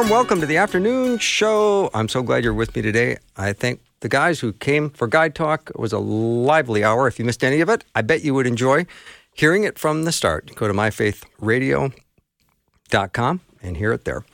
Warm 0.00 0.08
welcome 0.08 0.40
to 0.40 0.46
the 0.46 0.56
afternoon 0.56 1.18
show. 1.18 1.90
I'm 1.92 2.08
so 2.08 2.22
glad 2.22 2.42
you're 2.42 2.54
with 2.54 2.74
me 2.74 2.80
today. 2.80 3.18
I 3.36 3.52
thank 3.52 3.82
the 4.00 4.08
guys 4.08 4.40
who 4.40 4.54
came 4.54 4.88
for 4.88 5.06
Guide 5.06 5.34
Talk. 5.34 5.68
It 5.68 5.78
was 5.78 5.92
a 5.92 5.98
lively 5.98 6.82
hour. 6.82 7.06
If 7.06 7.18
you 7.18 7.26
missed 7.26 7.44
any 7.44 7.60
of 7.60 7.68
it, 7.68 7.84
I 7.94 8.00
bet 8.00 8.24
you 8.24 8.32
would 8.32 8.46
enjoy 8.46 8.86
hearing 9.34 9.64
it 9.64 9.78
from 9.78 10.04
the 10.04 10.12
start. 10.12 10.54
Go 10.54 10.66
to 10.66 10.72
myfaithradio.com 10.72 13.40
and 13.62 13.76
hear 13.76 13.92
it 13.92 14.06
there. 14.06 14.24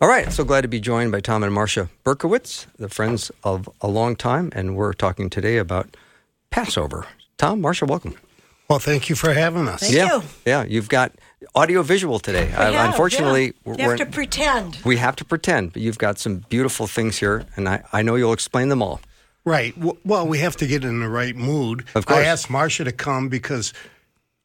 All 0.00 0.08
right, 0.08 0.32
so 0.32 0.44
glad 0.44 0.62
to 0.62 0.68
be 0.68 0.80
joined 0.80 1.12
by 1.12 1.20
Thom 1.20 1.44
and 1.44 1.54
Marsha 1.54 1.90
Berkowitz, 2.06 2.64
the 2.78 2.88
friends 2.88 3.30
of 3.44 3.68
a 3.82 3.88
long 3.88 4.16
time, 4.16 4.50
and 4.54 4.76
we're 4.76 4.94
talking 4.94 5.28
today 5.28 5.58
about 5.58 5.94
Passover. 6.48 7.04
Thom, 7.36 7.60
Marsha, 7.60 7.86
welcome. 7.86 8.14
Well, 8.70 8.78
thank 8.78 9.10
you 9.10 9.14
for 9.14 9.34
having 9.34 9.68
us. 9.68 9.80
Thank 9.80 9.92
yeah, 9.92 10.16
you. 10.16 10.22
yeah, 10.46 10.64
you've 10.64 10.88
got 10.88 11.12
audio 11.54 11.82
visual 11.82 12.18
today. 12.18 12.46
Have, 12.46 12.90
unfortunately, 12.90 13.46
yeah. 13.46 13.52
we're, 13.64 13.74
You 13.74 13.88
have 13.90 13.98
to 13.98 14.06
pretend. 14.06 14.78
we 14.84 14.96
have 14.96 15.16
to 15.16 15.24
pretend, 15.24 15.72
but 15.72 15.82
you've 15.82 15.98
got 15.98 16.18
some 16.18 16.38
beautiful 16.48 16.86
things 16.86 17.18
here, 17.18 17.44
and 17.56 17.68
I, 17.68 17.84
I 17.92 18.02
know 18.02 18.14
you'll 18.14 18.32
explain 18.32 18.68
them 18.68 18.82
all. 18.82 19.00
Right. 19.44 19.74
Well, 20.04 20.26
we 20.26 20.38
have 20.38 20.56
to 20.56 20.66
get 20.66 20.84
in 20.84 21.00
the 21.00 21.08
right 21.08 21.34
mood. 21.34 21.84
Of 21.94 22.06
course. 22.06 22.20
I 22.20 22.24
asked 22.24 22.46
Marsha 22.46 22.84
to 22.84 22.92
come 22.92 23.28
because 23.28 23.72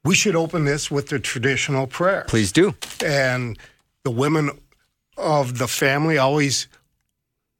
we 0.04 0.16
should 0.16 0.36
open 0.36 0.66
this 0.66 0.89
with 0.89 1.09
the 1.09 1.20
traditional 1.20 1.86
prayer. 1.86 2.26
Please 2.28 2.52
do. 2.52 2.73
And 3.06 3.59
the 4.04 4.11
women 4.11 4.50
of 5.16 5.59
the 5.59 5.67
family 5.67 6.17
always 6.17 6.67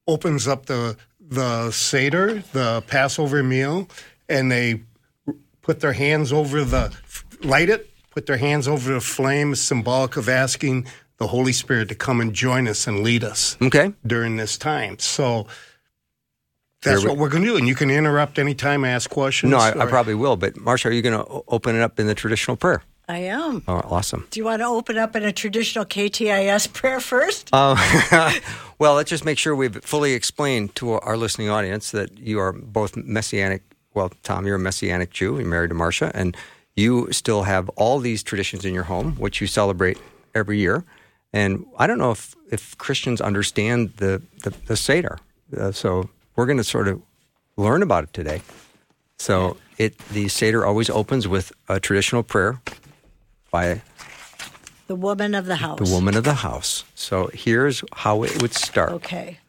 opens 0.08 0.48
up 0.48 0.66
the 0.66 0.98
the 1.20 1.72
seder, 1.72 2.42
the 2.54 2.82
Passover 2.88 3.44
meal, 3.44 3.90
and 4.30 4.50
they 4.50 4.82
put 5.62 5.82
their 5.82 5.94
hands 5.94 6.32
over 6.32 6.64
the 6.64 6.96
light 7.44 7.70
it, 7.70 7.90
put 8.18 8.26
their 8.26 8.38
hands 8.38 8.68
over 8.68 8.94
the 8.94 9.00
flame, 9.00 9.54
symbolic 9.54 10.18
of 10.18 10.28
asking 10.28 10.88
the 11.18 11.28
Holy 11.28 11.54
Spirit 11.54 11.88
to 11.88 11.94
come 11.94 12.20
and 12.20 12.34
join 12.34 12.68
us 12.68 12.88
and 12.88 13.04
lead 13.04 13.24
us. 13.24 13.56
Okay. 13.62 13.94
during 14.08 14.38
this 14.38 14.58
time. 14.58 14.98
So 14.98 15.46
that's 16.82 17.04
we- 17.04 17.10
what 17.10 17.20
we're 17.20 17.30
going 17.30 17.44
to 17.44 17.50
do. 17.50 17.58
And 17.58 17.68
you 17.68 17.76
can 17.76 17.92
interrupt 17.92 18.40
anytime, 18.40 18.84
ask 18.84 19.08
questions. 19.08 19.52
No, 19.52 19.58
I, 19.60 19.84
I 19.84 19.86
probably 19.86 20.16
will. 20.16 20.36
But 20.36 20.56
Marsha, 20.56 20.86
are 20.88 20.92
you 20.92 21.04
going 21.04 21.16
to 21.24 21.44
open 21.48 21.76
it 21.76 21.82
up 21.84 22.00
in 22.00 22.08
the 22.08 22.16
traditional 22.16 22.58
prayer? 22.58 22.82
I 23.08 23.20
am. 23.20 23.62
Oh, 23.68 23.82
awesome. 23.86 24.26
Do 24.32 24.40
you 24.40 24.46
want 24.46 24.64
to 24.64 24.66
open 24.66 24.98
up 24.98 25.16
in 25.16 25.22
a 25.24 25.32
traditional 25.32 25.86
KTIS 25.86 26.74
prayer 26.74 27.00
first? 27.00 27.52
Uh, 27.54 27.76
well, 28.80 28.96
let's 28.96 29.12
just 29.12 29.26
make 29.26 29.38
sure 29.38 29.56
we've 29.56 29.80
fully 29.84 30.14
explained 30.14 30.74
to 30.78 30.94
our 30.94 31.18
listening 31.18 31.52
audience 31.52 31.92
that 31.92 32.18
you 32.18 32.40
are 32.40 32.52
both 32.52 32.98
messianic. 32.98 33.62
Well, 33.94 34.12
Thom, 34.24 34.48
you're 34.48 34.56
a 34.56 34.60
messianic 34.60 35.12
Jew. 35.12 35.38
You're 35.38 35.48
married 35.48 35.70
to 35.70 35.76
Marsha, 35.76 36.10
and 36.16 36.36
you 36.78 37.12
still 37.12 37.44
have 37.44 37.68
all 37.70 38.00
these 38.00 38.24
traditions 38.24 38.64
in 38.64 38.74
your 38.74 38.84
home, 38.84 39.14
which 39.16 39.42
you 39.42 39.48
celebrate 39.48 39.98
every 40.34 40.60
year. 40.60 40.86
And 41.34 41.66
I 41.78 41.88
don't 41.88 41.98
know 41.98 42.12
if, 42.12 42.36
if 42.52 42.78
Christians 42.78 43.20
understand 43.20 43.94
the, 43.98 44.22
the, 44.44 44.52
the 44.68 44.78
Seder. 44.78 45.18
Uh, 45.58 45.72
so 45.72 46.10
we're 46.36 46.46
going 46.46 46.60
to 46.60 46.64
sort 46.64 46.88
of 46.88 47.02
learn 47.58 47.82
about 47.82 48.06
it 48.06 48.14
today. 48.14 48.42
So 49.18 49.58
it 49.80 49.98
the 50.10 50.28
Seder 50.28 50.66
always 50.66 50.90
opens 50.90 51.28
with 51.28 51.52
a 51.68 51.80
traditional 51.80 52.22
prayer 52.22 52.62
by 53.52 53.82
the 54.86 54.96
woman 54.96 55.34
of 55.34 55.48
the 55.48 55.56
house. 55.56 55.80
the 55.80 55.94
woman 55.94 56.16
of 56.16 56.24
the 56.24 56.36
house. 56.36 56.84
So 56.94 57.30
here's 57.34 57.84
how 57.92 58.24
it 58.24 58.42
would 58.42 58.54
start. 58.54 58.92
Okay. 58.92 59.40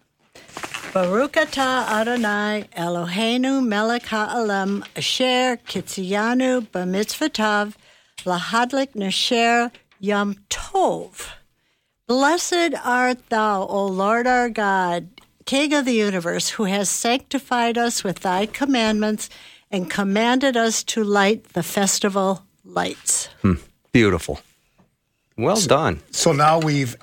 Baruch 0.93 1.35
atah 1.35 1.87
Adonai 1.87 2.65
Eloheinu 2.75 3.65
melech 3.65 4.07
ha'olam 4.07 4.83
asher 4.97 5.59
kitzianu 5.69 6.67
b'mitzvotav 6.67 7.75
lahadlik 8.25 8.95
nesher 8.95 9.71
yom 10.01 10.37
tov. 10.49 11.29
Blessed 12.07 12.75
art 12.83 13.29
thou, 13.29 13.67
O 13.67 13.87
Lord 13.87 14.27
our 14.27 14.49
God, 14.49 15.09
King 15.45 15.75
of 15.75 15.85
the 15.85 15.93
universe, 15.93 16.49
who 16.51 16.65
has 16.65 16.89
sanctified 16.89 17.77
us 17.77 18.03
with 18.03 18.21
thy 18.21 18.47
commandments 18.47 19.29
and 19.71 19.91
commanded 19.91 20.57
us 20.57 20.83
to 20.85 21.05
light 21.05 21.53
the 21.53 21.63
festival 21.63 22.47
lights. 22.65 23.29
Hmm. 23.43 23.55
Beautiful. 23.93 24.41
Well 25.37 25.61
done. 25.61 26.01
So 26.13 26.33
now 26.33 26.59
we've 26.59 26.97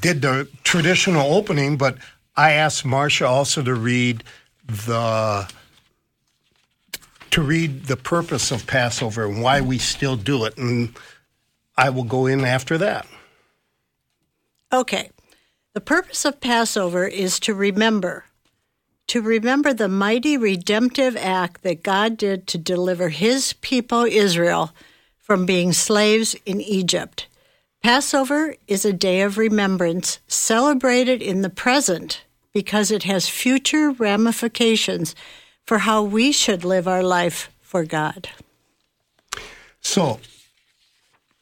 did 0.00 0.22
the 0.22 0.48
traditional 0.64 1.34
opening, 1.34 1.76
but 1.76 1.96
I 2.36 2.52
asked 2.52 2.84
Marsha 2.84 3.28
also 3.28 3.62
to 3.62 3.74
read 3.74 4.24
the 4.66 5.50
to 7.30 7.42
read 7.42 7.84
the 7.84 7.96
purpose 7.96 8.50
of 8.50 8.66
Passover 8.66 9.24
and 9.24 9.42
why 9.42 9.60
we 9.60 9.78
still 9.78 10.16
do 10.16 10.44
it, 10.44 10.56
and 10.56 10.96
I 11.76 11.90
will 11.90 12.04
go 12.04 12.26
in 12.26 12.44
after 12.44 12.76
that. 12.78 13.06
Okay. 14.72 15.10
The 15.72 15.80
purpose 15.80 16.24
of 16.24 16.40
Passover 16.40 17.06
is 17.06 17.38
to 17.40 17.54
remember, 17.54 18.24
to 19.06 19.22
remember 19.22 19.72
the 19.72 19.88
mighty 19.88 20.36
redemptive 20.36 21.16
act 21.16 21.62
that 21.62 21.84
God 21.84 22.16
did 22.16 22.48
to 22.48 22.58
deliver 22.58 23.08
his 23.08 23.52
people 23.54 24.02
Israel 24.02 24.72
from 25.16 25.46
being 25.46 25.72
slaves 25.72 26.34
in 26.44 26.60
Egypt. 26.60 27.28
Passover 27.82 28.54
is 28.68 28.84
a 28.84 28.92
day 28.92 29.22
of 29.22 29.38
remembrance 29.38 30.18
celebrated 30.28 31.22
in 31.22 31.40
the 31.40 31.48
present 31.48 32.24
because 32.52 32.90
it 32.90 33.04
has 33.04 33.26
future 33.26 33.90
ramifications 33.92 35.14
for 35.64 35.78
how 35.78 36.02
we 36.02 36.30
should 36.30 36.62
live 36.62 36.86
our 36.86 37.02
life 37.02 37.50
for 37.62 37.84
God. 37.84 38.28
So, 39.80 40.20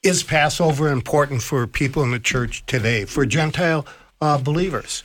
is 0.05 0.23
Passover 0.23 0.93
important 0.93 1.43
for 1.43 1.67
people 1.67 2.05
in 2.05 2.13
the 2.13 2.21
church 2.21 2.65
today, 2.67 3.05
for 3.05 3.27
Gentile 3.27 3.85
uh, 4.21 4.39
believers? 4.39 5.03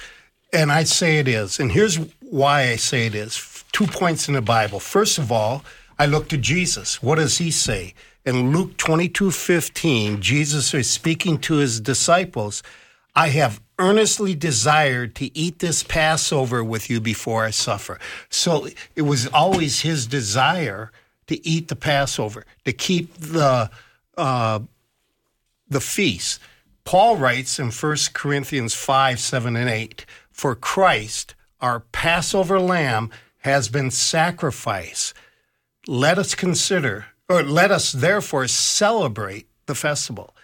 And 0.51 0.71
I 0.71 0.83
say 0.83 1.17
it 1.17 1.27
is. 1.27 1.59
And 1.59 1.71
here's 1.71 1.95
why 2.19 2.69
I 2.69 2.75
say 2.75 3.07
it 3.07 3.15
is. 3.15 3.63
Two 3.71 3.87
points 3.87 4.27
in 4.27 4.35
the 4.35 4.41
Bible. 4.41 4.79
First 4.79 5.17
of 5.17 5.31
all, 5.31 5.65
I 5.97 6.05
look 6.05 6.29
to 6.29 6.37
Jesus. 6.37 7.01
What 7.01 7.15
does 7.15 7.39
he 7.39 7.49
say? 7.49 7.95
In 8.25 8.53
Luke 8.53 8.77
22 8.77 9.31
15, 9.31 10.21
Jesus 10.21 10.73
is 10.73 10.89
speaking 10.89 11.37
to 11.39 11.55
his 11.55 11.81
disciples. 11.81 12.63
I 13.15 13.29
have 13.29 13.61
earnestly 13.77 14.33
desired 14.33 15.13
to 15.15 15.37
eat 15.37 15.59
this 15.59 15.83
Passover 15.83 16.63
with 16.63 16.89
you 16.89 17.01
before 17.01 17.43
I 17.43 17.51
suffer. 17.51 17.99
So 18.29 18.67
it 18.95 19.01
was 19.01 19.27
always 19.27 19.81
his 19.81 20.07
desire 20.07 20.91
to 21.27 21.45
eat 21.45 21.67
the 21.67 21.75
Passover, 21.75 22.45
to 22.65 22.71
keep 22.71 23.13
the 23.15 23.69
uh, 24.17 24.59
the 25.67 25.81
feast. 25.81 26.39
Paul 26.85 27.17
writes 27.17 27.59
in 27.59 27.71
1 27.71 27.97
Corinthians 28.13 28.73
5, 28.73 29.19
7, 29.19 29.55
and 29.55 29.69
8 29.69 30.05
For 30.31 30.55
Christ, 30.55 31.35
our 31.59 31.79
Passover 31.79 32.59
lamb, 32.59 33.09
has 33.39 33.69
been 33.69 33.91
sacrificed. 33.91 35.13
Let 35.87 36.17
us 36.17 36.35
consider, 36.35 37.07
or 37.29 37.43
let 37.43 37.71
us 37.71 37.91
therefore 37.91 38.47
celebrate 38.47 39.47
the 39.65 39.75
festival. 39.75 40.35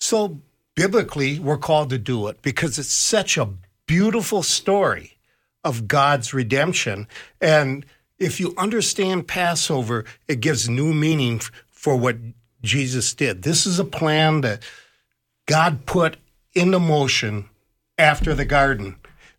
So, 0.00 0.40
biblically, 0.74 1.38
we're 1.38 1.58
called 1.58 1.90
to 1.90 1.98
do 1.98 2.28
it 2.28 2.42
because 2.42 2.78
it's 2.78 2.92
such 2.92 3.36
a 3.36 3.48
beautiful 3.86 4.42
story 4.42 5.18
of 5.64 5.88
God's 5.88 6.32
redemption. 6.34 7.06
And 7.40 7.84
if 8.18 8.40
you 8.40 8.54
understand 8.56 9.28
Passover, 9.28 10.04
it 10.28 10.40
gives 10.40 10.68
new 10.68 10.92
meaning 10.92 11.40
for 11.70 11.96
what 11.96 12.16
Jesus 12.62 13.14
did. 13.14 13.42
This 13.42 13.66
is 13.66 13.78
a 13.78 13.84
plan 13.84 14.40
that 14.42 14.62
God 15.46 15.86
put 15.86 16.16
into 16.54 16.78
motion 16.78 17.48
after 17.98 18.34
the 18.34 18.44
garden 18.44 18.96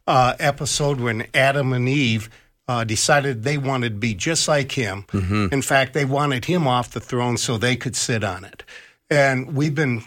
uh, 0.07 0.35
episode 0.39 0.99
when 0.99 1.27
Adam 1.33 1.73
and 1.73 1.87
Eve 1.87 2.29
uh, 2.67 2.83
decided 2.83 3.43
they 3.43 3.57
wanted 3.57 3.89
to 3.89 3.99
be 3.99 4.13
just 4.13 4.47
like 4.47 4.71
him. 4.71 5.05
In 5.51 5.61
fact, 5.61 5.93
they 5.93 6.05
wanted 6.05 6.45
him 6.45 6.67
off 6.67 6.91
the 6.91 6.99
throne 7.01 7.37
so 7.37 7.57
they 7.57 7.75
could 7.75 7.95
sit 7.95 8.23
on 8.23 8.45
it. 8.45 8.63
And 9.09 9.55
we've 9.55 9.75
been 9.75 10.03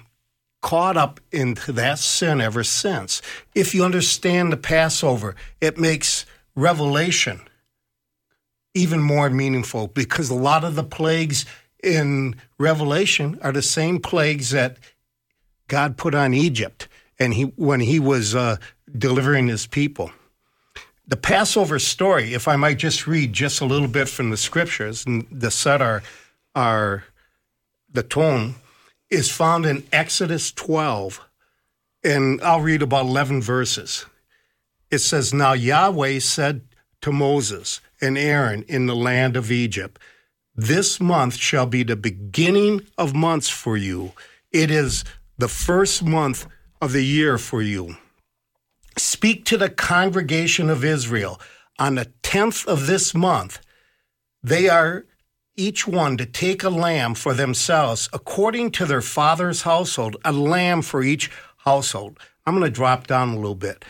caught 0.63 0.97
up 0.97 1.21
into 1.31 1.71
that 1.73 1.99
sin 1.99 2.41
ever 2.41 2.65
since. 2.65 3.23
If 3.55 3.75
you 3.75 3.85
understand 3.85 4.53
the 4.53 4.57
Passover, 4.57 5.37
it 5.61 5.79
makes 5.79 6.25
Revelation 6.55 7.41
even 8.75 9.01
more 9.01 9.31
meaningful 9.31 9.89
because 9.89 10.31
a 10.31 10.35
lot 10.35 10.65
of 10.65 10.75
the 10.75 10.85
plagues 10.85 11.45
in 11.83 12.35
Revelation 12.59 13.39
are 13.43 13.53
the 13.53 13.63
same 13.63 14.01
plagues 14.01 14.51
that 14.51 14.77
God 15.69 15.97
put 15.97 16.15
on 16.15 16.35
Egypt. 16.35 16.89
and 17.19 17.33
he 17.35 17.45
when 17.57 17.81
he 17.81 17.99
was 18.01 18.35
uh, 18.35 18.57
delivering 18.99 19.49
his 19.49 19.67
people. 19.67 20.11
The 21.09 21.17
Passover 21.17 21.79
story, 21.79 22.35
if 22.35 22.49
I 22.49 22.57
might 22.57 22.79
just 22.79 23.07
read 23.07 23.33
just 23.33 23.61
a 23.61 23.65
little 23.65 23.87
bit 23.87 24.09
from 24.09 24.31
the 24.31 24.37
scriptures 24.37 25.07
and 25.07 25.41
to 25.41 25.51
set 25.51 25.81
our 25.81 26.03
our 26.55 27.05
the 27.93 28.03
tone, 28.03 28.57
is 29.09 29.31
found 29.31 29.67
in 29.67 29.85
Exodus 29.93 30.51
12, 30.53 31.21
and 32.03 32.41
I'll 32.43 32.61
read 32.61 32.83
about 32.83 33.07
11 33.07 33.41
verses. 33.41 34.07
It 34.91 34.99
says, 34.99 35.33
Now 35.33 35.53
Yahweh 35.53 36.19
said 36.19 36.63
to 37.03 37.13
Moses 37.13 37.81
and 38.01 38.19
Aaron 38.19 38.65
in 38.69 38.87
the 38.87 38.97
land 38.97 39.37
of 39.37 39.53
Egypt, 39.53 40.01
This 40.55 41.01
month 41.01 41.37
shall 41.37 41.67
be 41.67 41.85
the 41.85 41.97
beginning 41.97 42.83
of 42.99 43.15
months 43.15 43.49
for 43.49 43.77
you. 43.77 44.13
It 44.51 44.71
is 44.71 45.05
the 45.39 45.49
first 45.49 46.03
month 46.03 46.47
of 46.81 46.93
the 46.93 47.05
year 47.05 47.39
for 47.39 47.63
you. 47.63 47.97
Speak 48.99 49.45
to 49.47 49.57
the 49.57 49.69
congregation 49.69 50.71
of 50.71 50.85
Israel 50.85 51.41
on 51.79 51.97
the 51.97 52.13
10th 52.23 52.67
of 52.67 52.87
this 52.87 53.15
month. 53.15 53.61
They 54.43 54.69
are 54.69 55.05
each 55.57 55.87
one 55.87 56.17
to 56.17 56.27
take 56.27 56.63
a 56.63 56.71
lamb 56.71 57.15
for 57.15 57.35
themselves 57.35 58.09
according 58.13 58.71
to 58.73 58.87
their 58.87 59.03
father's 59.03 59.63
household, 59.63 60.17
a 60.25 60.33
lamb 60.33 60.83
for 60.83 61.03
each 61.03 61.31
household. 61.59 62.19
I'm 62.47 62.55
going 62.59 62.71
to 62.71 62.75
drop 62.75 63.07
down 63.07 63.31
a 63.31 63.37
little 63.37 63.55
bit. 63.55 63.85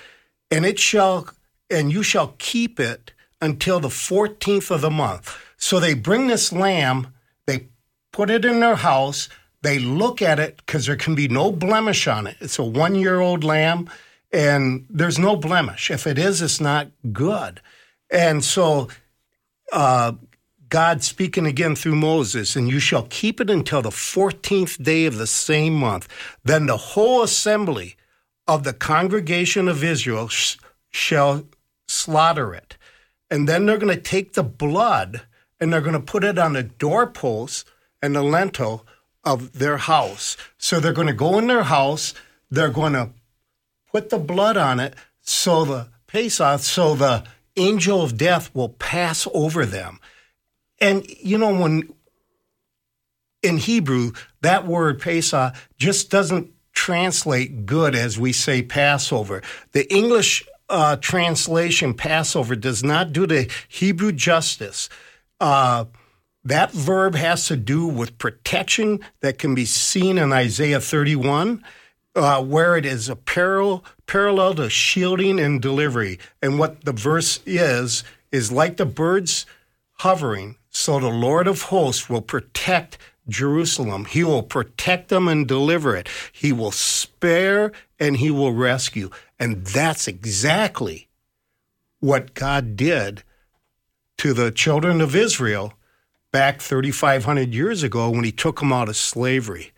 And 0.51 0.65
it 0.65 0.79
shall, 0.79 1.29
and 1.71 1.93
you 1.93 2.03
shall 2.03 2.35
keep 2.39 2.81
it 2.81 3.13
until 3.41 3.81
the 3.81 3.89
14th 3.89 4.71
of 4.71 4.81
the 4.81 4.91
month. 4.91 5.37
So 5.57 5.79
they 5.79 5.95
bring 5.95 6.27
this 6.27 6.53
lamb, 6.53 7.09
they 7.47 7.69
put 8.13 8.31
it 8.31 8.45
in 8.45 8.61
their 8.61 8.77
house, 8.77 9.29
they 9.63 9.79
look 9.79 10.23
at 10.23 10.39
it 10.39 10.57
because 10.59 10.87
there 10.87 10.97
can 10.97 11.15
be 11.15 11.29
no 11.29 11.53
blemish 11.53 12.07
on 12.07 12.27
it. 12.27 12.37
It's 12.41 12.59
a 12.59 12.65
one 12.65 12.95
year 12.95 13.21
old 13.21 13.45
lamb 13.45 13.91
and 14.37 14.85
there's 14.91 15.19
no 15.19 15.35
blemish. 15.35 15.91
If 15.91 16.07
it 16.07 16.19
is, 16.19 16.43
it's 16.43 16.61
not 16.61 16.89
good. 17.11 17.63
And 18.11 18.45
so, 18.45 18.89
uh, 19.73 20.13
God 20.69 21.03
speaking 21.03 21.47
again 21.47 21.75
through 21.75 21.95
Moses, 21.97 22.55
and 22.55 22.69
you 22.69 22.79
shall 22.79 23.07
keep 23.09 23.41
it 23.41 23.49
until 23.49 23.81
the 23.81 23.89
14th 23.89 24.83
day 24.83 25.07
of 25.07 25.17
the 25.17 25.27
same 25.27 25.75
month. 25.75 26.07
Then 26.45 26.67
the 26.67 26.77
whole 26.77 27.23
assembly 27.23 27.97
of 28.47 28.65
the 28.65 28.75
congregation 28.75 29.69
of 29.69 29.83
Israel 29.83 30.29
sh- 30.29 30.59
shall 30.91 31.47
slaughter 31.89 32.53
it. 32.53 32.77
And 33.31 33.49
then 33.49 33.65
they're 33.65 33.79
going 33.79 33.97
to 33.97 34.03
take 34.03 34.35
the 34.35 34.43
blood 34.43 35.23
and 35.59 35.73
they're 35.73 35.81
going 35.81 35.95
to 35.95 36.01
put 36.01 36.25
it 36.25 36.39
on 36.39 36.53
the 36.53 36.65
doorpost 36.65 37.67
and 38.03 38.15
the 38.15 38.23
lintel 38.23 38.87
of 39.25 39.55
their 39.55 39.79
house. 39.79 40.37
So 40.59 40.79
they're 40.79 40.93
going 40.93 41.07
to 41.07 41.15
go 41.15 41.39
in 41.39 41.47
their 41.47 41.63
house, 41.65 42.13
they're 42.51 42.69
going 42.69 42.93
to 42.93 43.11
put 43.97 44.11
the 44.11 44.19
blood 44.19 44.59
on 44.59 44.79
it 44.79 44.93
so 45.23 45.65
the 45.65 45.89
Pesach, 46.07 46.61
so 46.61 46.95
the 46.95 47.25
angel 47.57 48.03
of 48.03 48.19
death 48.19 48.55
will 48.55 48.69
pass 48.69 49.27
over 49.33 49.65
them. 49.65 49.99
And 50.79 51.09
you 51.19 51.39
know, 51.39 51.59
when 51.59 51.95
in 53.43 53.57
Hebrew, 53.57 54.13
that 54.43 54.67
word 54.67 55.01
Pesach 55.01 55.55
just 55.79 56.11
doesn't 56.11 56.53
translate 56.75 57.65
good 57.65 57.95
as 57.95 58.19
we 58.19 58.35
say 58.35 58.61
Passover. 58.61 59.43
The 59.73 59.91
English 59.91 60.47
uh, 60.69 60.97
translation 60.97 61.95
Passover 61.95 62.55
does 62.55 62.85
not 62.85 63.15
do 63.15 63.27
the 63.27 63.51
Hebrew 63.67 64.13
justice. 64.13 64.91
Uh, 65.41 65.87
that 66.45 66.71
verb 66.71 67.15
has 67.15 67.47
to 67.47 67.57
do 67.57 67.87
with 67.87 68.19
protection 68.19 69.01
that 69.21 69.39
can 69.39 69.55
be 69.55 69.65
seen 69.65 70.19
in 70.19 70.35
Isaiah 70.35 70.81
31, 70.81 71.65
uh, 72.17 72.43
where 72.43 72.77
it 72.77 72.87
is 72.87 73.09
a 73.09 73.15
parallel, 73.17 73.85
parallel 74.07 74.55
to 74.55 74.71
shielding 74.71 75.39
and 75.39 75.61
delivery. 75.61 76.19
And 76.43 76.59
what 76.59 76.85
the 76.85 76.93
verse 76.93 77.41
is, 77.45 78.03
is 78.33 78.51
like 78.51 78.79
the 78.79 78.87
birds 78.87 79.47
hovering, 79.99 80.57
so 80.71 80.99
the 80.99 81.09
Lord 81.09 81.47
of 81.47 81.63
hosts 81.63 82.09
will 82.09 82.23
protect 82.23 82.99
Jerusalem. 83.29 84.07
He 84.07 84.25
will 84.25 84.43
protect 84.43 85.09
them 85.09 85.29
and 85.29 85.47
deliver 85.47 85.95
it. 85.97 86.09
He 86.33 86.53
will 86.53 86.71
spare 86.71 87.73
and 87.99 88.17
he 88.17 88.31
will 88.31 88.53
rescue. 88.53 89.11
And 89.39 89.65
that's 89.67 90.09
exactly 90.09 91.09
what 92.01 92.35
God 92.35 92.77
did 92.77 93.23
to 94.19 94.33
the 94.33 94.51
children 94.51 95.01
of 95.01 95.15
Israel 95.15 95.75
back 96.31 96.61
3,500 96.61 97.55
years 97.55 97.83
ago 97.83 98.11
when 98.11 98.25
he 98.25 98.33
took 98.33 98.61
them 98.61 98.73
out 98.73 98.89
of 98.89 98.97
slavery. 98.97 99.73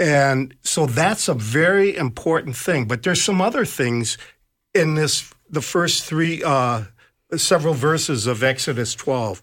And 0.00 0.54
so 0.62 0.86
that's 0.86 1.28
a 1.28 1.34
very 1.34 1.94
important 1.94 2.56
thing. 2.56 2.86
But 2.86 3.02
there's 3.02 3.22
some 3.22 3.42
other 3.42 3.66
things 3.66 4.16
in 4.74 4.94
this, 4.94 5.30
the 5.50 5.60
first 5.60 6.04
three, 6.04 6.42
uh, 6.42 6.84
several 7.36 7.74
verses 7.74 8.26
of 8.26 8.42
Exodus 8.42 8.94
12. 8.94 9.42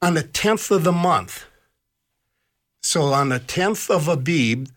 On 0.00 0.14
the 0.14 0.22
10th 0.22 0.70
of 0.70 0.82
the 0.82 0.92
month, 0.92 1.44
so 2.82 3.02
on 3.12 3.28
the 3.28 3.38
10th 3.38 3.94
of 3.94 4.08
Abib, 4.08 4.68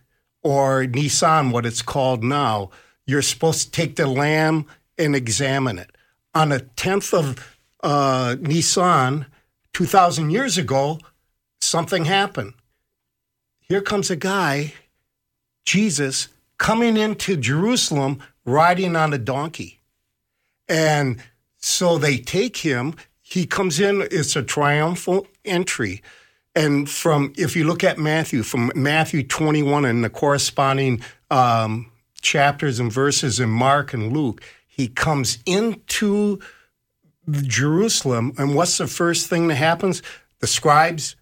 or 0.43 0.85
Nisan, 0.85 1.51
what 1.51 1.65
it's 1.65 1.81
called 1.81 2.21
now, 2.21 2.69
you're 3.05 3.21
supposed 3.21 3.65
to 3.65 3.71
take 3.71 3.95
the 3.95 4.05
lamb 4.05 4.65
and 4.97 5.15
examine 5.15 5.79
it. 5.79 5.91
On 6.35 6.49
the 6.49 6.59
10th 6.75 7.13
of 7.17 7.57
uh, 7.81 8.35
Nisan, 8.41 9.27
2,000 9.71 10.29
years 10.29 10.57
ago, 10.57 10.99
something 11.61 12.03
happened. 12.03 12.53
Here 13.61 13.81
comes 13.81 14.09
a 14.09 14.15
guy, 14.15 14.73
Jesus, 15.69 16.29
coming 16.57 16.97
into 16.97 17.37
Jerusalem 17.37 18.17
riding 18.43 18.95
on 18.95 19.13
a 19.13 19.19
donkey. 19.19 19.81
And 20.67 21.21
so 21.57 21.99
they 21.99 22.17
take 22.17 22.57
him. 22.57 22.95
He 23.21 23.45
comes 23.45 23.79
in, 23.79 24.01
it's 24.09 24.35
a 24.35 24.41
triumphal 24.41 25.27
entry. 25.45 26.01
And 26.55 26.89
from, 26.89 27.33
if 27.37 27.55
you 27.55 27.65
look 27.65 27.83
at 27.83 27.99
Matthew, 27.99 28.41
from 28.41 28.71
Matthew 28.73 29.21
21 29.21 29.85
and 29.85 30.03
the 30.03 30.09
corresponding 30.09 31.03
um, 31.29 31.91
chapters 32.19 32.79
and 32.79 32.91
verses 32.91 33.39
in 33.39 33.51
Mark 33.51 33.93
and 33.93 34.11
Luke, 34.11 34.41
he 34.67 34.87
comes 34.87 35.37
into 35.45 36.39
Jerusalem. 37.29 38.33
And 38.39 38.55
what's 38.55 38.79
the 38.79 38.87
first 38.87 39.27
thing 39.27 39.49
that 39.49 39.55
happens? 39.55 40.01
The 40.39 40.47
scribes 40.47 41.15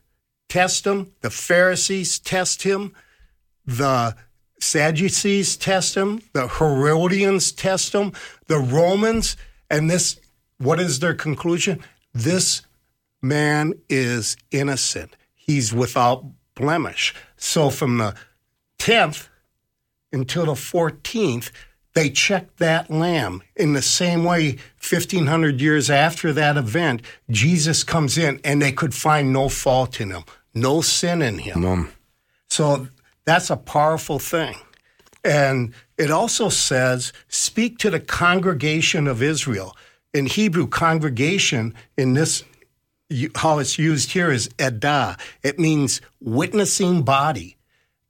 test 0.47 0.87
him, 0.87 1.11
the 1.19 1.29
Pharisees 1.29 2.17
test 2.17 2.63
him, 2.63 2.93
the 3.65 4.15
Sadducees 4.59 5.55
test 5.55 5.95
him, 5.95 6.21
the 6.33 6.47
Herodians 6.47 7.51
test 7.51 7.93
him, 7.93 8.11
the 8.47 8.59
Romans, 8.59 9.37
and 9.69 9.89
this, 9.89 10.19
what 10.57 10.79
is 10.79 10.99
their 10.99 11.13
conclusion? 11.13 11.83
This 12.13 12.63
man 13.21 13.73
is 13.89 14.35
innocent. 14.51 15.15
He's 15.33 15.73
without 15.73 16.25
blemish. 16.55 17.13
So 17.37 17.69
from 17.69 17.97
the 17.97 18.15
10th 18.79 19.27
until 20.11 20.45
the 20.45 20.53
14th, 20.53 21.51
they 21.93 22.09
checked 22.09 22.57
that 22.57 22.91
lamb. 22.91 23.41
In 23.55 23.73
the 23.73 23.81
same 23.81 24.23
way, 24.23 24.57
1500 24.79 25.59
years 25.59 25.89
after 25.89 26.31
that 26.33 26.57
event, 26.57 27.01
Jesus 27.29 27.83
comes 27.83 28.17
in 28.17 28.39
and 28.43 28.61
they 28.61 28.71
could 28.71 28.93
find 28.93 29.33
no 29.33 29.49
fault 29.49 29.99
in 29.99 30.11
him, 30.11 30.23
no 30.53 30.81
sin 30.81 31.21
in 31.21 31.39
him. 31.39 31.61
Mom. 31.61 31.91
So 32.49 32.87
that's 33.27 33.51
a 33.51 33.57
powerful 33.57 34.17
thing. 34.17 34.55
And 35.23 35.75
it 35.97 36.09
also 36.09 36.49
says, 36.49 37.13
speak 37.27 37.77
to 37.79 37.91
the 37.91 37.99
congregation 37.99 39.07
of 39.07 39.21
Israel. 39.21 39.75
In 40.15 40.25
Hebrew, 40.25 40.65
congregation 40.65 41.75
in 41.95 42.15
this, 42.15 42.43
how 43.35 43.59
it's 43.59 43.77
used 43.77 44.13
here 44.13 44.31
is 44.31 44.47
edah. 44.57 45.19
It 45.43 45.59
means 45.59 46.01
witnessing 46.19 47.03
body. 47.03 47.57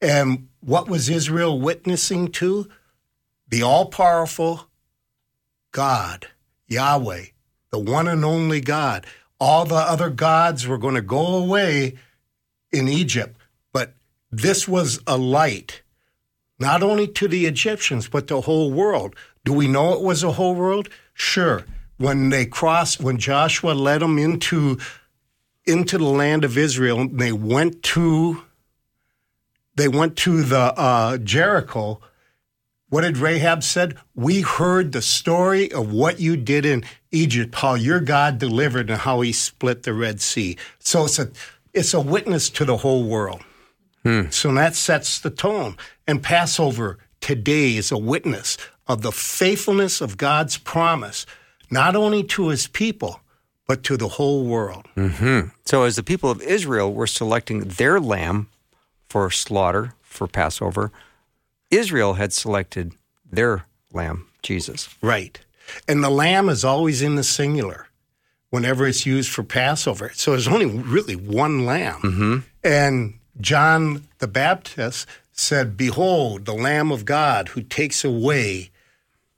And 0.02 0.48
what 0.62 0.88
was 0.88 1.10
Israel 1.10 1.60
witnessing 1.60 2.30
to? 2.34 2.70
the 3.50 3.64
all 3.64 3.86
powerful 3.86 4.68
God, 5.72 6.28
Yahweh, 6.68 7.26
the 7.72 7.80
one 7.80 8.08
and 8.08 8.26
only 8.26 8.62
God. 8.62 9.06
All 9.40 9.66
the 9.66 9.76
other 9.76 10.10
gods 10.10 10.68
were 10.68 10.78
going 10.78 10.96
to 10.96 11.02
go 11.02 11.36
away 11.36 11.96
in 12.72 12.88
Egypt, 12.88 13.37
this 14.32 14.68
was 14.68 15.00
a 15.08 15.18
light, 15.18 15.82
not 16.60 16.84
only 16.84 17.08
to 17.08 17.28
the 17.28 17.46
Egyptians, 17.46 18.08
but 18.08 18.28
the 18.28 18.42
whole 18.42 18.72
world. 18.72 19.16
Do 19.46 19.54
we 19.54 19.68
know 19.68 19.94
it 19.94 20.02
was 20.02 20.24
a 20.24 20.34
whole 20.34 20.56
world? 20.56 20.90
Sure. 21.14 21.66
When 21.98 22.30
they 22.30 22.46
crossed, 22.46 23.00
when 23.00 23.18
Joshua 23.18 23.72
led 23.72 24.02
them 24.02 24.18
into 24.20 24.78
into 25.66 25.98
the 25.98 26.06
land 26.06 26.46
of 26.46 26.58
Israel, 26.58 27.08
they 27.08 27.32
went 27.32 27.84
to 27.84 28.44
they 29.76 29.88
went 29.88 30.16
to 30.18 30.44
the 30.44 30.74
uh, 30.78 31.18
Jericho 31.18 32.00
what 32.90 33.02
did 33.02 33.18
Rahab 33.18 33.64
said? 33.64 33.98
We 34.16 34.42
heard 34.42 34.94
the 34.94 35.02
story 35.02 35.70
of 35.74 35.92
what 35.92 36.22
you 36.22 36.38
did 36.38 36.66
in 36.66 36.86
Egypt, 37.12 37.56
how 37.56 37.74
your 37.74 38.00
God 38.00 38.38
delivered 38.38 38.90
and 38.90 39.02
how 39.02 39.20
he 39.22 39.34
split 39.34 39.84
the 39.84 39.94
Red 39.94 40.22
Sea. 40.22 40.56
So 40.80 41.04
it's 41.04 41.20
a 41.20 41.30
it's 41.74 41.94
a 41.94 42.00
witness 42.00 42.50
to 42.52 42.64
the 42.64 42.78
whole 42.78 43.04
world. 43.04 43.42
Hmm. 44.08 44.30
So 44.30 44.54
that 44.54 44.74
sets 44.74 45.20
the 45.20 45.30
tone. 45.30 45.76
And 46.08 46.24
Passover 46.24 46.98
today 47.20 47.76
is 47.76 47.92
a 47.92 47.98
witness 47.98 48.58
of 48.88 49.02
the 49.02 49.12
faithfulness 49.12 50.00
of 50.00 50.16
God's 50.16 50.58
promise, 50.58 51.26
not 51.70 51.94
only 51.94 52.24
to 52.24 52.48
his 52.48 52.68
people, 52.68 53.20
but 53.68 53.84
to 53.84 53.98
the 53.98 54.08
whole 54.08 54.46
world. 54.46 54.86
Mm-hmm. 54.96 55.50
So, 55.66 55.84
as 55.84 55.98
the 55.98 56.04
people 56.04 56.32
of 56.32 56.42
Israel 56.42 56.94
were 56.94 57.06
selecting 57.06 57.60
their 57.68 58.00
lamb 58.00 58.48
for 59.10 59.30
slaughter 59.30 59.94
for 60.02 60.26
Passover, 60.26 60.94
Israel 61.70 62.14
had 62.14 62.32
selected 62.32 62.94
their 63.30 63.66
lamb, 63.92 64.30
Jesus. 64.42 64.88
Right. 65.02 65.38
And 65.86 66.02
the 66.02 66.10
lamb 66.10 66.48
is 66.48 66.64
always 66.64 67.02
in 67.02 67.16
the 67.16 67.26
singular 67.26 67.88
whenever 68.52 68.88
it's 68.88 69.06
used 69.06 69.30
for 69.32 69.44
Passover. 69.44 70.12
So 70.14 70.32
there's 70.32 70.48
only 70.48 70.66
really 70.66 71.18
one 71.18 71.66
lamb. 71.66 72.00
Mm-hmm. 72.02 72.38
And 72.64 73.17
John 73.40 74.08
the 74.20 74.28
Baptist 74.28 75.08
said, 75.32 75.78
Behold, 75.78 76.46
the 76.46 76.54
Lamb 76.54 76.92
of 76.92 77.06
God 77.06 77.50
who 77.50 77.62
takes 77.62 78.04
away 78.04 78.72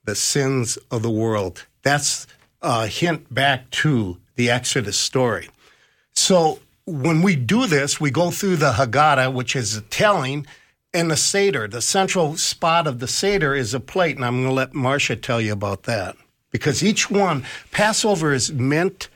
the 0.05 0.15
sins 0.15 0.77
of 0.89 1.01
the 1.01 1.09
world. 1.09 1.65
That's 1.83 2.25
a 2.61 2.87
hint 2.87 3.33
back 3.33 3.69
to 3.71 4.17
the 4.35 4.49
Exodus 4.49 4.97
story. 4.97 5.49
So 6.13 6.59
when 6.85 7.21
we 7.21 7.35
do 7.35 7.67
this, 7.67 7.99
we 7.99 8.11
go 8.11 8.31
through 8.31 8.57
the 8.57 8.73
Haggadah, 8.73 9.33
which 9.33 9.55
is 9.55 9.77
a 9.77 9.81
telling, 9.81 10.47
and 10.93 11.11
the 11.11 11.17
Seder. 11.17 11.67
The 11.67 11.81
central 11.81 12.37
spot 12.37 12.87
of 12.87 12.99
the 12.99 13.07
Seder 13.07 13.53
is 13.53 13.73
a 13.73 13.79
plate, 13.79 14.15
and 14.15 14.25
I'm 14.25 14.37
going 14.37 14.47
to 14.47 14.53
let 14.53 14.71
Marsha 14.71 15.21
tell 15.21 15.39
you 15.39 15.53
about 15.53 15.83
that. 15.83 16.15
Because 16.51 16.83
each 16.83 17.11
one, 17.11 17.45
Passover 17.71 18.33
is 18.33 18.51
meant 18.51 19.07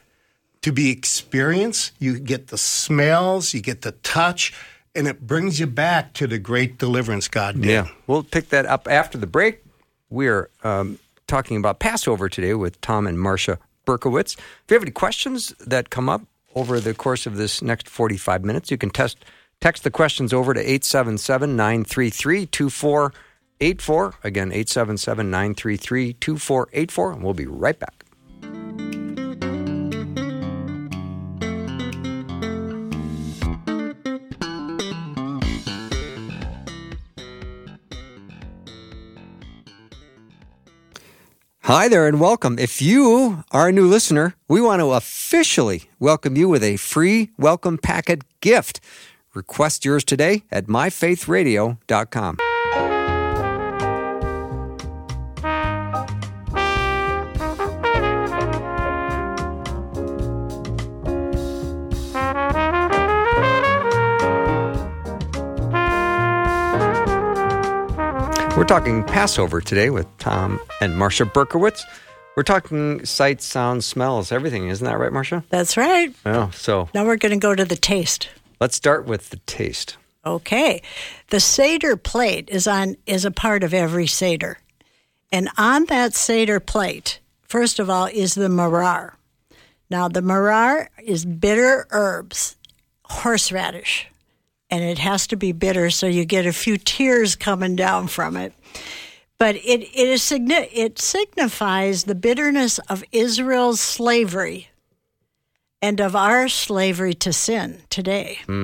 to 0.61 0.71
be 0.71 0.91
experienced. 0.91 1.93
You 1.99 2.19
get 2.19 2.47
the 2.47 2.57
smells, 2.57 3.53
you 3.53 3.61
get 3.61 3.81
the 3.81 3.93
touch, 3.93 4.53
and 4.95 5.07
it 5.07 5.25
brings 5.25 5.59
you 5.59 5.67
back 5.67 6.13
to 6.13 6.27
the 6.27 6.37
great 6.37 6.77
deliverance 6.77 7.27
God 7.27 7.55
did. 7.55 7.65
Yeah. 7.65 7.87
We'll 8.07 8.23
pick 8.23 8.49
that 8.49 8.65
up 8.65 8.87
after 8.89 9.17
the 9.17 9.27
break. 9.27 9.63
We're 10.09 10.49
um, 10.63 10.99
talking 11.27 11.57
about 11.57 11.79
Passover 11.79 12.29
today 12.29 12.53
with 12.53 12.75
Thom 12.77 13.07
and 13.07 13.17
Marsha 13.17 13.57
Berkowitz. 13.85 14.37
If 14.37 14.63
you 14.69 14.75
have 14.75 14.83
any 14.83 14.91
questions 14.91 15.49
that 15.65 15.89
come 15.89 16.09
up 16.09 16.21
over 16.55 16.79
the 16.79 16.93
course 16.93 17.25
of 17.25 17.37
this 17.37 17.61
next 17.61 17.89
45 17.89 18.45
minutes, 18.45 18.69
you 18.69 18.77
can 18.77 18.91
test, 18.91 19.25
text 19.59 19.83
the 19.83 19.91
questions 19.91 20.33
over 20.33 20.53
to 20.53 20.59
877 20.59 21.55
933 21.55 22.45
2484. 22.45 24.15
Again, 24.23 24.51
877 24.51 25.31
933 25.31 26.13
2484. 26.13 27.11
And 27.11 27.23
we'll 27.23 27.33
be 27.33 27.47
right 27.47 27.79
back. 27.79 28.02
Hi 41.67 41.87
there 41.87 42.07
and 42.07 42.19
welcome. 42.19 42.59
If 42.59 42.81
you 42.81 43.45
are 43.51 43.69
a 43.69 43.71
new 43.71 43.87
listener, 43.87 44.35
we 44.49 44.59
want 44.59 44.81
to 44.81 44.91
officially 44.91 45.83
welcome 45.97 46.35
you 46.35 46.49
with 46.49 46.61
a 46.61 46.75
free 46.75 47.29
welcome 47.37 47.77
packet 47.77 48.23
gift. 48.41 48.81
Request 49.33 49.85
yours 49.85 50.03
today 50.03 50.43
at 50.51 50.65
myfaithradio.com. 50.65 52.37
We're 68.63 68.79
talking 68.79 69.03
Passover 69.03 69.59
today 69.59 69.89
with 69.89 70.07
Thom 70.19 70.57
and 70.79 70.93
Marsha 70.93 71.29
Berkowitz. 71.29 71.83
We're 72.37 72.43
talking 72.43 73.03
sights, 73.05 73.43
sounds, 73.43 73.85
smells, 73.85 74.31
everything. 74.31 74.69
Isn't 74.69 74.85
that 74.85 74.97
right, 74.97 75.11
Marsha? 75.11 75.43
That's 75.49 75.75
right. 75.75 76.13
Oh, 76.25 76.49
so 76.53 76.87
Now 76.93 77.03
we're 77.03 77.17
going 77.17 77.33
to 77.33 77.45
go 77.45 77.53
to 77.53 77.65
the 77.65 77.75
taste. 77.75 78.29
let's 78.61 78.77
start 78.77 79.05
with 79.05 79.31
the 79.31 79.35
taste. 79.45 79.97
Okay. 80.25 80.81
The 81.27 81.41
Seder 81.41 81.97
plate 81.97 82.47
is 82.49 82.65
on 82.65 82.95
is 83.05 83.25
a 83.25 83.31
part 83.31 83.65
of 83.65 83.73
every 83.73 84.07
Seder. 84.07 84.59
And 85.29 85.49
on 85.57 85.83
that 85.87 86.13
Seder 86.13 86.61
plate, 86.61 87.19
first 87.41 87.79
of 87.79 87.89
all, 87.89 88.05
is 88.05 88.33
the 88.33 88.47
maror. 88.47 89.15
Now 89.89 90.07
the 90.07 90.21
maror 90.21 90.87
is 91.03 91.25
bitter 91.25 91.85
herbs, 91.91 92.55
horseradish. 93.03 94.07
And 94.73 94.83
it 94.83 94.97
has 94.97 95.27
to 95.27 95.35
be 95.35 95.51
bitter 95.51 95.91
so 95.91 96.07
you 96.07 96.25
get 96.25 96.47
a 96.47 96.51
few 96.51 96.77
tears 96.77 97.35
coming 97.35 97.75
down 97.75 98.07
from 98.07 98.35
it. 98.35 98.53
But 99.37 99.55
it, 99.57 99.83
it 99.83 100.07
is 100.07 100.31
it 100.31 100.97
signifies 100.97 102.05
the 102.05 102.15
bitterness 102.15 102.79
of 102.89 103.03
Israel's 103.11 103.79
slavery 103.79 104.69
and 105.79 106.01
of 106.01 106.15
our 106.15 106.47
slavery 106.47 107.13
to 107.13 107.31
sin 107.31 107.83
today. 107.91 108.39
Hmm. 108.47 108.63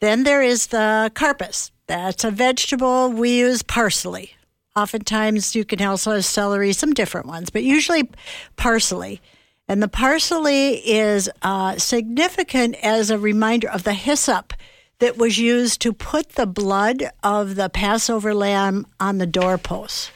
Then 0.00 0.24
there 0.24 0.42
is 0.42 0.66
the 0.66 1.12
karpas. 1.14 1.70
That's 1.86 2.24
a 2.24 2.32
vegetable. 2.32 3.10
We 3.10 3.38
use 3.38 3.62
parsley. 3.62 4.34
Oftentimes 4.74 5.54
you 5.54 5.64
can 5.64 5.80
also 5.80 6.10
have 6.10 6.24
celery, 6.24 6.72
some 6.72 6.92
different 6.92 7.28
ones, 7.28 7.50
but 7.50 7.62
usually 7.62 8.10
parsley. 8.56 9.20
And 9.66 9.82
the 9.82 9.88
parsley 9.88 10.74
is 10.74 11.30
uh, 11.42 11.78
significant 11.78 12.76
as 12.82 13.10
a 13.10 13.18
reminder 13.18 13.68
of 13.68 13.84
the 13.84 13.94
hyssop 13.94 14.52
that 14.98 15.16
was 15.16 15.38
used 15.38 15.80
to 15.80 15.92
put 15.92 16.30
the 16.30 16.46
blood 16.46 17.10
of 17.22 17.56
the 17.56 17.68
Passover 17.68 18.34
lamb 18.34 18.86
on 19.00 19.18
the 19.18 19.26
doorpost. 19.26 20.12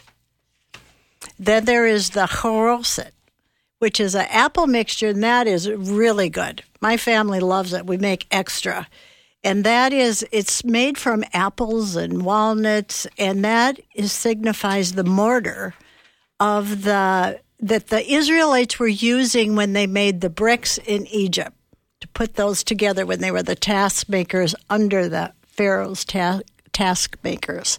Then 1.39 1.65
there 1.65 1.87
is 1.87 2.11
the 2.11 2.27
choroset, 2.27 3.11
which 3.79 4.01
is 4.01 4.15
an 4.15 4.27
apple 4.31 4.67
mixture, 4.67 5.09
and 5.09 5.23
that 5.23 5.47
is 5.47 5.71
really 5.71 6.29
good. 6.29 6.63
My 6.81 6.97
family 6.97 7.41
loves 7.41 7.73
it. 7.73 7.87
We 7.87 7.97
make 7.97 8.27
extra. 8.31 8.87
And 9.43 9.65
that 9.65 9.93
is, 9.93 10.27
it's 10.33 10.65
made 10.65 10.99
from 10.99 11.25
apples 11.33 11.97
and 11.97 12.23
walnuts, 12.23 13.07
and 13.17 13.45
that 13.45 13.81
is 13.95 14.13
signifies 14.13 14.93
the 14.93 15.05
mortar 15.05 15.75
of 16.41 16.83
the 16.83 17.41
that 17.61 17.89
the 17.89 18.13
Israelites 18.13 18.79
were 18.79 18.89
using 18.89 19.57
when 19.57 19.73
they 19.73 19.87
made 19.87 20.21
the 20.21 20.31
bricks 20.31 20.79
in 20.79 21.07
Egypt 21.09 21.57
to 22.01 22.09
put 22.09 22.35
those 22.35 22.63
together 22.63 23.05
when 23.05 23.21
they 23.21 23.31
were 23.31 23.43
the 23.43 23.57
task 23.57 24.09
makers 24.09 24.55
under 24.71 25.09
the 25.09 25.33
Pharaoh's 25.43 26.05
ta- 26.05 26.41
task 26.73 27.17
makers. 27.25 27.79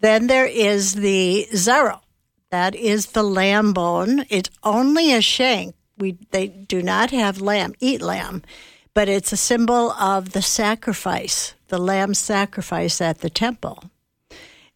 Then 0.00 0.26
there 0.26 0.46
is 0.46 0.94
the 0.94 1.46
zero. 1.54 2.00
That 2.50 2.74
is 2.74 3.06
the 3.06 3.22
lamb 3.22 3.72
bone. 3.72 4.24
It's 4.28 4.50
only 4.62 5.12
a 5.14 5.20
shank. 5.20 5.74
We 5.96 6.18
they 6.30 6.48
do 6.48 6.82
not 6.82 7.10
have 7.10 7.40
lamb, 7.40 7.74
eat 7.80 8.00
lamb, 8.00 8.42
but 8.94 9.08
it's 9.08 9.32
a 9.32 9.36
symbol 9.36 9.92
of 9.92 10.32
the 10.32 10.42
sacrifice, 10.42 11.54
the 11.68 11.78
lamb 11.78 12.14
sacrifice 12.14 13.00
at 13.00 13.18
the 13.18 13.30
temple. 13.30 13.84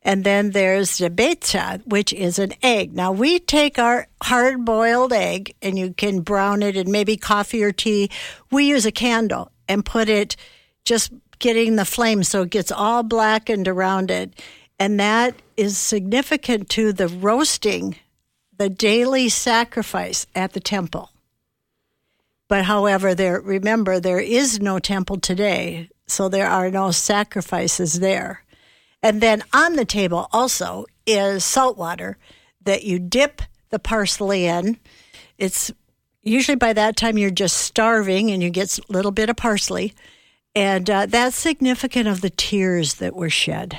And 0.05 0.23
then 0.23 0.51
there's 0.51 0.99
the 0.99 1.09
betza, 1.09 1.85
which 1.87 2.13
is 2.13 2.39
an 2.39 2.53
egg. 2.63 2.95
Now 2.95 3.11
we 3.11 3.39
take 3.39 3.79
our 3.79 4.07
hard 4.23 4.65
boiled 4.65 5.15
egg 5.15 5.55
and 5.63 5.79
you 5.79 5.95
can 5.95 6.21
brown 6.21 6.63
it 6.63 6.77
in 6.77 6.91
maybe 6.91 7.17
coffee 7.17 7.65
or 7.65 7.73
tea. 7.73 8.11
We 8.51 8.69
use 8.69 8.85
a 8.85 8.93
candle 8.93 9.51
and 9.67 9.85
put 9.85 10.11
it 10.11 10.37
just 10.85 11.11
getting 11.39 11.77
the 11.77 11.87
flame 11.87 12.23
so 12.23 12.43
it 12.43 12.51
gets 12.51 12.71
all 12.71 13.03
blackened 13.03 13.67
around 13.67 14.11
it. 14.11 14.41
And 14.79 15.01
that 15.01 15.41
is 15.57 15.79
significant 15.79 16.69
to 16.71 16.93
the 16.93 17.09
roasting, 17.09 17.97
the 18.59 18.69
daily 18.69 19.31
sacrifice 19.31 20.27
at 20.35 20.53
the 20.53 20.61
temple. 20.61 21.11
But 22.49 22.67
however, 22.67 23.15
there 23.15 23.41
remember 23.41 23.99
there 23.99 24.21
is 24.21 24.61
no 24.61 24.79
temple 24.79 25.19
today, 25.19 25.89
so 26.07 26.29
there 26.29 26.49
are 26.49 26.71
no 26.71 26.91
sacrifices 26.91 28.01
there. 28.01 28.45
And 29.05 29.21
then 29.21 29.43
on 29.53 29.77
the 29.77 29.85
table 29.85 30.29
also 30.33 30.87
is 31.07 31.45
salt 31.45 31.77
water 31.77 32.17
that 32.63 32.85
you 32.85 32.99
dip 32.99 33.43
the 33.69 33.79
parsley 33.79 34.47
in. 34.47 34.79
It's 35.37 35.71
usually 36.23 36.57
by 36.57 36.73
that 36.73 36.97
time 36.97 37.19
you're 37.19 37.31
just 37.31 37.59
starving 37.59 38.31
and 38.31 38.43
you 38.43 38.49
get 38.49 38.79
a 38.79 38.83
little 38.89 39.11
bit 39.11 39.29
of 39.29 39.37
parsley. 39.37 39.93
And 40.55 40.89
uh, 40.89 41.05
that's 41.05 41.37
significant 41.37 42.09
of 42.09 42.23
the 42.23 42.31
tears 42.31 42.95
that 42.95 43.15
were 43.15 43.29
shed. 43.29 43.79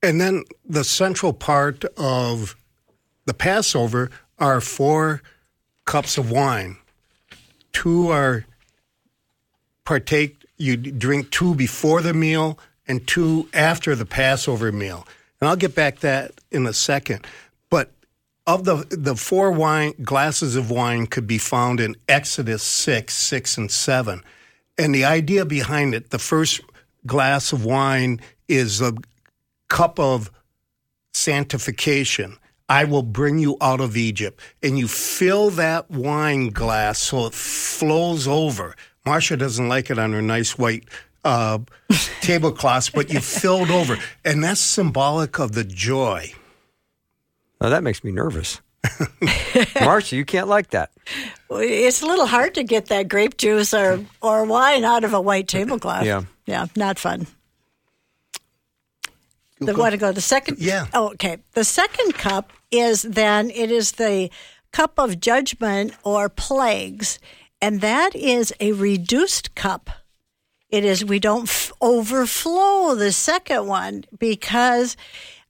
And 0.00 0.20
then 0.20 0.44
the 0.64 0.84
central 0.84 1.32
part 1.32 1.84
of 1.96 2.54
the 3.24 3.34
Passover 3.34 4.12
are 4.38 4.60
four 4.60 5.22
cups 5.86 6.16
of 6.16 6.30
wine. 6.30 6.76
Two 7.72 8.10
are 8.10 8.44
partake, 9.84 10.37
you 10.58 10.76
drink 10.76 11.30
two 11.30 11.54
before 11.54 12.02
the 12.02 12.14
meal 12.14 12.58
and 12.86 13.06
two 13.06 13.48
after 13.54 13.94
the 13.94 14.06
Passover 14.06 14.72
meal. 14.72 15.06
And 15.40 15.48
I'll 15.48 15.56
get 15.56 15.74
back 15.74 15.96
to 15.96 16.02
that 16.02 16.32
in 16.50 16.66
a 16.66 16.72
second. 16.72 17.26
But 17.70 17.90
of 18.46 18.64
the 18.64 18.86
the 18.90 19.14
four 19.14 19.52
wine 19.52 19.94
glasses 20.02 20.56
of 20.56 20.70
wine 20.70 21.06
could 21.06 21.26
be 21.26 21.38
found 21.38 21.80
in 21.80 21.96
Exodus 22.08 22.62
6, 22.62 23.14
6 23.14 23.58
and 23.58 23.70
7. 23.70 24.22
And 24.76 24.94
the 24.94 25.04
idea 25.04 25.44
behind 25.44 25.94
it, 25.94 26.10
the 26.10 26.18
first 26.18 26.60
glass 27.06 27.52
of 27.52 27.64
wine 27.64 28.20
is 28.48 28.80
a 28.80 28.94
cup 29.68 29.98
of 29.98 30.30
sanctification. 31.12 32.36
I 32.68 32.84
will 32.84 33.02
bring 33.02 33.38
you 33.38 33.56
out 33.60 33.80
of 33.80 33.96
Egypt. 33.96 34.40
And 34.62 34.78
you 34.78 34.88
fill 34.88 35.50
that 35.50 35.90
wine 35.90 36.50
glass 36.50 36.98
so 36.98 37.26
it 37.26 37.34
flows 37.34 38.28
over. 38.28 38.76
Marsha 39.08 39.38
doesn't 39.38 39.68
like 39.68 39.90
it 39.90 39.98
on 39.98 40.12
her 40.12 40.20
nice 40.20 40.58
white 40.58 40.84
uh, 41.24 41.58
tablecloths, 42.20 42.90
but 42.90 43.10
you 43.10 43.20
filled 43.20 43.70
over. 43.70 43.96
And 44.24 44.44
that's 44.44 44.60
symbolic 44.60 45.38
of 45.38 45.52
the 45.52 45.64
joy. 45.64 46.32
Oh, 47.60 47.70
that 47.70 47.82
makes 47.82 48.04
me 48.04 48.12
nervous. 48.12 48.60
Marsha, 48.84 50.12
you 50.12 50.24
can't 50.24 50.46
like 50.46 50.70
that. 50.70 50.90
It's 51.50 52.02
a 52.02 52.06
little 52.06 52.26
hard 52.26 52.54
to 52.54 52.62
get 52.62 52.86
that 52.86 53.08
grape 53.08 53.36
juice 53.38 53.72
or, 53.72 54.04
or 54.20 54.44
wine 54.44 54.84
out 54.84 55.04
of 55.04 55.14
a 55.14 55.20
white 55.20 55.48
tablecloth. 55.48 56.04
Yeah. 56.04 56.22
Yeah, 56.46 56.66
not 56.76 56.98
fun. 56.98 57.26
The 59.60 59.74
want 59.74 59.92
to 59.92 59.98
go 59.98 60.12
the 60.12 60.20
second? 60.20 60.58
Yeah. 60.60 60.86
Oh, 60.94 61.10
okay. 61.12 61.38
The 61.54 61.64
second 61.64 62.14
cup 62.14 62.52
is 62.70 63.02
then 63.02 63.50
it 63.50 63.70
is 63.70 63.92
the 63.92 64.30
cup 64.70 64.98
of 64.98 65.18
judgment 65.18 65.94
or 66.04 66.28
plagues, 66.28 67.18
and 67.60 67.80
that 67.80 68.14
is 68.14 68.52
a 68.60 68.72
reduced 68.72 69.54
cup. 69.54 69.90
It 70.70 70.84
is 70.84 71.04
we 71.04 71.18
don't 71.18 71.48
f- 71.48 71.72
overflow 71.80 72.94
the 72.94 73.12
second 73.12 73.66
one 73.66 74.04
because 74.18 74.96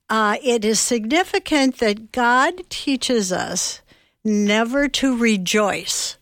uh, 0.09 0.37
it 0.43 0.63
is 0.63 0.79
significant 0.79 1.77
that 1.79 2.11
God 2.11 2.63
teaches 2.69 3.31
us 3.31 3.81
never 4.23 4.87
to 4.87 5.17
rejoice 5.17 6.17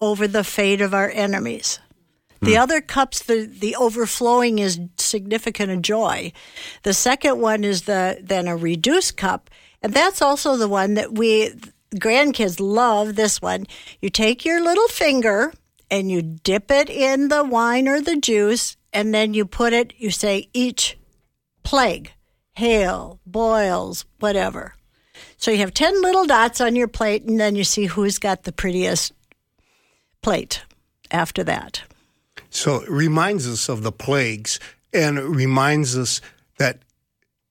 over 0.00 0.26
the 0.26 0.44
fate 0.44 0.80
of 0.80 0.94
our 0.94 1.10
enemies. 1.10 1.78
The 2.44 2.58
other 2.58 2.82
cups, 2.82 3.22
the, 3.22 3.46
the 3.46 3.74
overflowing 3.76 4.58
is 4.58 4.78
significant 4.98 5.70
of 5.72 5.80
joy. 5.80 6.32
The 6.82 6.92
second 6.92 7.40
one 7.40 7.64
is 7.64 7.82
the 7.82 8.18
then 8.22 8.48
a 8.48 8.56
reduced 8.56 9.16
cup, 9.16 9.48
and 9.80 9.94
that's 9.94 10.20
also 10.20 10.56
the 10.56 10.68
one 10.68 10.92
that 10.94 11.14
we 11.14 11.54
grandkids 11.94 12.60
love. 12.60 13.16
This 13.16 13.40
one, 13.40 13.66
you 14.00 14.10
take 14.10 14.44
your 14.44 14.62
little 14.62 14.88
finger 14.88 15.52
and 15.90 16.10
you 16.10 16.22
dip 16.22 16.70
it 16.70 16.90
in 16.90 17.28
the 17.28 17.44
wine 17.44 17.88
or 17.88 18.00
the 18.00 18.16
juice, 18.16 18.76
and 18.92 19.14
then 19.14 19.34
you 19.34 19.44
put 19.44 19.72
it. 19.72 19.92
You 19.96 20.10
say 20.10 20.48
each 20.52 20.98
plague, 21.62 22.12
hail, 22.54 23.20
boils, 23.26 24.04
whatever. 24.18 24.74
So 25.36 25.50
you 25.50 25.58
have 25.58 25.74
ten 25.74 26.00
little 26.02 26.26
dots 26.26 26.60
on 26.60 26.76
your 26.76 26.88
plate, 26.88 27.24
and 27.24 27.38
then 27.38 27.54
you 27.54 27.64
see 27.64 27.86
who's 27.86 28.18
got 28.18 28.44
the 28.44 28.52
prettiest 28.52 29.12
plate 30.22 30.62
after 31.10 31.44
that. 31.44 31.82
So 32.50 32.76
it 32.82 32.88
reminds 32.88 33.48
us 33.48 33.68
of 33.68 33.82
the 33.82 33.92
plagues 33.92 34.60
and 34.92 35.18
it 35.18 35.24
reminds 35.24 35.98
us 35.98 36.20
that 36.58 36.78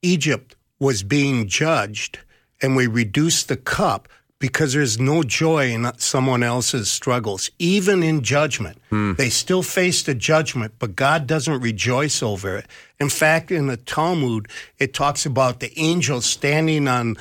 Egypt 0.02 0.56
was 0.78 1.02
being 1.02 1.46
judged 1.46 2.18
and 2.62 2.74
we 2.74 2.86
reduce 2.86 3.44
the 3.44 3.56
cup 3.56 4.08
because 4.38 4.72
there's 4.72 4.98
no 4.98 5.22
joy 5.22 5.70
in 5.70 5.90
someone 5.98 6.42
else's 6.42 6.90
struggles. 6.90 7.50
Even 7.58 8.02
in 8.02 8.22
judgment, 8.22 8.78
hmm. 8.90 9.14
they 9.14 9.30
still 9.30 9.62
face 9.62 10.02
the 10.02 10.14
judgment, 10.14 10.74
but 10.78 10.96
God 10.96 11.26
doesn't 11.26 11.60
rejoice 11.60 12.22
over 12.22 12.56
it. 12.58 12.66
In 13.00 13.08
fact, 13.08 13.50
in 13.50 13.68
the 13.68 13.76
Talmud, 13.76 14.48
it 14.78 14.92
talks 14.92 15.24
about 15.24 15.60
the 15.60 15.72
angels 15.78 16.26
standing 16.26 16.88
on 16.88 17.16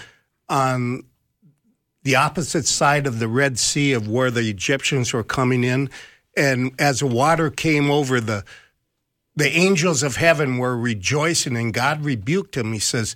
on 0.50 1.04
the 2.04 2.16
opposite 2.16 2.66
side 2.66 3.08
of 3.08 3.20
the 3.20 3.30
Red 3.30 3.58
Sea 3.58 3.94
of 3.94 4.08
where 4.08 4.30
the 4.30 4.50
Egyptians 4.50 5.14
were 5.14 5.24
coming 5.24 5.64
in. 5.64 5.90
And 6.36 6.72
as 6.78 7.00
the 7.00 7.08
water 7.08 7.50
came 7.50 7.90
over 7.90 8.20
the 8.20 8.44
the 9.36 9.50
angels 9.50 10.04
of 10.04 10.18
heaven 10.18 10.58
were 10.58 10.78
rejoicing, 10.78 11.58
and 11.58 11.74
God 11.74 12.06
rebuked 12.06 12.54
them. 12.56 12.74
He 12.74 12.80
says, 12.80 13.16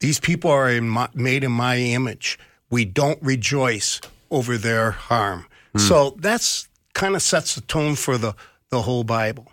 "These 0.00 0.18
people 0.18 0.50
are 0.50 0.70
in 0.70 0.88
my, 0.88 1.08
made 1.12 1.44
in 1.44 1.52
my 1.52 1.76
image. 1.76 2.38
We 2.70 2.84
don't 2.84 3.22
rejoice 3.22 4.00
over 4.30 4.58
their 4.58 4.90
harm." 4.92 5.46
So 5.76 6.16
that's 6.18 6.68
kind 6.94 7.14
of 7.14 7.20
sets 7.20 7.54
the 7.54 7.60
tone 7.60 7.96
for 7.96 8.16
the 8.16 8.34
the 8.70 8.82
whole 8.82 9.04
Bible. 9.04 9.46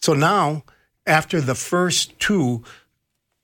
So 0.00 0.14
now, 0.14 0.64
after 1.06 1.40
the 1.40 1.54
first 1.54 2.18
two 2.18 2.62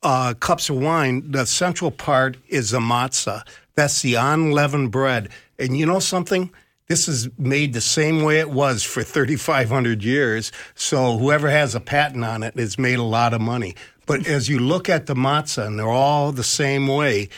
uh, 0.03 0.35
cups 0.35 0.71
of 0.71 0.77
wine, 0.77 1.31
the 1.31 1.47
central 1.47 1.91
part 1.91 2.37
is 2.49 2.71
the 2.71 2.81
matzah. 2.81 3.47
That's 3.75 4.03
the 4.03 4.15
unleavened 4.15 4.91
bread. 4.91 5.29
And 5.59 5.77
you 5.77 5.87
know 5.87 6.01
something? 6.01 6.51
This 6.87 7.07
is 7.07 7.29
made 7.39 7.73
the 7.73 7.81
same 7.81 8.23
way 8.23 8.41
it 8.41 8.51
was 8.51 8.83
for 8.83 9.03
3,500 9.03 10.03
years. 10.03 10.51
So 10.75 11.19
whoever 11.19 11.49
has 11.49 11.75
a 11.75 11.81
patent 11.81 12.25
on 12.25 12.43
it 12.43 12.59
has 12.59 12.79
made 12.79 12.99
a 12.99 13.05
lot 13.05 13.33
of 13.33 13.41
money. 13.41 13.77
But 14.07 14.27
as 14.27 14.49
you 14.49 14.59
look 14.59 14.89
at 14.89 15.07
the 15.07 15.15
matzah, 15.15 15.67
and 15.67 15.79
they're 15.79 15.89
all 15.89 16.33
the 16.33 16.43
same 16.43 16.89
way, 16.89 17.29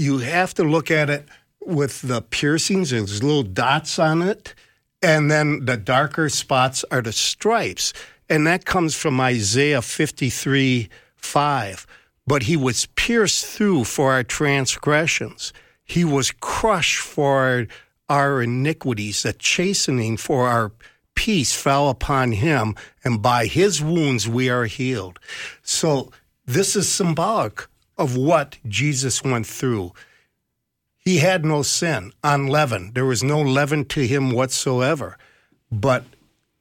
you 0.00 0.18
have 0.18 0.54
to 0.54 0.64
look 0.64 0.90
at 0.90 1.10
it 1.10 1.28
with 1.60 2.02
the 2.02 2.22
piercings. 2.22 2.92
And 2.92 3.06
there's 3.06 3.22
little 3.22 3.42
dots 3.42 3.98
on 3.98 4.22
it. 4.22 4.54
And 5.02 5.30
then 5.30 5.64
the 5.64 5.76
darker 5.76 6.28
spots 6.28 6.84
are 6.90 7.02
the 7.02 7.12
stripes. 7.12 7.92
And 8.28 8.46
that 8.46 8.64
comes 8.64 8.94
from 8.94 9.20
Isaiah 9.20 9.82
53 9.82 10.88
5. 11.16 11.86
But 12.26 12.44
he 12.44 12.56
was 12.56 12.86
pierced 12.96 13.44
through 13.44 13.84
for 13.84 14.12
our 14.12 14.22
transgressions, 14.22 15.52
he 15.84 16.04
was 16.04 16.30
crushed 16.30 16.98
for 16.98 17.38
our, 17.40 17.66
our 18.08 18.42
iniquities, 18.42 19.24
the 19.24 19.32
chastening 19.32 20.16
for 20.16 20.46
our 20.46 20.72
peace 21.16 21.54
fell 21.54 21.88
upon 21.88 22.32
him, 22.32 22.76
and 23.02 23.20
by 23.20 23.46
his 23.46 23.82
wounds 23.82 24.28
we 24.28 24.48
are 24.48 24.66
healed. 24.66 25.18
So, 25.62 26.12
this 26.46 26.76
is 26.76 26.88
symbolic 26.88 27.66
of 28.00 28.16
what 28.16 28.56
Jesus 28.66 29.22
went 29.22 29.46
through. 29.46 29.92
He 30.96 31.18
had 31.18 31.44
no 31.44 31.60
sin, 31.62 32.12
unleavened. 32.24 32.94
There 32.94 33.04
was 33.04 33.22
no 33.22 33.40
leaven 33.40 33.84
to 33.86 34.06
him 34.06 34.30
whatsoever. 34.30 35.18
But 35.70 36.04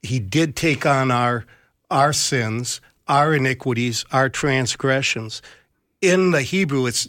he 0.02 0.19
did 0.19 0.56
take 0.56 0.86
on 0.86 1.10
our 1.10 1.45
our 1.89 2.13
sins, 2.13 2.82
our 3.08 3.34
iniquities, 3.34 4.06
our 4.12 4.30
transgressions. 4.30 5.41
In 6.02 6.32
the 6.32 6.43
Hebrew, 6.43 6.86
it's 6.86 7.08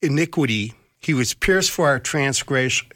iniquity. 0.00 0.72
He 0.98 1.12
was 1.12 1.34
pierced 1.34 1.72
for 1.72 1.88
our 1.88 1.98
transgression, 1.98 2.88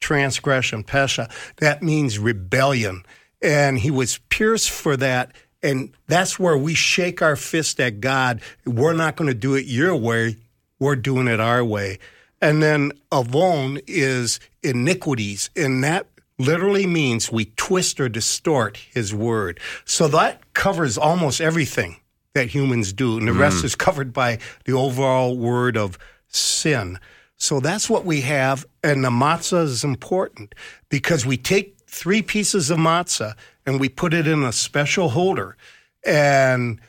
transgression, 0.00 0.84
pesha. 0.84 1.30
That 1.56 1.82
means 1.82 2.18
rebellion. 2.18 3.04
And 3.40 3.78
he 3.78 3.90
was 3.90 4.18
pierced 4.28 4.70
for 4.70 4.96
that. 4.98 5.32
And 5.62 5.92
that's 6.06 6.38
where 6.38 6.56
we 6.56 6.74
shake 6.74 7.22
our 7.22 7.36
fist 7.36 7.80
at 7.80 8.00
God. 8.00 8.40
We're 8.64 8.94
not 8.94 9.16
going 9.16 9.28
to 9.28 9.34
do 9.34 9.54
it 9.54 9.66
your 9.66 9.94
way. 9.94 10.36
We're 10.78 10.96
doing 10.96 11.28
it 11.28 11.40
our 11.40 11.64
way. 11.64 11.98
And 12.40 12.62
then 12.62 12.92
avon 13.12 13.80
is 13.86 14.40
iniquities. 14.62 15.50
And 15.54 15.84
that 15.84 16.06
literally 16.38 16.86
means 16.86 17.30
we 17.30 17.46
twist 17.56 18.00
or 18.00 18.08
distort 18.08 18.78
his 18.78 19.14
word. 19.14 19.60
So 19.84 20.08
that 20.08 20.54
covers 20.54 20.96
almost 20.96 21.40
everything 21.40 21.96
that 22.34 22.48
humans 22.48 22.92
do. 22.92 23.18
And 23.18 23.28
the 23.28 23.32
rest 23.32 23.58
mm. 23.58 23.64
is 23.64 23.74
covered 23.74 24.12
by 24.12 24.38
the 24.64 24.72
overall 24.72 25.36
word 25.36 25.76
of 25.76 25.98
sin. 26.28 26.98
So 27.36 27.60
that's 27.60 27.90
what 27.90 28.04
we 28.04 28.22
have. 28.22 28.64
And 28.82 29.04
the 29.04 29.10
matzah 29.10 29.64
is 29.64 29.84
important 29.84 30.54
because 30.88 31.26
we 31.26 31.36
take 31.36 31.76
three 31.86 32.22
pieces 32.22 32.70
of 32.70 32.78
matzah 32.78 33.34
and 33.70 33.78
we 33.78 33.88
put 33.88 34.12
it 34.12 34.26
in 34.26 34.42
a 34.42 34.52
special 34.52 35.10
holder. 35.10 35.56
And 36.04 36.80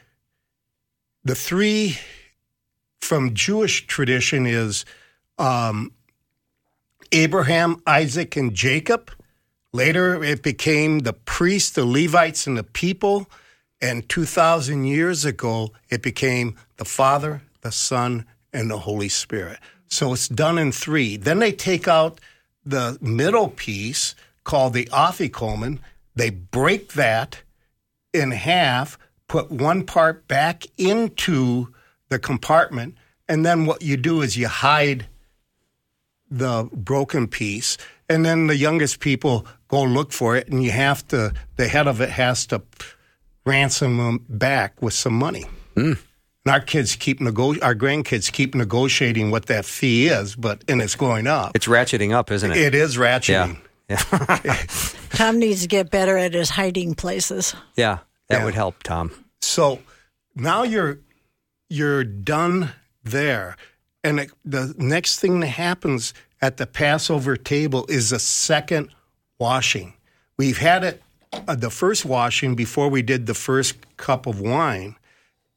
the 1.24 1.36
three 1.36 2.00
from 3.00 3.36
Jewish 3.36 3.86
tradition 3.86 4.48
is 4.48 4.84
um, 5.38 5.92
Abraham, 7.12 7.84
Isaac, 7.86 8.36
and 8.36 8.56
Jacob. 8.56 9.12
Later, 9.72 10.24
it 10.24 10.42
became 10.42 11.00
the 11.00 11.14
priests, 11.14 11.70
the 11.70 11.86
Levites, 11.86 12.48
and 12.48 12.58
the 12.58 12.64
people. 12.64 13.30
And 13.80 14.10
2,000 14.10 14.86
years 14.86 15.24
ago, 15.24 15.74
it 15.90 16.02
became 16.02 16.56
the 16.78 16.86
Father, 16.86 17.44
the 17.62 17.72
Son, 17.72 18.26
and 18.52 18.72
the 18.72 18.80
Holy 18.80 19.10
Spirit. 19.10 19.60
So 19.88 20.14
it's 20.14 20.28
done 20.28 20.58
in 20.58 20.72
three. 20.72 21.16
Then 21.16 21.38
they 21.38 21.52
take 21.52 21.88
out 21.88 22.20
the 22.66 22.98
middle 23.02 23.50
piece 23.50 24.16
called 24.44 24.74
the 24.74 24.86
afikomen. 24.86 25.78
They 26.16 26.30
break 26.30 26.94
that 26.94 27.44
in 28.14 28.32
half, 28.32 28.98
put 29.28 29.52
one 29.52 29.86
part 29.86 30.28
back 30.28 30.66
into 30.78 31.74
the 32.10 32.20
compartment, 32.20 32.96
and 33.28 33.46
then 33.46 33.66
what 33.66 33.82
you 33.82 33.98
do 33.98 34.22
is 34.22 34.38
you 34.38 34.48
hide 34.48 35.08
the 36.30 36.70
broken 36.74 37.28
piece, 37.28 37.78
and 38.10 38.26
then 38.26 38.48
the 38.48 38.58
youngest 38.58 39.00
people 39.00 39.46
go 39.68 39.84
look 39.84 40.12
for 40.12 40.36
it, 40.36 40.50
and 40.50 40.64
you 40.64 40.72
have 40.72 41.08
to, 41.08 41.34
the 41.56 41.68
head 41.68 41.88
of 41.88 42.02
it 42.02 42.10
has 42.10 42.46
to 42.48 42.62
ransom 43.46 43.98
them 43.98 44.26
back 44.28 44.82
with 44.82 44.94
some 44.94 45.14
money. 45.14 45.46
Mm. 45.76 45.98
And 46.46 46.54
our 46.54 46.60
kids 46.60 46.96
keep 46.96 47.22
nego- 47.22 47.60
our 47.62 47.76
grandkids 47.76 48.32
keep 48.32 48.56
negotiating 48.56 49.32
what 49.32 49.46
that 49.46 49.64
fee 49.64 50.08
is, 50.08 50.36
but 50.36 50.64
and 50.68 50.82
it's 50.82 50.96
going 50.96 51.28
up. 51.28 51.52
It's 51.56 51.68
ratcheting 51.68 52.14
up, 52.14 52.32
isn't 52.32 52.52
it? 52.52 52.58
It 52.58 52.76
is 52.76 52.98
ratcheting. 52.98 53.58
Thom 55.12 55.40
needs 55.40 55.62
to 55.62 55.68
get 55.68 55.90
better 55.92 56.18
at 56.18 56.34
his 56.34 56.50
hiding 56.50 56.96
places. 56.96 57.56
Yeah, 57.76 58.00
that 58.30 58.40
Yeah. 58.40 58.46
would 58.46 58.56
help, 58.56 58.84
Thom. 58.84 59.12
So 59.42 59.80
now 60.36 60.64
you're 60.64 61.00
you're 61.70 62.04
done 62.04 62.72
there, 63.04 63.56
and 64.04 64.20
it, 64.20 64.32
the 64.44 64.74
next 64.78 65.20
thing 65.20 65.40
that 65.40 65.48
happens 65.48 66.14
at 66.42 66.58
the 66.58 66.68
Passover 66.68 67.38
table 67.38 67.86
is 67.88 68.12
a 68.12 68.20
second 68.20 68.90
washing. 69.40 69.94
We've 70.38 70.58
had 70.58 70.84
it 70.84 71.02
uh, 71.48 71.56
the 71.56 71.70
first 71.70 72.04
washing 72.06 72.56
before 72.56 72.90
we 72.90 73.02
did 73.02 73.26
the 73.26 73.34
first 73.34 73.76
cup 73.98 74.26
of 74.28 74.42
wine. 74.42 74.96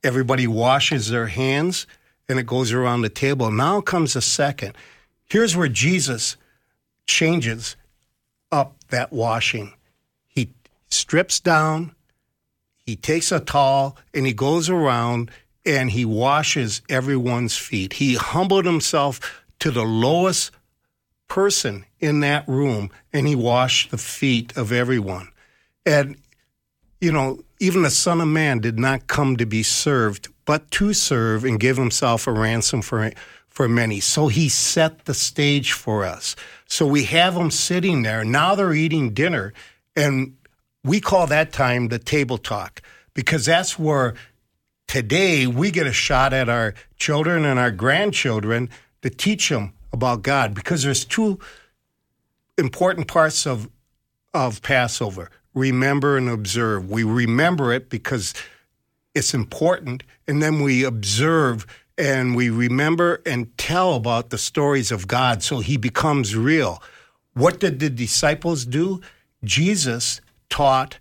Everybody 0.04 0.46
washes 0.46 1.08
their 1.08 1.26
hands, 1.28 1.86
and 2.28 2.38
it 2.38 2.46
goes 2.46 2.72
around 2.72 3.02
the 3.02 3.08
table. 3.08 3.50
Now 3.50 3.80
comes 3.80 4.14
a 4.14 4.20
second. 4.22 4.74
Here's 5.24 5.56
where 5.56 5.68
Jesus 5.68 6.36
changes 7.06 7.76
up 8.50 8.76
that 8.90 9.12
washing. 9.12 9.74
He 10.26 10.52
strips 10.88 11.40
down, 11.40 11.94
he 12.84 12.96
takes 12.96 13.32
a 13.32 13.40
towel 13.40 13.96
and 14.12 14.26
he 14.26 14.32
goes 14.32 14.68
around 14.68 15.30
and 15.64 15.90
he 15.90 16.04
washes 16.04 16.82
everyone's 16.88 17.56
feet. 17.56 17.94
He 17.94 18.14
humbled 18.14 18.66
himself 18.66 19.44
to 19.60 19.70
the 19.70 19.84
lowest 19.84 20.50
person 21.28 21.86
in 22.00 22.20
that 22.20 22.46
room 22.46 22.90
and 23.12 23.26
he 23.26 23.34
washed 23.34 23.90
the 23.90 23.98
feet 23.98 24.56
of 24.56 24.70
everyone. 24.72 25.28
And, 25.86 26.16
you 27.00 27.12
know, 27.12 27.40
even 27.60 27.82
the 27.82 27.90
Son 27.90 28.20
of 28.20 28.28
Man 28.28 28.58
did 28.58 28.78
not 28.78 29.06
come 29.06 29.36
to 29.36 29.46
be 29.46 29.62
served, 29.62 30.28
but 30.44 30.70
to 30.72 30.92
serve 30.92 31.44
and 31.44 31.58
give 31.58 31.78
himself 31.78 32.26
a 32.26 32.32
ransom 32.32 32.82
for, 32.82 33.10
for 33.54 33.68
many. 33.68 34.00
So 34.00 34.26
he 34.28 34.48
set 34.48 35.04
the 35.04 35.14
stage 35.14 35.72
for 35.72 36.04
us. 36.04 36.34
So 36.66 36.86
we 36.86 37.04
have 37.04 37.34
them 37.34 37.50
sitting 37.50 38.02
there. 38.02 38.24
Now 38.24 38.54
they're 38.54 38.74
eating 38.74 39.14
dinner. 39.14 39.54
And 39.96 40.36
we 40.82 41.00
call 41.00 41.28
that 41.28 41.52
time 41.52 41.88
the 41.88 42.00
table 42.00 42.36
talk 42.36 42.82
because 43.14 43.46
that's 43.46 43.78
where 43.78 44.14
today 44.88 45.46
we 45.46 45.70
get 45.70 45.86
a 45.86 45.92
shot 45.92 46.32
at 46.32 46.48
our 46.48 46.74
children 46.96 47.44
and 47.44 47.58
our 47.58 47.70
grandchildren 47.70 48.68
to 49.02 49.10
teach 49.10 49.48
them 49.48 49.72
about 49.92 50.22
God 50.22 50.52
because 50.52 50.82
there's 50.82 51.04
two 51.04 51.38
important 52.58 53.06
parts 53.08 53.46
of 53.46 53.70
of 54.34 54.62
Passover. 54.62 55.30
Remember 55.54 56.16
and 56.16 56.28
observe. 56.28 56.90
We 56.90 57.04
remember 57.04 57.72
it 57.72 57.88
because 57.88 58.34
it's 59.14 59.32
important 59.32 60.02
and 60.26 60.42
then 60.42 60.60
we 60.60 60.82
observe 60.82 61.66
and 61.96 62.34
we 62.34 62.50
remember 62.50 63.22
and 63.24 63.56
tell 63.56 63.94
about 63.94 64.30
the 64.30 64.38
stories 64.38 64.90
of 64.90 65.06
God 65.06 65.42
so 65.42 65.60
he 65.60 65.76
becomes 65.76 66.36
real. 66.36 66.82
What 67.34 67.60
did 67.60 67.80
the 67.80 67.90
disciples 67.90 68.64
do? 68.64 69.00
Jesus 69.42 70.20
taught 70.48 70.98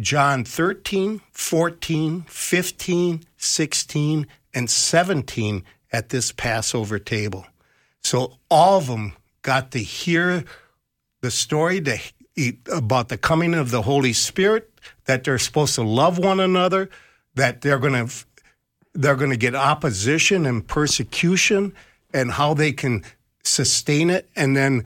John 0.00 0.44
13, 0.44 1.20
14, 1.32 2.24
15, 2.28 3.24
16, 3.36 4.26
and 4.54 4.70
17 4.70 5.64
at 5.92 6.08
this 6.10 6.32
Passover 6.32 6.98
table. 6.98 7.46
So 8.02 8.38
all 8.50 8.78
of 8.78 8.86
them 8.86 9.14
got 9.42 9.70
to 9.72 9.78
hear 9.78 10.44
the 11.20 11.30
story 11.30 11.80
to, 11.80 11.98
about 12.72 13.08
the 13.08 13.18
coming 13.18 13.54
of 13.54 13.70
the 13.70 13.82
Holy 13.82 14.12
Spirit, 14.12 14.70
that 15.06 15.24
they're 15.24 15.38
supposed 15.38 15.74
to 15.76 15.82
love 15.82 16.18
one 16.18 16.40
another, 16.40 16.90
that 17.34 17.62
they're 17.62 17.78
going 17.78 18.06
to 18.06 18.25
they're 18.96 19.16
going 19.16 19.30
to 19.30 19.36
get 19.36 19.54
opposition 19.54 20.46
and 20.46 20.66
persecution 20.66 21.74
and 22.12 22.32
how 22.32 22.54
they 22.54 22.72
can 22.72 23.04
sustain 23.44 24.10
it. 24.10 24.28
And 24.34 24.56
then 24.56 24.84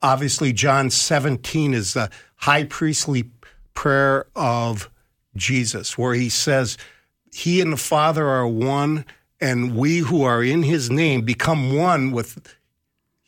obviously 0.00 0.52
John 0.52 0.90
17 0.90 1.74
is 1.74 1.94
the 1.94 2.10
high 2.36 2.64
priestly 2.64 3.30
prayer 3.74 4.26
of 4.34 4.88
Jesus, 5.36 5.98
where 5.98 6.14
he 6.14 6.28
says, 6.28 6.78
He 7.32 7.60
and 7.60 7.72
the 7.72 7.76
Father 7.76 8.26
are 8.26 8.46
one, 8.46 9.04
and 9.40 9.76
we 9.76 9.98
who 9.98 10.22
are 10.22 10.42
in 10.42 10.62
his 10.62 10.90
name 10.90 11.22
become 11.22 11.74
one 11.76 12.12
with 12.12 12.56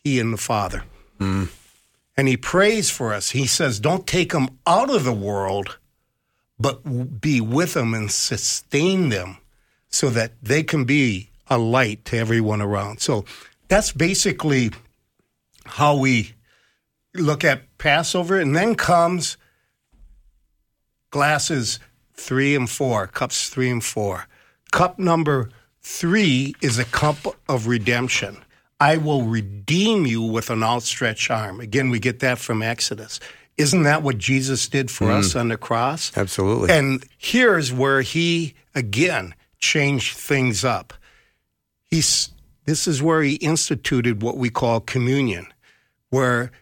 he 0.03 0.19
and 0.21 0.33
the 0.33 0.38
Father. 0.38 0.85
Hmm. 1.19 1.45
And 2.16 2.29
he 2.29 2.37
prays 2.37 2.90
for 2.90 3.12
us. 3.14 3.31
He 3.31 3.47
says, 3.47 3.81
Don't 3.81 4.07
take 4.07 4.33
them 4.33 4.59
out 4.66 4.90
of 4.90 5.05
the 5.05 5.12
world, 5.12 5.79
but 6.59 7.21
be 7.21 7.40
with 7.40 7.75
them 7.75 7.95
and 7.95 8.11
sustain 8.11 9.09
them 9.09 9.39
so 9.90 10.09
that 10.11 10.33
they 10.42 10.62
can 10.62 10.85
be 10.85 11.31
a 11.48 11.59
light 11.59 12.05
to 12.07 12.16
everyone 12.16 12.62
around. 12.62 13.00
So 13.00 13.24
that's 13.68 13.92
basically 13.92 14.70
how 15.66 15.96
we 15.96 16.33
look 17.14 17.44
at 17.44 17.62
Passover. 17.79 18.38
And 18.38 18.55
then 18.55 18.76
comes 18.76 19.37
glasses 21.11 21.81
three 22.14 22.55
and 22.55 22.70
four, 22.70 23.07
cups 23.09 23.48
three 23.48 23.70
and 23.70 23.85
four. 23.85 24.26
Cup 24.70 24.98
number 24.98 25.50
three 25.81 26.55
is 26.62 26.79
a 26.79 26.85
cup 26.85 27.16
of 27.48 27.66
redemption. 27.66 28.37
I 28.79 28.96
will 28.96 29.24
redeem 29.24 30.07
you 30.07 30.22
with 30.22 30.48
an 30.48 30.62
outstretched 30.62 31.31
arm. 31.31 31.61
Again, 31.61 31.90
we 31.90 31.98
get 31.98 32.20
that 32.20 32.38
from 32.38 32.62
Exodus. 32.62 33.20
Isn't 33.59 33.83
that 33.83 34.03
what 34.03 34.16
Jesus 34.16 34.68
did 34.68 34.90
for 34.90 35.11
us 35.11 35.35
mm. 35.35 35.40
on 35.40 35.48
the 35.48 35.59
cross? 35.59 36.16
Absolutely. 36.16 36.70
And 36.70 37.05
here's 37.18 37.72
where 37.72 38.00
he 38.00 38.55
again 38.74 39.35
changed 39.61 40.16
things 40.16 40.64
up. 40.64 40.94
He's 41.87 42.31
this 42.64 42.87
is 42.87 43.03
where 43.03 43.23
he 43.23 43.35
instituted 43.37 44.23
what 44.23 44.37
we 44.37 44.51
call 44.51 44.81
communion, 44.81 45.46
where 46.11 46.53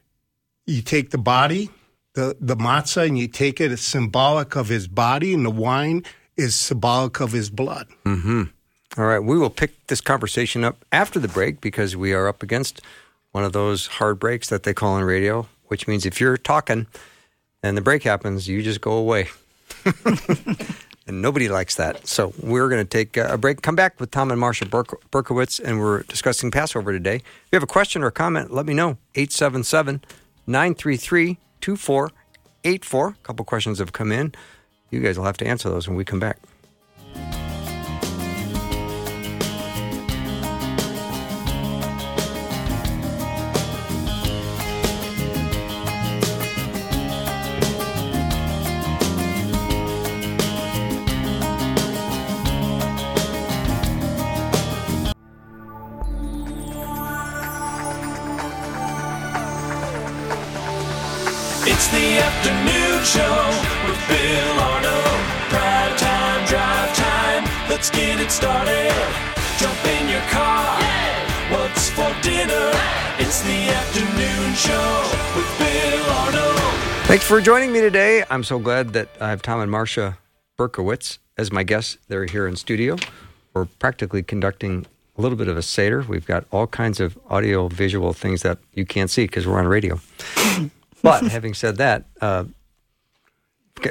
you 0.66 0.80
take 0.80 1.10
the 1.10 1.18
body, 1.18 1.70
the, 2.14 2.36
the 2.40 2.56
matzah, 2.56 3.06
and 3.06 3.18
you 3.18 3.28
take 3.28 3.60
it 3.60 3.72
as 3.72 3.80
symbolic 3.80 4.56
of 4.56 4.68
his 4.68 4.88
body, 4.88 5.34
and 5.34 5.44
the 5.44 5.50
wine 5.50 6.04
is 6.36 6.54
symbolic 6.54 7.20
of 7.20 7.32
his 7.32 7.50
blood. 7.50 7.88
Mm-hmm. 8.04 8.44
All 8.96 9.04
right, 9.04 9.18
we 9.18 9.38
will 9.38 9.50
pick 9.50 9.86
this 9.88 10.00
conversation 10.00 10.64
up 10.64 10.84
after 10.92 11.18
the 11.18 11.28
break 11.28 11.60
because 11.60 11.94
we 11.96 12.14
are 12.14 12.26
up 12.26 12.42
against 12.42 12.80
one 13.32 13.44
of 13.44 13.52
those 13.52 13.86
hard 13.86 14.18
breaks 14.18 14.48
that 14.48 14.62
they 14.62 14.72
call 14.72 14.94
on 14.94 15.04
radio, 15.04 15.46
which 15.66 15.86
means 15.86 16.06
if 16.06 16.20
you're 16.20 16.36
talking 16.36 16.86
and 17.62 17.76
the 17.76 17.82
break 17.82 18.02
happens, 18.02 18.48
you 18.48 18.62
just 18.62 18.80
go 18.80 18.92
away. 18.92 19.28
and 21.08 21.22
nobody 21.22 21.48
likes 21.48 21.74
that. 21.76 22.06
So 22.06 22.32
we're 22.40 22.68
going 22.68 22.84
to 22.84 22.88
take 22.88 23.16
a 23.16 23.36
break, 23.38 23.62
come 23.62 23.74
back 23.74 23.98
with 23.98 24.12
Thom 24.12 24.30
and 24.30 24.40
Marsha 24.40 24.68
Berk- 24.68 25.02
Berkowitz, 25.10 25.58
and 25.58 25.80
we're 25.80 26.02
discussing 26.02 26.50
Passover 26.50 26.92
today. 26.92 27.16
If 27.16 27.24
you 27.50 27.56
have 27.56 27.62
a 27.62 27.66
question 27.66 28.02
or 28.02 28.08
a 28.08 28.12
comment, 28.12 28.52
let 28.52 28.66
me 28.66 28.74
know. 28.74 28.98
877 29.14 30.02
933 30.46 31.38
2484. 31.60 33.08
A 33.08 33.14
couple 33.24 33.44
questions 33.44 33.78
have 33.78 33.92
come 33.92 34.12
in. 34.12 34.34
You 34.90 35.00
guys 35.00 35.18
will 35.18 35.24
have 35.24 35.36
to 35.38 35.46
answer 35.46 35.68
those 35.68 35.88
when 35.88 35.96
we 35.96 36.04
come 36.04 36.20
back. 36.20 36.38
Thanks 77.18 77.28
for 77.28 77.40
joining 77.40 77.72
me 77.72 77.80
today. 77.80 78.22
I'm 78.30 78.44
so 78.44 78.60
glad 78.60 78.92
that 78.92 79.08
I 79.20 79.30
have 79.30 79.42
Thom 79.42 79.58
and 79.58 79.72
Marsha 79.72 80.18
Berkowitz 80.56 81.18
as 81.36 81.50
my 81.50 81.64
guests. 81.64 81.98
They're 82.06 82.26
here 82.26 82.46
in 82.46 82.54
studio. 82.54 82.96
We're 83.52 83.64
practically 83.64 84.22
conducting 84.22 84.86
a 85.16 85.20
little 85.20 85.36
bit 85.36 85.48
of 85.48 85.56
a 85.56 85.62
Seder. 85.62 86.02
We've 86.02 86.24
got 86.24 86.44
all 86.52 86.68
kinds 86.68 87.00
of 87.00 87.18
audio 87.28 87.66
visual 87.66 88.12
things 88.12 88.42
that 88.42 88.58
you 88.72 88.86
can't 88.86 89.10
see 89.10 89.24
because 89.24 89.48
we're 89.48 89.58
on 89.58 89.66
radio. 89.66 89.98
but 91.02 91.24
having 91.24 91.54
said 91.54 91.78
that, 91.78 92.04
uh, 92.20 92.44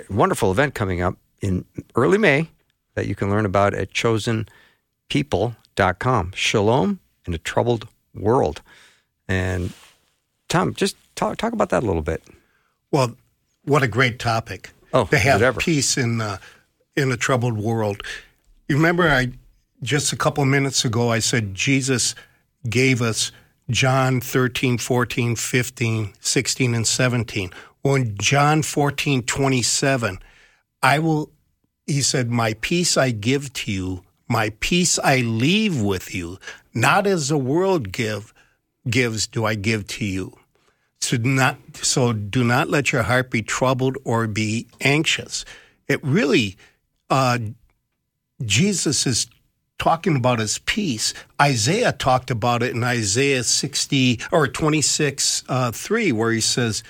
wonderful 0.09 0.49
event 0.49 0.73
coming 0.73 1.01
up 1.01 1.17
in 1.41 1.65
early 1.95 2.17
May 2.17 2.47
that 2.95 3.07
you 3.07 3.15
can 3.15 3.29
learn 3.29 3.45
about 3.45 3.73
at 3.73 3.91
chosenpeople.com. 3.91 6.31
Shalom 6.33 6.99
in 7.25 7.33
a 7.33 7.39
troubled 7.39 7.89
world. 8.15 8.61
And 9.27 9.73
Thom, 10.47 10.73
just 10.73 10.95
talk, 11.15 11.35
talk 11.35 11.51
about 11.51 11.71
that 11.71 11.83
a 11.83 11.85
little 11.85 12.01
bit. 12.01 12.23
Well, 12.91 13.15
what 13.63 13.83
a 13.83 13.87
great 13.87 14.19
topic. 14.19 14.71
Oh, 14.93 15.05
to 15.05 15.17
have 15.17 15.41
it 15.41 15.45
ever. 15.45 15.59
peace 15.59 15.97
in 15.97 16.21
uh, 16.21 16.37
in 16.95 17.11
a 17.11 17.17
troubled 17.17 17.57
world. 17.57 18.01
You 18.67 18.75
remember, 18.75 19.09
I 19.09 19.31
just 19.81 20.13
a 20.13 20.17
couple 20.17 20.43
minutes 20.45 20.83
ago, 20.85 21.11
I 21.11 21.19
said 21.19 21.53
Jesus 21.53 22.15
gave 22.69 23.01
us 23.01 23.31
John 23.69 24.21
13, 24.21 24.77
14, 24.77 25.35
15, 25.35 26.13
16, 26.19 26.75
and 26.75 26.87
17. 26.87 27.51
Well, 27.83 27.95
in 27.95 28.17
John 28.17 28.63
14, 28.63 29.23
27, 29.23 30.19
I 30.81 30.99
will, 30.99 31.31
he 31.85 32.01
said, 32.01 32.29
My 32.29 32.53
peace 32.55 32.97
I 32.97 33.11
give 33.11 33.53
to 33.53 33.71
you, 33.71 34.03
my 34.27 34.51
peace 34.59 34.99
I 34.99 35.17
leave 35.17 35.81
with 35.81 36.13
you, 36.15 36.39
not 36.73 37.07
as 37.07 37.29
the 37.29 37.37
world 37.37 37.91
give 37.91 38.33
gives 38.89 39.27
do 39.27 39.45
I 39.45 39.55
give 39.55 39.85
to 39.87 40.05
you. 40.05 40.37
So 41.01 41.17
do 41.17 41.29
not 41.29 41.57
so 41.73 42.13
do 42.13 42.43
not 42.43 42.69
let 42.69 42.91
your 42.91 43.03
heart 43.03 43.31
be 43.31 43.41
troubled 43.41 43.97
or 44.03 44.27
be 44.27 44.67
anxious. 44.81 45.45
It 45.87 46.03
really 46.03 46.57
uh, 47.09 47.39
Jesus 48.43 49.07
is 49.07 49.27
talking 49.79 50.15
about 50.15 50.39
his 50.39 50.59
peace. 50.59 51.13
Isaiah 51.41 51.91
talked 51.91 52.31
about 52.31 52.63
it 52.63 52.75
in 52.75 52.83
Isaiah 52.83 53.43
60 53.43 54.19
or 54.31 54.47
26 54.47 55.43
uh, 55.47 55.71
3, 55.71 56.11
where 56.11 56.31
he 56.31 56.41
says, 56.41 56.83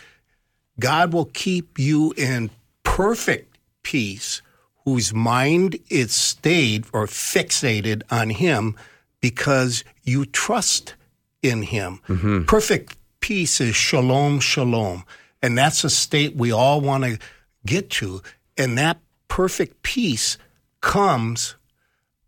God 0.80 1.14
will 1.14 1.26
keep 1.26 1.78
you 1.78 2.14
in 2.18 2.50
perfect 2.84 3.58
peace, 3.84 4.42
whose 4.86 5.14
mind 5.14 5.78
is 5.90 6.14
stayed 6.14 6.86
or 6.94 7.08
fixated 7.08 8.04
on 8.10 8.30
him 8.30 8.76
because 9.20 9.84
you 10.04 10.26
trust 10.26 10.96
in 11.42 11.64
him. 11.64 12.00
Perfect 12.46 12.97
peace 13.20 13.62
is 13.62 13.76
shalom, 13.76 14.40
shalom. 14.40 15.04
And 15.42 15.58
that's 15.58 15.84
a 15.84 15.90
state 15.90 16.36
we 16.36 16.52
all 16.52 16.82
want 16.82 17.04
to 17.04 17.20
get 17.66 17.90
to. 17.92 18.22
And 18.58 18.78
that 18.78 19.00
perfect 19.28 19.84
peace 19.84 20.38
comes 20.82 21.56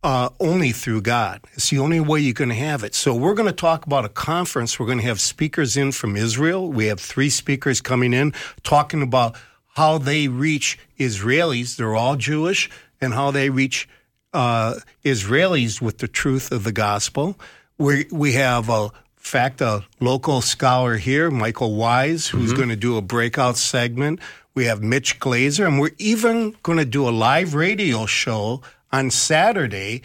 uh, 0.04 0.30
only 0.40 0.72
through 0.72 1.02
God. 1.02 1.42
It's 1.54 1.70
the 1.70 1.80
only 1.80 2.00
way 2.00 2.20
you're 2.20 2.34
going 2.34 2.50
to 2.50 2.56
have 2.56 2.84
it. 2.84 2.96
So 2.96 3.14
we're 3.14 3.34
going 3.34 3.50
to 3.50 3.54
talk 3.54 3.86
about 3.86 4.06
a 4.06 4.10
conference. 4.10 4.80
We're 4.80 4.86
going 4.86 5.00
to 5.00 5.04
have 5.06 5.20
speakers 5.20 5.76
in 5.76 5.92
from 5.92 6.16
Israel. 6.16 6.72
We 6.72 6.86
have 6.86 7.00
three 7.00 7.30
speakers 7.30 7.82
coming 7.82 8.14
in 8.14 8.34
talking 8.64 9.02
about 9.02 9.36
how 9.76 9.98
they 9.98 10.28
reach 10.28 10.80
Israelis. 10.98 11.76
They're 11.76 11.96
all 11.96 12.16
Jewish, 12.16 12.70
and 13.02 13.14
how 13.14 13.32
they 13.32 13.50
reach 13.50 13.88
uh, 14.34 14.76
Israelis 15.04 15.82
with 15.82 15.98
the 16.00 16.08
truth 16.08 16.52
of 16.52 16.64
the 16.64 16.72
gospel. 16.72 17.40
We 17.78 18.08
we 18.12 18.34
have 18.34 18.70
a 18.70 18.92
fact 19.20 19.62
a 19.62 19.86
local 20.00 20.42
scholar 20.42 20.98
here, 20.98 21.30
Michael 21.30 21.76
Wise, 21.76 22.28
who's 22.28 22.54
going 22.54 22.70
to 22.70 22.76
do 22.76 22.98
a 22.98 23.02
breakout 23.02 23.58
segment. 23.58 24.20
We 24.56 24.66
have 24.66 24.82
Mitch 24.82 25.20
Glaser, 25.20 25.68
and 25.68 25.80
we're 25.80 25.92
even 26.00 26.56
going 26.64 26.80
to 26.80 26.86
do 26.86 27.08
a 27.08 27.12
live 27.12 27.54
radio 27.54 28.06
show 28.06 28.62
on 28.92 29.12
Saturday 29.12 30.02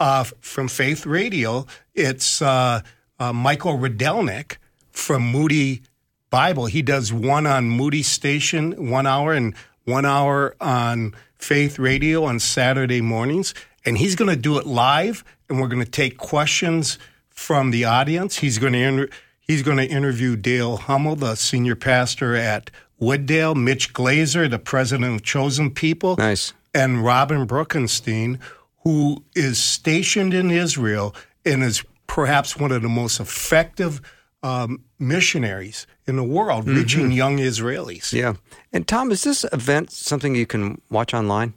uh, 0.00 0.24
from 0.40 0.68
Faith 0.68 1.04
Radio. 1.04 1.66
It's 1.94 2.40
uh, 2.40 2.80
uh, 3.18 3.32
Michael 3.32 3.78
Rydelnik 3.78 4.56
from 4.90 5.22
Moody 5.22 5.82
Bible. 6.30 6.66
He 6.66 6.80
does 6.80 7.12
one 7.12 7.46
on 7.46 7.68
Moody 7.68 8.02
Station, 8.02 8.90
one 8.90 9.06
hour, 9.06 9.34
and 9.34 9.54
one 9.84 10.06
hour 10.06 10.56
on 10.60 11.14
Faith 11.36 11.78
Radio 11.78 12.24
on 12.24 12.38
Saturday 12.38 13.00
mornings. 13.00 13.52
And 13.84 13.98
he's 13.98 14.14
going 14.14 14.30
to 14.30 14.40
do 14.40 14.58
it 14.58 14.66
live, 14.66 15.24
and 15.48 15.60
we're 15.60 15.68
going 15.68 15.84
to 15.84 15.90
take 15.90 16.16
questions 16.16 16.98
from 17.34 17.70
the 17.70 17.84
audience. 17.84 18.38
He's 18.38 18.58
going 18.58 18.72
to 18.74 18.78
inter- 18.78 19.08
he's 19.40 19.62
going 19.62 19.78
to 19.78 19.86
interview 19.86 20.36
Dale 20.36 20.76
Hummel, 20.76 21.16
the 21.16 21.34
senior 21.34 21.76
pastor 21.76 22.34
at 22.34 22.70
Wooddale, 23.00 23.56
Mitch 23.56 23.92
Glaser, 23.92 24.48
the 24.48 24.58
president 24.58 25.14
of 25.14 25.22
Chosen 25.22 25.70
People, 25.70 26.16
Nice. 26.16 26.52
and 26.74 27.04
Robin 27.04 27.46
Bruckenstein, 27.46 28.38
who 28.84 29.24
is 29.34 29.58
stationed 29.62 30.34
in 30.34 30.50
Israel 30.50 31.14
and 31.44 31.62
is 31.62 31.84
perhaps 32.06 32.56
one 32.56 32.70
of 32.72 32.82
the 32.82 32.88
most 32.88 33.18
effective 33.20 34.00
um, 34.42 34.82
missionaries 34.98 35.86
in 36.06 36.16
the 36.16 36.24
world, 36.24 36.68
reaching 36.68 37.12
young 37.12 37.38
Israelis. 37.38 38.12
Yeah. 38.12 38.34
And 38.72 38.86
Thom, 38.86 39.12
is 39.12 39.22
this 39.22 39.44
event 39.52 39.90
something 39.92 40.34
you 40.34 40.46
can 40.46 40.80
watch 40.90 41.14
online? 41.14 41.54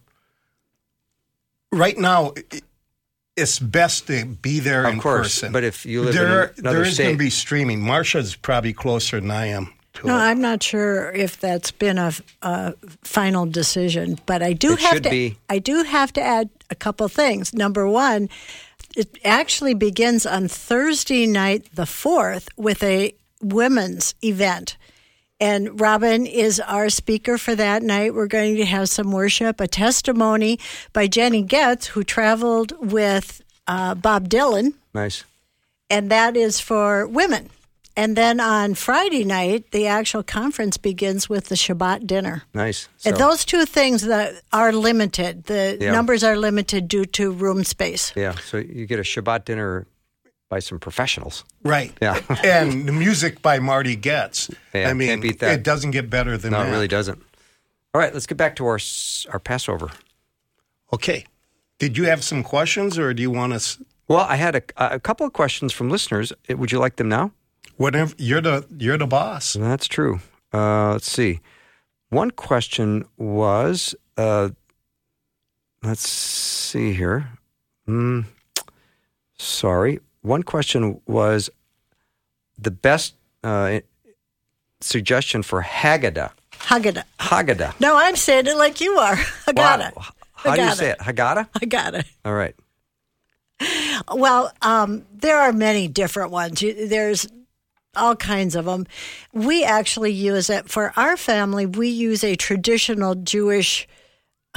Right 1.72 1.98
now, 1.98 2.34
it's 3.36 3.60
best 3.60 4.08
to 4.08 4.26
be 4.26 4.60
there 4.60 4.86
Of 4.86 4.94
in 4.94 5.00
course, 5.00 5.36
person. 5.36 5.52
but 5.52 5.64
if 5.64 5.86
you 5.86 6.02
live 6.02 6.16
in 6.16 6.22
there, 6.22 6.54
another 6.58 6.80
there 6.80 6.86
is 6.88 6.98
going 6.98 7.12
to 7.12 7.18
be 7.18 7.30
streaming. 7.30 7.82
Marsha's 7.82 8.36
probably 8.36 8.74
closer 8.74 9.20
than 9.20 9.32
I 9.32 9.48
am 9.48 9.74
to 9.94 10.08
No, 10.08 10.16
it. 10.16 10.20
I'm 10.22 10.42
not 10.42 10.64
sure 10.64 11.12
if 11.12 11.40
that's 11.40 11.72
been 11.72 11.98
a, 11.98 12.14
a 12.42 12.74
final 13.04 13.46
decision, 13.46 14.18
but 14.26 14.42
I 14.42 14.54
do 14.54 14.74
It 14.74 14.80
have 14.80 15.02
to. 15.02 15.10
be. 15.10 15.38
I 15.50 15.60
do 15.60 15.84
have 15.84 16.14
to 16.14 16.22
add 16.22 16.50
a 16.70 16.76
couple 16.76 17.08
things. 17.10 17.54
Number 17.54 17.88
one, 17.88 18.30
it 18.96 19.18
actually 19.26 19.74
begins 19.74 20.26
on 20.26 20.48
Thursday 20.48 21.28
night, 21.28 21.68
the 21.76 21.86
fourth, 21.86 22.48
with 22.56 22.82
a 22.84 23.14
women's 23.42 24.16
event. 24.24 24.78
And 25.40 25.80
Robin 25.82 26.26
is 26.26 26.60
our 26.62 26.90
speaker 26.90 27.38
for 27.38 27.56
that 27.56 27.84
night. 27.84 28.14
We're 28.14 28.28
going 28.28 28.56
to 28.56 28.66
have 28.66 28.88
some 28.90 29.12
worship, 29.12 29.60
a 29.60 29.68
testimony 29.68 30.60
by 30.94 31.08
Jenny 31.08 31.42
Getz, 31.42 31.88
who 31.88 32.04
traveled 32.04 32.74
with 32.80 33.42
uh, 33.68 33.96
Bob 33.96 34.30
Dylan 34.30 34.74
Nice. 34.94 35.26
and 35.90 36.10
that 36.10 36.38
is 36.38 36.60
for 36.60 37.06
women. 37.08 37.50
And 37.98 38.16
then 38.18 38.40
on 38.42 38.74
Friday 38.76 39.24
night, 39.24 39.72
the 39.72 39.88
actual 39.88 40.22
conference 40.22 40.76
begins 40.78 41.30
with 41.30 41.46
the 41.48 41.56
Shabbat 41.56 42.06
dinner. 42.06 42.44
Nice. 42.54 42.88
and 43.06 43.16
those 43.18 43.46
two 43.46 43.66
things 43.66 44.02
that 44.04 44.34
are 44.52 44.72
limited. 44.74 45.46
The 45.46 45.78
Yeah. 45.80 45.92
numbers 45.94 46.22
are 46.24 46.36
limited 46.38 46.88
due 46.90 47.06
to 47.06 47.32
room 47.32 47.64
space. 47.64 48.12
yeah. 48.16 48.36
So 48.50 48.58
you 48.58 48.86
get 48.86 49.00
a 49.00 49.04
Shabbat 49.04 49.46
dinner 49.46 49.88
by 50.50 50.60
some 50.60 50.80
professionals. 50.80 51.44
Right. 51.64 51.92
Yeah. 52.02 52.20
and 52.44 52.88
the 52.88 52.92
music 52.92 53.42
by 53.42 53.60
Marty 53.60 53.96
Goetz. 53.96 54.50
Yeah, 54.74 54.90
I 54.90 54.94
mean, 54.94 55.08
can't 55.10 55.22
beat 55.22 55.40
that. 55.40 55.54
it 55.60 55.64
doesn't 55.64 55.92
get 55.92 56.10
better 56.10 56.38
than 56.38 56.52
No, 56.52 56.60
that. 56.60 56.68
it 56.70 56.72
really 56.72 56.88
doesn't. 56.88 57.22
All 57.94 58.00
right, 58.02 58.14
let's 58.14 58.26
get 58.28 58.38
back 58.38 58.56
to 58.58 58.66
our 58.66 58.80
our 59.32 59.40
Passover. 59.40 59.90
Okay. 60.94 61.26
Did 61.80 61.98
you 61.98 62.06
have 62.06 62.24
some 62.24 62.44
questions, 62.44 62.98
or 62.98 63.14
do 63.14 63.22
you 63.22 63.32
want 63.32 63.54
us? 63.54 63.80
Well, 64.08 64.26
I 64.30 64.36
had 64.36 64.56
a, 64.56 64.62
a 64.96 65.00
couple 65.00 65.26
of 65.26 65.34
questions 65.34 65.74
from 65.74 65.90
listeners. 65.90 66.32
Uh, 66.50 66.56
Would 66.58 66.72
you 66.72 66.80
like 66.80 66.98
them 66.98 67.10
now? 67.10 67.32
Whatever. 67.78 68.14
You're 68.18 68.42
the 68.42 68.66
you're 68.78 68.98
the 68.98 69.08
boss. 69.08 69.54
That's 69.54 69.88
true. 69.88 70.20
Uh, 70.54 70.92
let's 70.94 71.10
see. 71.12 71.40
One 72.10 72.32
question 72.32 73.06
was, 73.18 73.96
uh, 74.16 74.50
let's 75.84 76.08
see 76.08 76.94
here. 76.94 77.30
Mm, 77.88 78.26
sorry. 79.38 80.00
One 80.26 80.42
question 80.42 81.02
was 81.06 81.52
the 82.58 82.72
best 82.72 83.14
uh, 83.44 83.82
suggestion 84.82 85.44
for 85.44 85.62
Haggadah. 85.62 86.32
Haggadah. 86.54 87.04
Haggadah. 87.20 87.80
No, 87.80 87.96
I'm 87.96 88.16
saying 88.16 88.48
it 88.48 88.58
like 88.58 88.82
you 88.82 88.94
are. 88.98 89.16
Haggadah. 89.16 89.96
Wow. 89.96 90.06
How 90.34 90.56
do 90.56 90.62
you 90.62 90.68
Haggadah. 90.68 90.74
say 90.74 90.90
it? 90.90 91.00
Haggadah? 91.00 91.50
Haggadah. 91.52 92.06
All 92.26 92.34
right. 92.34 92.56
Well, 94.12 94.52
um, 94.64 95.06
there 95.14 95.40
are 95.40 95.54
many 95.54 95.88
different 95.88 96.32
ones. 96.32 96.60
There's 96.60 97.28
all 97.96 98.16
kinds 98.16 98.56
of 98.56 98.66
them. 98.66 98.88
We 99.32 99.64
actually 99.64 100.12
use 100.12 100.50
it 100.50 100.70
for 100.70 100.92
our 100.96 101.18
family. 101.18 101.68
We 101.68 101.90
use 101.90 102.24
a 102.24 102.36
traditional 102.36 103.14
Jewish 103.14 103.88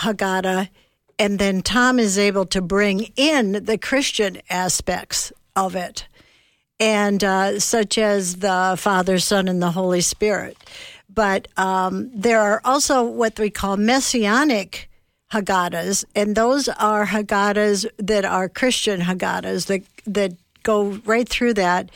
Haggadah, 0.00 0.70
and 1.18 1.38
then 1.38 1.60
Thom 1.60 1.98
is 1.98 2.18
able 2.18 2.46
to 2.46 2.62
bring 2.62 3.12
in 3.16 3.64
the 3.64 3.76
Christian 3.76 4.40
aspects 4.48 5.30
of 5.66 5.74
it, 5.74 6.06
and 6.80 7.22
uh, 7.24 7.58
such 7.60 7.98
as 7.98 8.36
the 8.36 8.76
Father, 8.78 9.18
Son, 9.18 9.48
and 9.48 9.60
the 9.60 9.72
Holy 9.72 10.00
Spirit. 10.00 10.56
But 11.08 11.48
um, 11.56 12.10
there 12.14 12.40
are 12.40 12.60
also 12.64 13.02
what 13.02 13.38
we 13.38 13.50
call 13.50 13.76
messianic 13.76 14.88
Haggadahs, 15.32 16.04
and 16.14 16.36
those 16.36 16.68
are 16.68 17.06
Haggadahs 17.06 17.86
that 17.98 18.24
are 18.24 18.48
Christian 18.48 19.00
Haggadahs 19.00 19.66
that 19.66 19.82
that 20.06 20.32
go 20.62 21.00
right 21.04 21.28
through 21.28 21.54
that. 21.54 21.90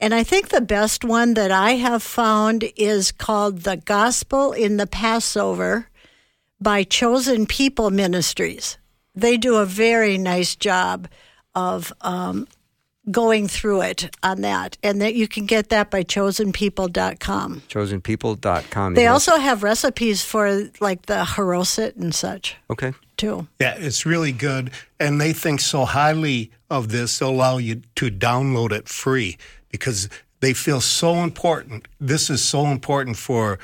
And 0.00 0.14
I 0.14 0.24
think 0.24 0.48
the 0.48 0.60
best 0.60 1.04
one 1.04 1.34
that 1.34 1.50
I 1.50 1.72
have 1.72 2.02
found 2.02 2.64
is 2.76 3.12
called 3.12 3.60
"The 3.60 3.76
Gospel 3.76 4.52
in 4.52 4.76
the 4.76 4.86
Passover" 4.86 5.88
by 6.60 6.82
Chosen 6.82 7.46
People 7.46 7.90
Ministries. 7.90 8.76
They 9.14 9.36
do 9.36 9.56
a 9.56 9.66
very 9.66 10.18
nice 10.18 10.56
job 10.56 11.08
of 11.54 11.92
um, 12.00 12.48
going 13.10 13.48
through 13.48 13.82
it 13.82 14.14
on 14.22 14.40
that, 14.40 14.78
and 14.82 15.00
that 15.02 15.14
you 15.14 15.28
can 15.28 15.44
get 15.46 15.68
that 15.68 15.90
by 15.90 16.02
chosenpeople.com. 16.02 17.62
Chosenpeople.com. 17.68 18.94
They 18.94 19.02
You 19.02 19.06
know- 19.08 19.12
also 19.12 19.36
have 19.38 19.62
recipes 19.62 20.22
for 20.22 20.70
like 20.80 21.06
the 21.06 21.24
haroset 21.24 21.96
and 21.96 22.14
such 22.14 22.56
Okay. 22.70 22.92
too. 23.16 23.46
Yeah, 23.60 23.74
it's 23.78 24.06
really 24.06 24.32
good, 24.32 24.70
and 24.98 25.20
they 25.20 25.32
think 25.32 25.60
so 25.60 25.84
highly 25.84 26.50
of 26.70 26.88
this. 26.88 27.18
They'll 27.18 27.30
allow 27.30 27.58
you 27.58 27.82
to 27.96 28.10
download 28.10 28.72
it 28.72 28.88
free 28.88 29.36
because 29.70 30.08
they 30.40 30.52
feel 30.54 30.80
so 30.80 31.22
important. 31.22 31.88
This 32.00 32.30
is 32.30 32.42
so 32.42 32.66
important 32.66 33.16
for 33.16 33.58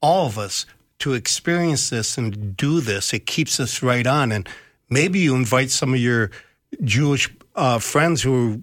all 0.00 0.26
of 0.26 0.38
us 0.38 0.66
to 1.00 1.14
experience 1.14 1.90
this 1.90 2.16
and 2.16 2.56
do 2.56 2.80
this. 2.80 3.12
It 3.12 3.26
keeps 3.26 3.58
us 3.58 3.82
right 3.82 4.06
on, 4.06 4.30
and 4.32 4.48
maybe 4.88 5.18
you 5.18 5.34
invite 5.34 5.70
some 5.70 5.92
of 5.94 6.00
your 6.00 6.30
Jewish 6.82 7.28
uh, 7.56 7.78
friends 7.78 8.22
who 8.22 8.62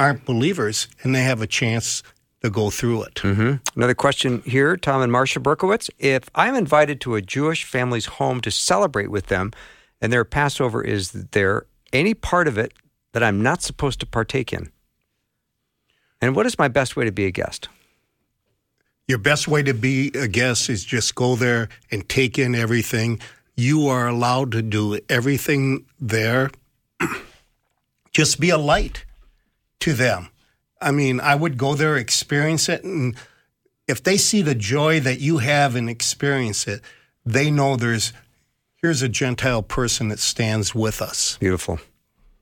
aren't 0.00 0.24
believers 0.24 0.88
and 1.02 1.14
they 1.14 1.22
have 1.22 1.42
a 1.42 1.46
chance 1.46 2.02
to 2.42 2.48
go 2.48 2.70
through 2.70 3.02
it. 3.02 3.14
Mm-hmm. 3.16 3.56
Another 3.76 3.94
question 3.94 4.40
here, 4.46 4.78
Thom 4.78 5.02
and 5.02 5.12
Marsha 5.12 5.42
Berkowitz. 5.42 5.90
If 5.98 6.30
I'm 6.34 6.54
invited 6.54 7.02
to 7.02 7.16
a 7.16 7.20
Jewish 7.20 7.64
family's 7.64 8.06
home 8.06 8.40
to 8.40 8.50
celebrate 8.50 9.10
with 9.10 9.26
them 9.26 9.52
and 10.00 10.10
their 10.10 10.24
Passover 10.24 10.82
is 10.82 11.12
there, 11.12 11.66
any 11.92 12.14
part 12.14 12.48
of 12.48 12.56
it 12.56 12.72
that 13.12 13.22
I'm 13.22 13.42
not 13.42 13.62
supposed 13.62 14.00
to 14.00 14.06
partake 14.06 14.54
in? 14.54 14.70
And 16.22 16.34
what 16.34 16.46
is 16.46 16.58
my 16.58 16.68
best 16.68 16.96
way 16.96 17.04
to 17.04 17.12
be 17.12 17.26
a 17.26 17.30
guest? 17.30 17.68
Your 19.06 19.18
best 19.18 19.48
way 19.48 19.62
to 19.62 19.74
be 19.74 20.10
a 20.14 20.28
guest 20.28 20.70
is 20.70 20.82
just 20.82 21.14
go 21.14 21.36
there 21.36 21.68
and 21.90 22.08
take 22.08 22.38
in 22.38 22.54
everything. 22.54 23.20
You 23.54 23.88
are 23.88 24.08
allowed 24.08 24.52
to 24.52 24.62
do 24.62 24.98
everything 25.10 25.84
there. 26.00 26.50
just 28.12 28.40
be 28.40 28.48
a 28.48 28.56
light 28.56 29.04
to 29.80 29.92
them. 29.92 30.28
I 30.80 30.92
mean, 30.92 31.20
I 31.20 31.34
would 31.34 31.58
go 31.58 31.74
there, 31.74 31.96
experience 31.96 32.68
it, 32.68 32.84
and 32.84 33.16
if 33.86 34.02
they 34.02 34.16
see 34.16 34.40
the 34.40 34.54
joy 34.54 35.00
that 35.00 35.20
you 35.20 35.38
have 35.38 35.74
and 35.74 35.90
experience 35.90 36.66
it, 36.66 36.80
they 37.26 37.50
know 37.50 37.76
there's 37.76 38.12
here's 38.76 39.02
a 39.02 39.08
Gentile 39.08 39.62
person 39.62 40.08
that 40.08 40.18
stands 40.18 40.74
with 40.74 41.02
us. 41.02 41.36
Beautiful. 41.38 41.80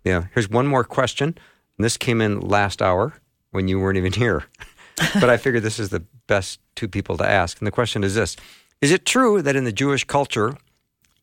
Yeah. 0.05 0.27
Here's 0.35 0.49
one 0.49 0.67
more 0.67 0.85
question. 0.85 1.29
And 1.77 1.85
this 1.85 1.97
came 1.97 2.21
in 2.21 2.41
last 2.41 2.81
hour 2.81 3.15
when 3.51 3.67
you 3.67 3.81
weren't 3.81 3.99
even 3.99 4.13
here. 4.13 4.45
but 5.15 5.31
I 5.31 5.37
figured 5.37 5.63
this 5.63 5.79
is 5.79 5.89
the 5.89 6.05
best 6.27 6.61
two 6.77 6.89
people 6.89 7.17
to 7.17 7.29
ask. 7.29 7.59
And 7.59 7.67
the 7.67 7.73
question 7.73 8.05
is 8.05 8.15
this 8.15 8.37
Is 8.81 8.93
it 8.93 9.05
true 9.05 9.43
that 9.43 9.57
in 9.57 9.65
the 9.65 9.73
Jewish 9.73 10.05
culture, 10.05 10.57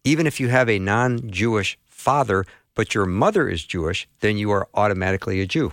even 0.04 0.28
if 0.28 0.40
you 0.40 0.50
have 0.50 0.70
a 0.70 0.80
non 0.80 1.30
Jewish 1.30 1.78
father, 1.86 2.46
but 2.74 2.94
your 2.94 3.06
mother 3.06 3.48
is 3.48 3.64
Jewish, 3.64 4.08
then 4.20 4.38
you 4.38 4.52
are 4.52 4.68
automatically 4.74 5.40
a 5.42 5.46
Jew? 5.46 5.72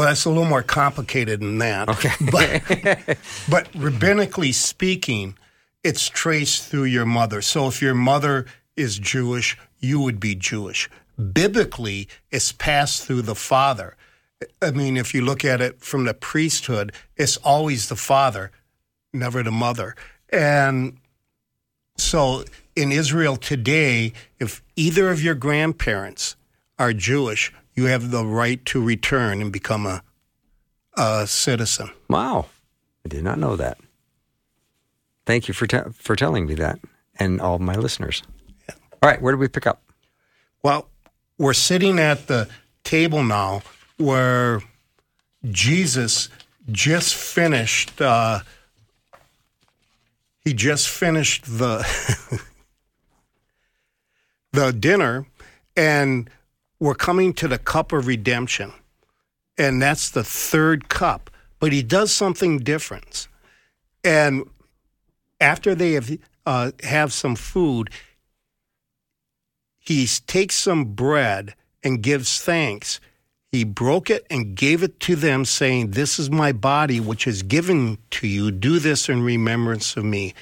Well, 0.00 0.08
that's 0.08 0.24
a 0.24 0.30
little 0.30 0.46
more 0.46 0.62
complicated 0.62 1.40
than 1.40 1.58
that. 1.58 1.90
Okay. 1.90 2.14
but, 2.32 3.18
but 3.50 3.70
rabbinically 3.72 4.54
speaking, 4.54 5.36
it's 5.84 6.08
traced 6.08 6.64
through 6.64 6.84
your 6.84 7.04
mother. 7.04 7.42
So 7.42 7.66
if 7.66 7.82
your 7.82 7.94
mother 7.94 8.46
is 8.78 8.98
Jewish, 8.98 9.58
you 9.78 10.00
would 10.00 10.18
be 10.18 10.34
Jewish. 10.34 10.88
Biblically, 11.18 12.08
it's 12.30 12.50
passed 12.50 13.04
through 13.04 13.20
the 13.20 13.34
father. 13.34 13.94
I 14.62 14.70
mean, 14.70 14.96
if 14.96 15.12
you 15.12 15.22
look 15.22 15.44
at 15.44 15.60
it 15.60 15.82
from 15.82 16.06
the 16.06 16.14
priesthood, 16.14 16.94
it's 17.18 17.36
always 17.36 17.90
the 17.90 17.96
father, 17.96 18.52
never 19.12 19.42
the 19.42 19.50
mother. 19.50 19.96
And 20.30 20.96
so 21.98 22.44
in 22.74 22.90
Israel 22.90 23.36
today, 23.36 24.14
if 24.38 24.62
either 24.76 25.10
of 25.10 25.22
your 25.22 25.34
grandparents 25.34 26.36
are 26.78 26.94
Jewish, 26.94 27.52
you 27.80 27.86
have 27.86 28.10
the 28.10 28.26
right 28.26 28.62
to 28.66 28.82
return 28.82 29.40
and 29.40 29.50
become 29.50 29.86
a, 29.86 30.02
a 30.98 31.26
citizen. 31.26 31.90
Wow. 32.10 32.46
I 33.06 33.08
did 33.08 33.24
not 33.24 33.38
know 33.38 33.56
that. 33.56 33.78
Thank 35.24 35.48
you 35.48 35.54
for, 35.54 35.66
te- 35.66 35.90
for 35.94 36.14
telling 36.14 36.46
me 36.46 36.54
that 36.56 36.78
and 37.18 37.40
all 37.40 37.58
my 37.58 37.76
listeners. 37.76 38.22
All 39.02 39.08
right, 39.08 39.22
where 39.22 39.32
do 39.32 39.38
we 39.38 39.48
pick 39.48 39.66
up? 39.66 39.82
Well, 40.62 40.88
we're 41.38 41.54
sitting 41.54 41.98
at 41.98 42.26
the 42.26 42.48
table 42.84 43.24
now 43.24 43.62
where 43.96 44.60
Jesus 45.50 46.28
just 46.70 47.14
finished. 47.14 47.98
Uh, 47.98 48.40
he 50.44 50.52
just 50.52 50.90
finished 50.90 51.46
the 51.46 51.78
the 54.52 54.70
dinner, 54.72 55.24
and 55.76 56.28
we're 56.80 56.94
coming 56.94 57.32
to 57.34 57.46
the 57.46 57.58
cup 57.58 57.92
of 57.92 58.06
redemption, 58.06 58.72
and 59.56 59.80
that's 59.80 60.10
the 60.10 60.24
third 60.24 60.88
cup. 60.88 61.30
But 61.60 61.72
he 61.72 61.82
does 61.82 62.10
something 62.10 62.58
different, 62.58 63.28
and 64.02 64.48
after 65.40 65.74
they 65.74 65.92
have 65.92 66.10
uh, 66.46 66.72
have 66.82 67.12
some 67.12 67.36
food, 67.36 67.90
he 69.78 70.06
takes 70.06 70.54
some 70.54 70.94
bread 70.94 71.54
and 71.82 72.02
gives 72.02 72.40
thanks. 72.40 73.00
He 73.52 73.64
broke 73.64 74.10
it 74.10 74.26
and 74.30 74.54
gave 74.54 74.82
it 74.82 75.00
to 75.00 75.16
them, 75.16 75.44
saying, 75.44 75.90
This 75.90 76.18
is 76.18 76.30
my 76.30 76.52
body, 76.52 77.00
which 77.00 77.26
is 77.26 77.42
given 77.42 77.98
to 78.12 78.28
you. 78.28 78.52
Do 78.52 78.78
this 78.78 79.08
in 79.08 79.22
remembrance 79.22 79.96
of 79.96 80.04
me. 80.04 80.34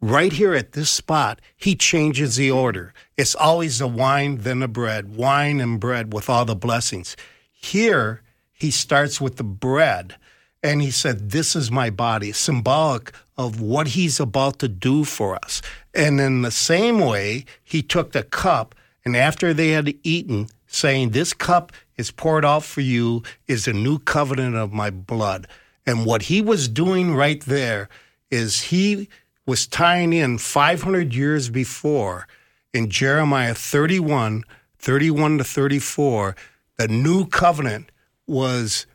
Right 0.00 0.32
here 0.32 0.54
at 0.54 0.72
this 0.72 0.90
spot, 0.90 1.40
he 1.56 1.74
changes 1.74 2.36
the 2.36 2.50
order. 2.50 2.92
It's 3.16 3.34
always 3.34 3.78
the 3.78 3.86
wine, 3.86 4.38
then 4.38 4.60
the 4.60 4.68
bread, 4.68 5.16
wine 5.16 5.60
and 5.60 5.80
bread 5.80 6.12
with 6.12 6.28
all 6.28 6.44
the 6.44 6.54
blessings. 6.54 7.16
Here, 7.50 8.22
he 8.52 8.70
starts 8.70 9.20
with 9.20 9.36
the 9.36 9.44
bread 9.44 10.16
and 10.62 10.82
he 10.82 10.90
said, 10.90 11.30
This 11.30 11.56
is 11.56 11.70
my 11.70 11.90
body, 11.90 12.32
symbolic 12.32 13.12
of 13.38 13.60
what 13.60 13.88
he's 13.88 14.20
about 14.20 14.58
to 14.58 14.68
do 14.68 15.04
for 15.04 15.36
us. 15.36 15.62
And 15.94 16.20
in 16.20 16.42
the 16.42 16.50
same 16.50 17.00
way, 17.00 17.44
he 17.62 17.82
took 17.82 18.12
the 18.12 18.22
cup, 18.22 18.74
and 19.04 19.16
after 19.16 19.54
they 19.54 19.70
had 19.70 19.94
eaten, 20.02 20.48
saying, 20.66 21.10
This 21.10 21.32
cup 21.32 21.72
is 21.96 22.10
poured 22.10 22.44
out 22.44 22.64
for 22.64 22.80
you, 22.80 23.22
is 23.46 23.66
a 23.66 23.72
new 23.72 23.98
covenant 23.98 24.56
of 24.56 24.72
my 24.72 24.90
blood. 24.90 25.46
And 25.86 26.04
what 26.04 26.22
he 26.22 26.42
was 26.42 26.68
doing 26.68 27.14
right 27.14 27.40
there 27.42 27.88
is 28.30 28.62
he 28.62 29.08
was 29.46 29.66
tying 29.66 30.12
in 30.12 30.38
500 30.38 31.14
years 31.14 31.48
before 31.48 32.26
in 32.74 32.90
Jeremiah 32.90 33.54
31, 33.54 34.44
31 34.78 35.38
to 35.38 35.44
34, 35.44 36.36
the 36.76 36.88
new 36.88 37.26
covenant 37.26 37.90
was 38.26 38.86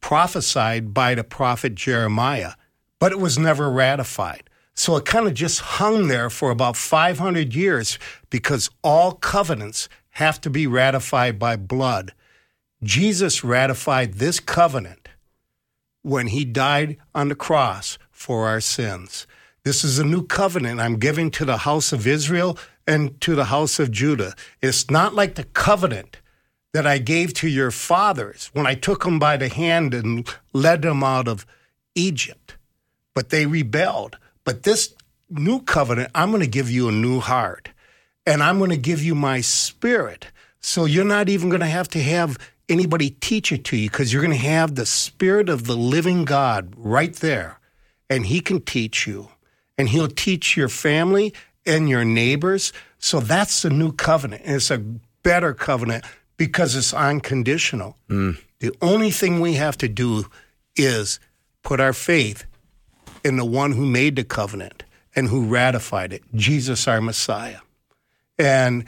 prophesied 0.00 0.94
by 0.94 1.14
the 1.14 1.24
prophet 1.24 1.74
Jeremiah, 1.74 2.52
but 2.98 3.12
it 3.12 3.18
was 3.18 3.38
never 3.38 3.70
ratified. 3.70 4.48
So 4.74 4.96
it 4.96 5.04
kind 5.04 5.26
of 5.26 5.34
just 5.34 5.60
hung 5.60 6.06
there 6.06 6.30
for 6.30 6.50
about 6.50 6.76
500 6.76 7.54
years 7.54 7.98
because 8.30 8.70
all 8.82 9.12
covenants 9.12 9.88
have 10.10 10.40
to 10.42 10.50
be 10.50 10.66
ratified 10.66 11.38
by 11.38 11.56
blood. 11.56 12.12
Jesus 12.82 13.42
ratified 13.42 14.14
this 14.14 14.38
covenant 14.38 15.08
when 16.02 16.28
he 16.28 16.44
died 16.44 16.96
on 17.14 17.28
the 17.28 17.34
cross 17.34 17.98
for 18.10 18.46
our 18.46 18.60
sins. 18.60 19.26
This 19.68 19.84
is 19.84 19.98
a 19.98 20.04
new 20.04 20.24
covenant 20.24 20.80
I'm 20.80 20.98
giving 20.98 21.30
to 21.32 21.44
the 21.44 21.58
house 21.58 21.92
of 21.92 22.06
Israel 22.06 22.56
and 22.86 23.20
to 23.20 23.34
the 23.34 23.44
house 23.44 23.78
of 23.78 23.90
Judah. 23.90 24.32
It's 24.62 24.90
not 24.90 25.14
like 25.14 25.34
the 25.34 25.44
covenant 25.44 26.20
that 26.72 26.86
I 26.86 26.96
gave 26.96 27.34
to 27.34 27.48
your 27.48 27.70
fathers 27.70 28.48
when 28.54 28.66
I 28.66 28.74
took 28.74 29.04
them 29.04 29.18
by 29.18 29.36
the 29.36 29.50
hand 29.50 29.92
and 29.92 30.26
led 30.54 30.80
them 30.80 31.04
out 31.04 31.28
of 31.28 31.44
Egypt. 31.94 32.56
But 33.14 33.28
they 33.28 33.44
rebelled. 33.44 34.16
But 34.42 34.62
this 34.62 34.94
new 35.28 35.60
covenant, 35.60 36.12
I'm 36.14 36.30
going 36.30 36.40
to 36.40 36.48
give 36.48 36.70
you 36.70 36.88
a 36.88 36.92
new 37.06 37.20
heart 37.20 37.68
and 38.24 38.42
I'm 38.42 38.56
going 38.56 38.70
to 38.70 38.78
give 38.78 39.02
you 39.02 39.14
my 39.14 39.42
spirit. 39.42 40.28
So 40.60 40.86
you're 40.86 41.04
not 41.04 41.28
even 41.28 41.50
going 41.50 41.60
to 41.60 41.66
have 41.66 41.88
to 41.88 42.02
have 42.02 42.38
anybody 42.70 43.10
teach 43.10 43.52
it 43.52 43.64
to 43.64 43.76
you 43.76 43.90
because 43.90 44.14
you're 44.14 44.22
going 44.22 44.32
to 44.32 44.48
have 44.48 44.76
the 44.76 44.86
spirit 44.86 45.50
of 45.50 45.66
the 45.66 45.76
living 45.76 46.24
God 46.24 46.72
right 46.74 47.14
there. 47.16 47.60
And 48.08 48.24
he 48.24 48.40
can 48.40 48.62
teach 48.62 49.06
you 49.06 49.28
and 49.78 49.88
he'll 49.88 50.08
teach 50.08 50.56
your 50.56 50.68
family 50.68 51.32
and 51.64 51.88
your 51.88 52.04
neighbors. 52.04 52.72
So 52.98 53.20
that's 53.20 53.62
the 53.62 53.70
new 53.70 53.92
covenant. 53.92 54.42
And 54.44 54.56
it's 54.56 54.70
a 54.70 54.78
better 55.22 55.54
covenant 55.54 56.04
because 56.36 56.74
it's 56.74 56.92
unconditional. 56.92 57.96
Mm. 58.10 58.38
The 58.58 58.74
only 58.82 59.10
thing 59.10 59.40
we 59.40 59.54
have 59.54 59.78
to 59.78 59.88
do 59.88 60.26
is 60.76 61.20
put 61.62 61.80
our 61.80 61.92
faith 61.92 62.44
in 63.24 63.36
the 63.36 63.44
one 63.44 63.72
who 63.72 63.86
made 63.86 64.16
the 64.16 64.24
covenant 64.24 64.84
and 65.14 65.28
who 65.28 65.44
ratified 65.44 66.12
it, 66.12 66.22
Jesus 66.34 66.86
our 66.88 67.00
Messiah. 67.00 67.60
And 68.38 68.84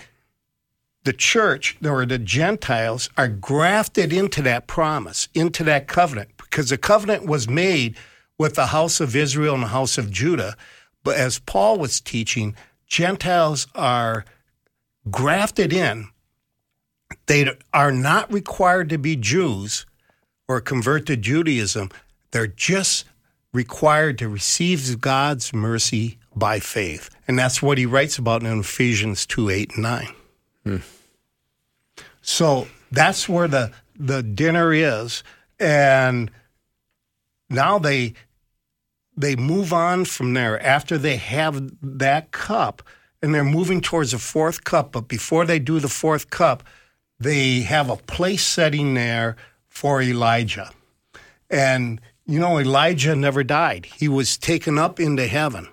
the 1.05 1.13
church, 1.13 1.77
or 1.85 2.05
the 2.05 2.19
Gentiles, 2.19 3.09
are 3.17 3.29
grafted 3.29 4.13
into 4.13 4.43
that 4.43 4.67
promise, 4.67 5.29
into 5.35 5.65
that 5.65 5.89
covenant, 5.89 6.31
because 6.37 6.69
the 6.69 6.79
covenant 6.79 7.27
was 7.27 7.49
made 7.49 7.97
with 8.39 8.55
the 8.55 8.67
house 8.67 9.01
of 9.01 9.17
Israel 9.17 9.55
and 9.55 9.65
the 9.65 9.69
house 9.69 9.99
of 9.99 10.11
Judah. 10.11 10.57
But 11.03 11.17
as 11.17 11.39
Paul 11.39 11.79
was 11.79 12.01
teaching, 12.01 12.55
Gentiles 12.87 13.67
are 13.75 14.25
grafted 15.11 15.73
in. 15.73 16.09
They 17.27 17.51
are 17.73 17.93
not 17.93 18.33
required 18.33 18.89
to 18.91 18.99
be 18.99 19.17
Jews 19.17 19.87
or 20.49 20.61
convert 20.61 21.07
to 21.07 21.17
Judaism. 21.17 21.91
They're 22.33 22.47
just 22.47 23.07
required 23.53 24.19
to 24.19 24.29
receive 24.29 25.01
God's 25.01 25.53
mercy 25.53 26.19
by 26.35 26.61
faith. 26.61 27.11
And 27.27 27.39
that's 27.39 27.63
what 27.63 27.79
he 27.79 27.87
writes 27.87 28.19
about 28.19 28.43
in 28.43 28.61
Ephesians 28.61 29.27
2 29.27 29.51
8 29.51 29.73
and 29.75 29.83
9. 29.83 30.09
Hmm. 30.65 30.77
So 32.23 32.69
that's 32.91 33.29
where 33.29 33.49
the, 33.49 33.73
the 33.99 34.23
dinner 34.23 34.73
is. 34.73 35.23
And 35.59 36.31
now 37.49 37.79
they 37.79 38.15
they 39.21 39.37
move 39.37 39.73
on 39.73 40.05
from 40.05 40.35
there 40.35 40.61
after 40.63 40.99
they 40.99 41.17
have 41.17 41.71
that 41.83 42.31
cup 42.31 42.83
and 43.23 43.35
they're 43.35 43.45
moving 43.45 43.81
towards 43.81 44.13
the 44.13 44.19
fourth 44.19 44.65
cup. 44.65 44.93
But 44.93 45.09
before 45.09 45.45
they 45.45 45.59
do 45.59 45.79
the 45.79 45.89
fourth 45.89 46.31
cup, 46.31 46.65
they 47.19 47.61
have 47.61 47.91
a 47.91 47.97
place 47.97 48.45
setting 48.45 48.95
there 48.95 49.37
for 49.69 50.01
Elijah. 50.01 50.71
And, 51.51 52.01
you 52.27 52.39
know, 52.39 52.59
Elijah 52.59 53.15
never 53.15 53.45
died, 53.45 53.87
he 53.87 54.09
was 54.09 54.39
taken 54.39 54.79
up 54.79 54.99
into 54.99 55.27
heaven. 55.27 55.69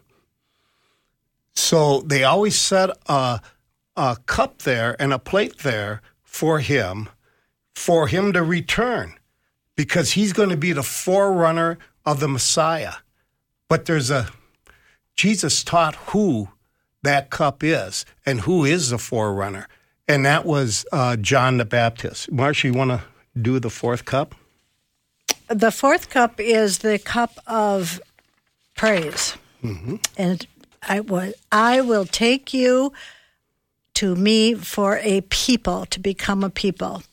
So 1.55 2.01
they 2.01 2.23
always 2.23 2.55
set 2.55 2.89
a, 3.07 3.41
a 3.95 4.17
cup 4.25 4.59
there 4.59 4.95
and 5.01 5.13
a 5.13 5.19
plate 5.19 5.59
there 5.59 6.01
for 6.23 6.59
him, 6.59 7.09
for 7.73 8.07
him 8.07 8.33
to 8.33 8.43
return, 8.43 9.15
because 9.75 10.11
he's 10.11 10.33
going 10.33 10.49
to 10.49 10.57
be 10.57 10.73
the 10.73 10.83
forerunner 10.83 11.79
of 12.05 12.19
the 12.19 12.27
Messiah. 12.27 12.93
But 13.69 13.85
there's 13.85 14.09
a, 14.09 14.29
Jesus 15.15 15.63
taught 15.63 15.95
who 15.95 16.49
that 17.03 17.29
cup 17.29 17.63
is 17.63 18.05
and 18.25 18.41
who 18.41 18.65
is 18.65 18.89
the 18.89 18.97
forerunner. 18.97 19.67
And 20.07 20.25
that 20.25 20.45
was 20.45 20.85
uh, 20.91 21.17
John 21.17 21.57
the 21.57 21.65
Baptist. 21.65 22.31
Marsha, 22.31 22.65
you 22.65 22.73
want 22.73 22.91
to 22.91 23.01
do 23.39 23.59
the 23.59 23.69
fourth 23.69 24.05
cup? 24.05 24.35
The 25.49 25.71
fourth 25.71 26.09
cup 26.09 26.39
is 26.39 26.79
the 26.79 26.97
cup 26.99 27.39
of 27.45 28.01
praise. 28.75 29.35
And 30.17 30.47
I 30.87 30.99
will, 31.01 31.33
I 31.51 31.81
will 31.81 32.05
take 32.05 32.53
you 32.53 32.93
to 33.95 34.15
me 34.15 34.53
for 34.53 34.97
a 34.99 35.21
people, 35.21 35.85
to 35.87 35.99
become 35.99 36.43
a 36.43 36.49
people. 36.49 37.03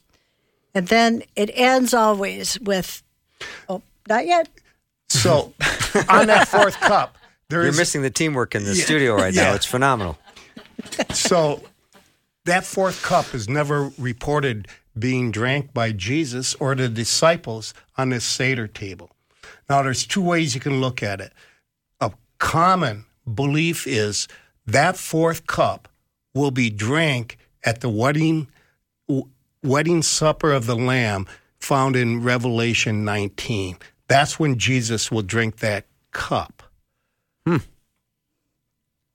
And 0.74 0.88
then 0.88 1.22
it 1.34 1.50
ends 1.54 1.94
always 1.94 2.60
with, 2.60 3.02
oh, 3.68 3.82
not 4.08 4.26
yet. 4.26 4.48
So 5.20 5.52
on 6.08 6.26
that 6.26 6.48
fourth 6.48 6.78
cup, 6.80 7.16
there 7.48 7.60
You're 7.62 7.70
is 7.70 7.76
missing 7.78 8.02
the 8.02 8.10
teamwork 8.10 8.54
in 8.54 8.64
the 8.64 8.74
Yeah. 8.74 8.84
studio 8.84 9.14
right 9.16 9.32
Yeah. 9.32 9.44
now. 9.50 9.54
It's 9.54 9.66
phenomenal. 9.66 10.18
so 11.12 11.62
that 12.44 12.64
fourth 12.66 13.02
cup 13.02 13.34
is 13.34 13.48
never 13.48 13.90
reported 13.98 14.68
being 14.98 15.30
drank 15.30 15.72
by 15.72 15.92
Jesus 15.92 16.54
or 16.56 16.74
the 16.74 16.88
disciples 16.88 17.74
on 17.96 18.10
this 18.10 18.24
Seder 18.24 18.66
table. 18.68 19.10
Now, 19.68 19.82
there's 19.82 20.06
two 20.06 20.22
ways 20.22 20.54
you 20.54 20.60
can 20.60 20.80
look 20.80 21.02
at 21.02 21.20
it. 21.20 21.32
A 22.00 22.12
common 22.38 23.04
belief 23.32 23.86
is 23.86 24.28
that 24.66 24.96
fourth 24.96 25.46
cup 25.46 25.88
will 26.34 26.50
be 26.50 26.70
drank 26.70 27.38
at 27.64 27.80
the 27.80 27.88
wedding 27.88 28.46
w- 29.08 29.28
wedding 29.62 30.02
supper 30.02 30.52
of 30.52 30.66
the 30.66 30.76
Lamb 30.76 31.26
found 31.58 31.96
in 31.96 32.22
Revelation 32.22 33.04
19. 33.04 33.78
That's 34.08 34.38
when 34.38 34.58
Jesus 34.58 35.10
will 35.10 35.22
drink 35.22 35.58
that 35.58 35.86
cup 36.12 36.62
hmm. 37.46 37.56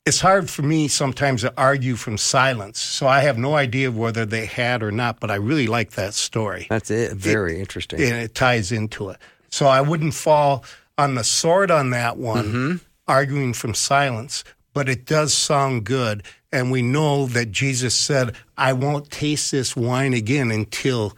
it's 0.05 0.19
hard 0.19 0.49
for 0.49 0.63
me 0.63 0.87
sometimes 0.87 1.41
to 1.41 1.53
argue 1.55 1.95
from 1.95 2.17
silence. 2.17 2.79
So 2.79 3.07
I 3.07 3.21
have 3.21 3.37
no 3.37 3.55
idea 3.55 3.91
whether 3.91 4.25
they 4.25 4.45
had 4.45 4.83
or 4.83 4.91
not, 4.91 5.19
but 5.19 5.31
I 5.31 5.35
really 5.35 5.67
like 5.67 5.91
that 5.91 6.13
story. 6.13 6.67
That's 6.69 6.91
it. 6.91 7.13
Very 7.13 7.59
interesting. 7.59 8.01
And 8.01 8.15
it 8.15 8.35
ties 8.35 8.71
into 8.71 9.09
it. 9.09 9.17
So 9.49 9.67
I 9.67 9.81
wouldn't 9.81 10.13
fall 10.13 10.63
on 10.97 11.15
the 11.15 11.23
sword 11.23 11.71
on 11.71 11.91
that 11.91 12.17
one, 12.17 12.45
mm-hmm. 12.45 12.75
arguing 13.07 13.53
from 13.53 13.73
silence, 13.73 14.43
but 14.73 14.89
it 14.89 15.05
does 15.05 15.33
sound 15.33 15.85
good. 15.85 16.23
And 16.51 16.71
we 16.71 16.81
know 16.81 17.27
that 17.27 17.51
Jesus 17.51 17.95
said, 17.95 18.35
I 18.57 18.73
won't 18.73 19.09
taste 19.09 19.51
this 19.51 19.75
wine 19.75 20.13
again 20.13 20.51
until 20.51 21.15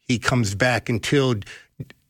he 0.00 0.18
comes 0.18 0.54
back, 0.54 0.88
until 0.88 1.36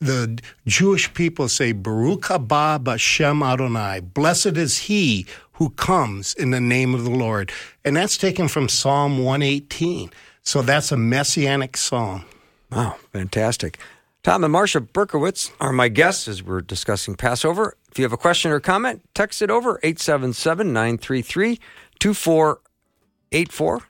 the 0.00 0.40
Jewish 0.66 1.12
people 1.14 1.48
say, 1.48 1.72
Baruch 1.72 2.22
haba 2.22 2.82
Bashem 2.82 3.44
Adonai. 3.44 4.00
Blessed 4.00 4.56
is 4.56 4.78
he 4.78 5.26
who 5.54 5.70
comes 5.70 6.34
in 6.34 6.50
the 6.50 6.60
name 6.60 6.94
of 6.94 7.04
the 7.04 7.10
Lord. 7.10 7.52
And 7.84 7.96
that's 7.96 8.16
taken 8.16 8.48
from 8.48 8.68
Psalm 8.68 9.22
118. 9.22 10.10
So 10.42 10.62
that's 10.62 10.90
a 10.90 10.96
messianic 10.96 11.76
song. 11.76 12.24
Wow, 12.72 12.96
fantastic. 13.12 13.78
Thom 14.22 14.44
and 14.44 14.54
Marsha 14.54 14.80
Berkowitz 14.86 15.50
are 15.60 15.72
my 15.72 15.88
guests 15.88 16.28
as 16.28 16.42
we're 16.42 16.60
discussing 16.62 17.14
Passover. 17.14 17.76
If 17.90 17.98
you 17.98 18.04
have 18.04 18.12
a 18.12 18.18
question 18.18 18.50
or 18.50 18.60
comment, 18.60 19.02
text 19.14 19.42
it 19.42 19.50
over 19.50 19.80
877 19.82 20.72
933 20.72 21.58
2484. 21.98 23.82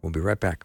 We'll 0.00 0.12
be 0.12 0.20
right 0.20 0.40
back. 0.40 0.64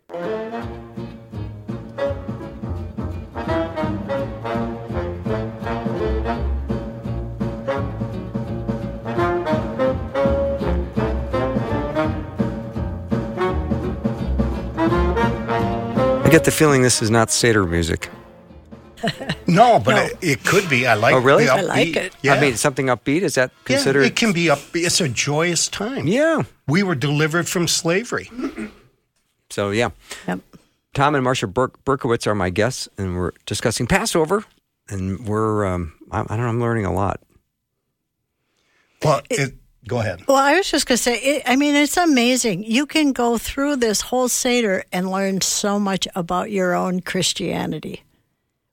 get 16.31 16.43
the 16.45 16.51
feeling 16.51 16.81
this 16.81 17.01
is 17.01 17.09
not 17.11 17.29
Seder 17.31 17.65
music. 17.65 18.09
No, 19.47 19.79
but 19.79 19.95
No. 19.95 20.01
It, 20.03 20.17
it 20.21 20.43
could 20.45 20.69
be. 20.69 20.85
I 20.85 20.93
like 20.93 21.13
Oh, 21.15 21.19
really? 21.19 21.45
the 21.45 21.53
I 21.53 21.61
like 21.61 21.95
it. 21.95 22.15
Yeah. 22.21 22.35
I 22.35 22.39
mean, 22.39 22.55
something 22.55 22.85
upbeat. 22.85 23.21
Is 23.23 23.33
that 23.35 23.49
Yeah, 23.67 23.75
considered? 23.77 24.03
it 24.05 24.15
can 24.15 24.31
be 24.31 24.45
upbeat. 24.45 24.85
It's 24.85 25.01
a 25.01 25.09
joyous 25.09 25.67
time. 25.67 26.05
yeah. 26.07 26.43
We 26.67 26.83
were 26.83 26.93
delivered 26.95 27.49
from 27.49 27.67
slavery. 27.67 28.29
So, 29.49 29.71
yeah. 29.71 29.89
Yep. 30.29 30.39
Thom 30.93 31.13
and 31.15 31.25
Marsha 31.25 31.51
Berk- 31.51 31.83
Berkowitz 31.83 32.25
are 32.25 32.33
my 32.35 32.49
guests, 32.49 32.87
and 32.97 33.17
we're 33.17 33.31
discussing 33.45 33.85
Passover. 33.85 34.45
And 34.87 35.27
we're, 35.27 35.65
um, 35.65 35.91
I, 36.09 36.21
I 36.21 36.23
don't 36.23 36.37
know, 36.39 36.47
I'm 36.47 36.61
learning 36.61 36.85
a 36.85 36.93
lot. 36.93 37.19
Well, 39.03 39.21
it, 39.29 39.55
go 39.87 39.99
ahead. 39.99 40.21
Well, 40.27 40.37
I 40.37 40.55
was 40.55 40.69
just 40.69 40.85
going 40.85 40.97
to 40.97 41.03
say, 41.03 41.17
it, 41.19 41.43
I 41.45 41.55
mean, 41.55 41.75
it's 41.75 41.97
amazing. 41.97 42.63
You 42.63 42.85
can 42.85 43.11
go 43.11 43.37
through 43.37 43.77
this 43.77 44.01
whole 44.01 44.29
Seder 44.29 44.83
and 44.91 45.11
learn 45.11 45.41
so 45.41 45.79
much 45.79 46.07
about 46.15 46.51
your 46.51 46.73
own 46.73 47.01
Christianity 47.01 48.03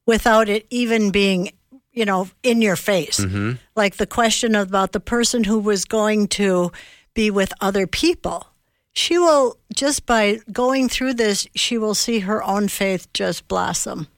without 0.07 0.49
it 0.49 0.67
even 0.71 1.11
being, 1.11 1.53
you 1.93 2.05
know, 2.05 2.29
in 2.43 2.63
your 2.63 2.77
face. 2.77 3.21
Mm-hmm. 3.21 3.53
Like 3.77 3.97
the 3.97 4.07
question 4.07 4.55
about 4.55 4.93
the 4.93 5.01
person 5.01 5.45
who 5.45 5.59
was 5.59 5.85
going 5.85 6.29
to 6.29 6.73
be 7.15 7.31
with 7.31 7.53
other 7.61 7.87
people. 7.87 8.47
She 8.93 9.19
will, 9.19 9.59
just 9.75 10.07
by 10.07 10.41
going 10.51 10.89
through 10.89 11.15
this, 11.15 11.47
she 11.55 11.79
will 11.79 11.95
see 11.95 12.21
her 12.21 12.43
own 12.43 12.69
faith 12.69 13.13
just 13.13 13.47
blossom. 13.47 14.09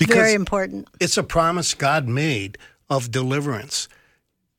It's 0.00 0.12
very 0.12 0.34
important. 0.34 0.88
it's 1.00 1.16
a 1.16 1.22
promise 1.22 1.72
God 1.72 2.06
made 2.06 2.58
of 2.90 3.10
deliverance. 3.10 3.88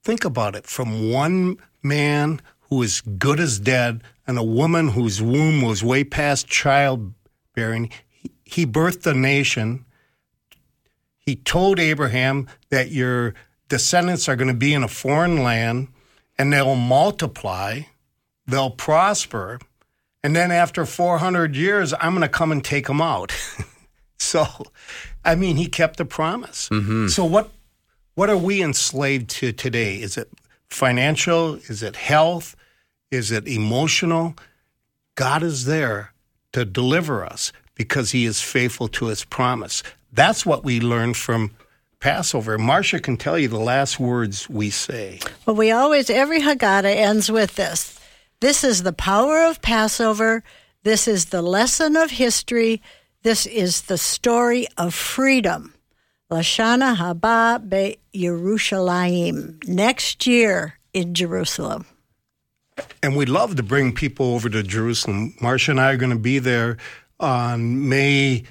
Think 0.08 0.24
about 0.24 0.56
it 0.56 0.66
from 0.66 1.12
one 1.12 1.58
man 1.84 2.40
who 2.70 2.82
is 2.82 3.02
good 3.02 3.42
as 3.42 3.60
dead 3.60 4.02
and 4.26 4.38
a 4.38 4.42
woman 4.42 4.88
whose 4.88 5.22
womb 5.22 5.62
was 5.62 5.84
way 5.84 6.06
past 6.06 6.48
childbearing. 6.48 7.90
He, 8.10 8.32
he 8.46 8.66
birthed 8.66 9.06
a 9.06 9.14
nation. 9.14 9.84
He 11.18 11.36
told 11.36 11.78
Abraham 11.78 12.48
that 12.70 12.90
your 12.90 13.34
descendants 13.68 14.30
are 14.30 14.38
going 14.38 14.48
to 14.48 14.54
be 14.54 14.74
in 14.74 14.82
a 14.82 14.88
foreign 14.88 15.44
land 15.44 15.90
and 16.38 16.54
they'll 16.54 16.76
multiply, 16.76 17.82
they'll 18.46 18.70
prosper, 18.70 19.60
and 20.24 20.34
then 20.34 20.52
after 20.52 20.86
400 20.86 21.54
years, 21.54 21.94
I'm 22.00 22.14
going 22.14 22.22
to 22.22 22.30
come 22.30 22.54
and 22.54 22.64
take 22.64 22.88
them 22.88 23.02
out. 23.02 23.34
So, 24.20 24.46
I 25.24 25.36
mean, 25.36 25.56
he 25.56 25.68
kept 25.68 25.98
the 25.98 26.04
promise. 26.04 26.70
Mm-hmm. 26.70 27.08
So, 27.08 27.24
what 27.24 27.52
what 28.18 28.32
are 28.32 28.38
we 28.38 28.64
enslaved 28.64 29.30
to 29.30 29.52
today? 29.52 30.02
Is 30.02 30.18
it 30.18 30.28
financial? 30.72 31.54
Is 31.70 31.84
it 31.84 31.96
health? 31.96 32.56
Is 33.12 33.30
it 33.30 33.48
emotional? 33.48 34.34
God 35.14 35.44
is 35.44 35.66
there 35.66 36.14
to 36.52 36.66
deliver 36.66 37.24
us 37.24 37.54
because 37.76 38.14
He 38.14 38.26
is 38.26 38.42
faithful 38.42 38.88
to 38.88 39.06
His 39.06 39.24
promise. 39.24 39.84
That's 40.12 40.48
what 40.48 40.64
we 40.64 40.82
learn 40.82 41.14
from 41.14 41.52
Passover. 42.00 42.58
Marsha 42.58 43.04
can 43.04 43.18
tell 43.18 43.38
you 43.38 43.50
the 43.50 43.60
last 43.60 44.00
words 44.00 44.50
we 44.50 44.72
say. 44.72 45.20
Well, 45.46 45.56
we 45.56 45.70
always, 45.70 46.10
every 46.10 46.42
Haggadah 46.42 46.96
ends 46.96 47.32
with 47.32 47.54
this. 47.54 48.00
This 48.40 48.64
is 48.64 48.82
the 48.82 48.94
power 48.94 49.44
of 49.44 49.62
Passover. 49.62 50.44
This 50.82 51.08
is 51.08 51.26
the 51.26 51.44
lesson 51.44 51.96
of 51.96 52.10
history. 52.10 52.82
This 53.22 53.46
is 53.46 53.84
the 53.84 54.00
story 54.00 54.66
of 54.76 54.96
freedom. 54.96 55.76
Lashana 56.32 56.96
Haba 56.98 57.68
Be 57.70 57.98
Yerushalayim. 58.14 59.66
Next 59.68 60.28
year 60.28 60.78
in 60.94 61.14
Jerusalem. 61.14 61.86
And 63.02 63.16
we'd 63.16 63.30
love 63.30 63.56
to 63.56 63.64
bring 63.64 63.94
people 63.94 64.34
over 64.34 64.50
to 64.50 64.62
Jerusalem. 64.62 65.34
Marsha 65.42 65.70
and 65.70 65.80
I 65.80 65.92
are 65.94 65.98
going 65.98 66.12
to 66.12 66.20
be 66.20 66.40
there 66.40 66.78
on 67.20 67.88
May. 67.90 68.44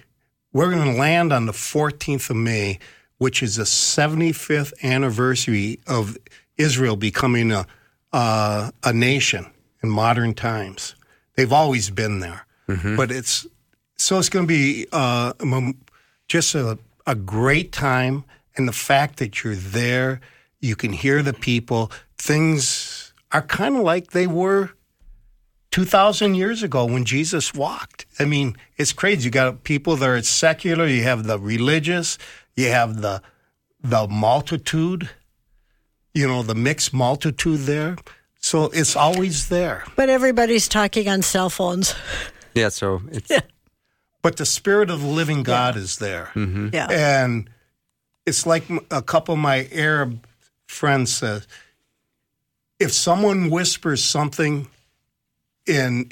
We're 0.53 0.71
going 0.71 0.93
to 0.93 0.99
land 0.99 1.33
on 1.33 1.47
the 1.47 1.53
14th 1.53 2.31
of 2.31 2.37
May, 2.37 2.79
which 3.19 3.43
is 3.43 3.57
the 3.57 3.65
75th 3.65 4.73
anniversary 4.83 5.79
of 5.87 6.17
Israel 6.57 6.97
becoming 6.97 7.53
a 7.53 7.67
uh, 8.13 8.71
a 8.83 8.93
nation 8.95 9.45
in 9.83 9.91
modern 9.91 10.33
times. 10.33 10.95
They've 11.35 11.53
always 11.53 11.91
been 11.91 12.21
there, 12.21 12.47
but 12.97 13.11
it's 13.13 13.47
so 13.97 14.19
it's 14.19 14.31
going 14.31 14.47
to 14.47 14.49
be 14.49 14.87
uh, 14.91 15.35
mem- 15.45 15.79
just 16.27 16.55
a, 16.55 16.79
a 17.07 17.15
great 17.15 17.73
time, 17.73 18.25
and 18.57 18.67
the 18.67 18.73
fact 18.73 19.19
that 19.19 19.45
you're 19.45 19.55
there, 19.55 20.21
you 20.61 20.77
can 20.77 20.93
hear 20.93 21.23
the 21.23 21.33
people. 21.33 21.91
Things 22.19 23.13
are 23.33 23.43
kind 23.43 23.77
of 23.77 23.83
like 23.83 24.11
they 24.11 24.27
were 24.27 24.71
2,000 25.71 26.35
years 26.35 26.63
ago 26.63 26.87
when 26.87 27.05
Jesus 27.05 27.55
walked. 27.55 28.07
I 28.19 28.25
mean, 28.25 28.57
it's 28.77 28.93
crazy. 28.93 29.25
You 29.25 29.31
got 29.31 29.63
people 29.63 29.97
that 29.97 30.09
are 30.09 30.23
secular, 30.23 30.87
you 30.87 31.03
have 31.03 31.25
the 31.25 31.39
religious, 31.39 32.19
you 32.55 32.69
have 32.69 33.01
the 33.03 33.23
the 33.83 34.09
multitude, 34.09 35.11
you 36.15 36.27
know, 36.27 36.43
the 36.43 36.55
mixed 36.55 36.93
multitude 36.93 37.61
there. 37.61 37.97
So 38.41 38.65
it's 38.73 38.97
always 38.97 39.49
there. 39.49 39.85
But 39.97 40.09
everybody's 40.09 40.69
talking 40.69 41.09
on 41.09 41.23
cell 41.23 41.51
phones. 41.51 41.95
Yeah, 42.55 42.71
so 42.71 43.03
it's 43.13 43.31
But 44.27 44.39
the 44.39 44.45
spirit 44.45 44.91
of 44.91 45.03
the 45.03 45.07
living 45.07 45.45
God 45.45 45.77
is 45.77 45.99
there. 45.99 46.33
Mm-hmm. 46.35 46.71
Yeah. 46.73 46.89
And 46.91 47.49
it's 48.27 48.45
like 48.45 48.65
a 48.91 49.01
couple 49.01 49.35
of 49.35 49.39
my 49.39 49.69
Arab 49.71 50.27
friends 50.67 51.15
said, 51.15 51.47
if 52.81 52.93
someone 52.93 53.51
whispers 53.51 54.03
something 54.03 54.67
in 55.65 56.11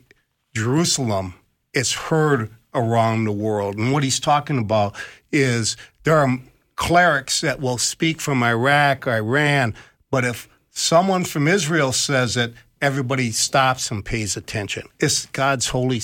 Jerusalem, 0.54 1.34
it's 1.72 1.92
heard 1.92 2.52
around 2.72 3.24
the 3.24 3.32
world. 3.32 3.78
And 3.78 3.90
what 3.90 4.04
he's 4.04 4.20
talking 4.20 4.58
about 4.58 4.94
is 5.32 5.76
there 6.04 6.16
are 6.16 6.38
clerics 6.76 7.40
that 7.40 7.58
will 7.58 7.78
speak 7.78 8.20
from 8.20 8.44
Iraq, 8.44 9.08
Iran, 9.08 9.74
but 10.12 10.24
if 10.24 10.48
someone 10.70 11.24
from 11.24 11.48
Israel 11.48 11.90
says 11.90 12.36
it, 12.36 12.54
everybody 12.80 13.32
stops 13.32 13.90
and 13.90 14.04
pays 14.04 14.36
attention. 14.36 14.84
It's 15.00 15.26
God's 15.26 15.66
holy 15.66 15.98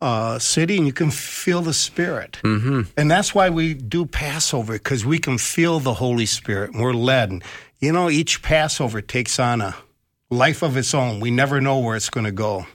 uh, 0.00 0.38
city, 0.38 0.76
and 0.76 0.86
you 0.86 0.92
can 0.92 1.10
feel 1.10 1.62
the 1.62 1.72
Spirit. 1.74 2.38
Mm-hmm. 2.42 2.82
And 2.96 3.10
that's 3.10 3.34
why 3.34 3.50
we 3.50 3.74
do 3.74 4.06
Passover, 4.06 4.74
because 4.74 5.04
we 5.04 5.18
can 5.18 5.38
feel 5.38 5.80
the 5.80 5.94
Holy 5.94 6.26
Spirit, 6.26 6.72
and 6.72 6.82
we're 6.82 6.92
led. 6.92 7.30
And, 7.30 7.44
you 7.80 7.92
know, 7.92 8.08
each 8.08 8.42
Passover 8.42 9.00
takes 9.00 9.38
on 9.38 9.60
a 9.60 9.74
life 10.30 10.62
of 10.62 10.76
its 10.76 10.94
own. 10.94 11.20
We 11.20 11.30
never 11.30 11.60
know 11.60 11.78
where 11.78 11.96
it's 11.96 12.10
going 12.10 12.26
to 12.26 12.32
go. 12.32 12.66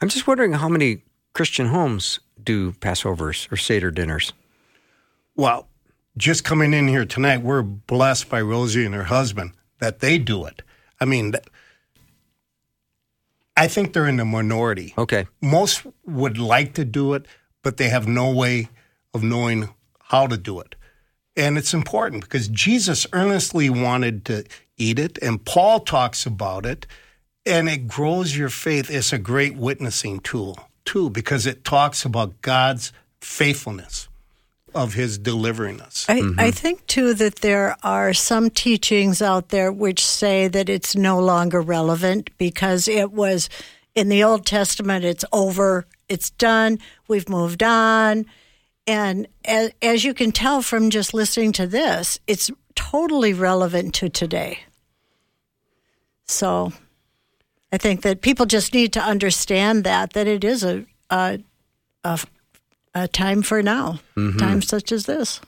I'm 0.00 0.08
just 0.08 0.26
wondering 0.26 0.52
how 0.52 0.68
many 0.68 1.02
Christian 1.32 1.66
homes 1.66 2.20
do 2.42 2.72
Passovers 2.72 3.50
or 3.52 3.56
Seder 3.56 3.90
dinners. 3.90 4.32
Well, 5.36 5.68
just 6.16 6.44
coming 6.44 6.74
in 6.74 6.88
here 6.88 7.04
tonight, 7.04 7.42
we're 7.42 7.62
blessed 7.62 8.28
by 8.28 8.40
Rosie 8.40 8.84
and 8.84 8.94
her 8.94 9.04
husband 9.04 9.52
that 9.78 10.00
they 10.00 10.18
do 10.18 10.44
it. 10.44 10.62
I 11.00 11.04
mean, 11.04 11.34
I 13.56 13.68
think 13.68 13.92
they're 13.92 14.06
in 14.06 14.16
the 14.16 14.24
minority. 14.24 14.94
Okay. 14.96 15.26
Most 15.40 15.86
would 16.06 16.38
like 16.38 16.74
to 16.74 16.84
do 16.84 17.14
it, 17.14 17.26
but 17.62 17.76
they 17.76 17.88
have 17.88 18.08
no 18.08 18.32
way 18.32 18.68
of 19.12 19.22
knowing 19.22 19.68
how 20.04 20.26
to 20.26 20.36
do 20.36 20.60
it. 20.60 20.74
And 21.36 21.56
it's 21.56 21.74
important 21.74 22.22
because 22.22 22.48
Jesus 22.48 23.06
earnestly 23.12 23.70
wanted 23.70 24.24
to 24.26 24.44
eat 24.76 24.98
it, 24.98 25.18
and 25.22 25.44
Paul 25.44 25.80
talks 25.80 26.26
about 26.26 26.66
it, 26.66 26.86
and 27.46 27.68
it 27.68 27.88
grows 27.88 28.36
your 28.36 28.48
faith. 28.48 28.90
It's 28.90 29.12
a 29.12 29.18
great 29.18 29.56
witnessing 29.56 30.20
tool, 30.20 30.58
too, 30.84 31.10
because 31.10 31.46
it 31.46 31.64
talks 31.64 32.04
about 32.04 32.42
God's 32.42 32.92
faithfulness 33.20 34.08
of 34.74 34.94
his 34.94 35.18
delivering 35.18 35.80
us. 35.80 36.06
I, 36.08 36.20
mm-hmm. 36.20 36.40
I 36.40 36.50
think 36.50 36.86
too 36.86 37.14
that 37.14 37.36
there 37.36 37.76
are 37.82 38.12
some 38.12 38.50
teachings 38.50 39.22
out 39.22 39.48
there 39.48 39.72
which 39.72 40.04
say 40.04 40.48
that 40.48 40.68
it's 40.68 40.94
no 40.96 41.18
longer 41.20 41.60
relevant 41.60 42.30
because 42.38 42.88
it 42.88 43.12
was 43.12 43.48
in 43.94 44.08
the 44.08 44.22
Old 44.22 44.46
Testament, 44.46 45.04
it's 45.04 45.24
over, 45.32 45.86
it's 46.08 46.30
done, 46.30 46.78
we've 47.08 47.28
moved 47.28 47.62
on. 47.62 48.26
And 48.86 49.26
as, 49.44 49.72
as 49.82 50.04
you 50.04 50.14
can 50.14 50.32
tell 50.32 50.62
from 50.62 50.90
just 50.90 51.14
listening 51.14 51.52
to 51.52 51.66
this, 51.66 52.18
it's 52.26 52.50
totally 52.74 53.34
relevant 53.34 53.94
to 53.94 54.08
today. 54.08 54.60
So 56.26 56.72
I 57.72 57.78
think 57.78 58.02
that 58.02 58.20
people 58.20 58.46
just 58.46 58.72
need 58.72 58.92
to 58.94 59.00
understand 59.00 59.84
that, 59.84 60.12
that 60.14 60.26
it 60.26 60.44
is 60.44 60.64
a, 60.64 60.86
a, 61.10 61.40
a, 62.04 62.20
a 62.94 63.08
time 63.08 63.42
for 63.42 63.62
now, 63.62 64.00
mm-hmm. 64.16 64.38
times 64.38 64.68
such 64.68 64.92
as 64.92 65.06
this. 65.06 65.40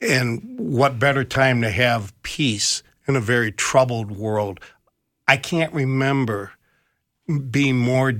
And 0.00 0.58
what 0.58 0.98
better 0.98 1.24
time 1.24 1.62
to 1.62 1.70
have 1.70 2.12
peace 2.22 2.82
in 3.06 3.16
a 3.16 3.20
very 3.20 3.52
troubled 3.52 4.12
world? 4.12 4.60
I 5.26 5.36
can't 5.36 5.72
remember 5.72 6.52
being 7.50 7.76
more 7.76 8.12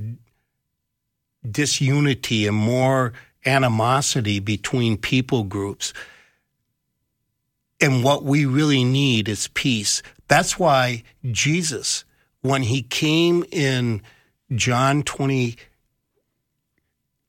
disunity 1.49 2.47
and 2.47 2.57
more 2.57 3.12
animosity 3.47 4.41
between 4.41 4.97
people 4.97 5.45
groups. 5.45 5.93
And 7.81 8.03
what 8.03 8.24
we 8.24 8.45
really 8.45 8.85
need 8.85 9.29
is 9.29 9.49
peace. 9.49 10.03
That's 10.26 10.59
why 10.59 11.05
Jesus, 11.31 12.05
when 12.43 12.62
he 12.62 12.83
came 12.83 13.45
in 13.51 14.03
John 14.55 15.03
20, 15.05 15.57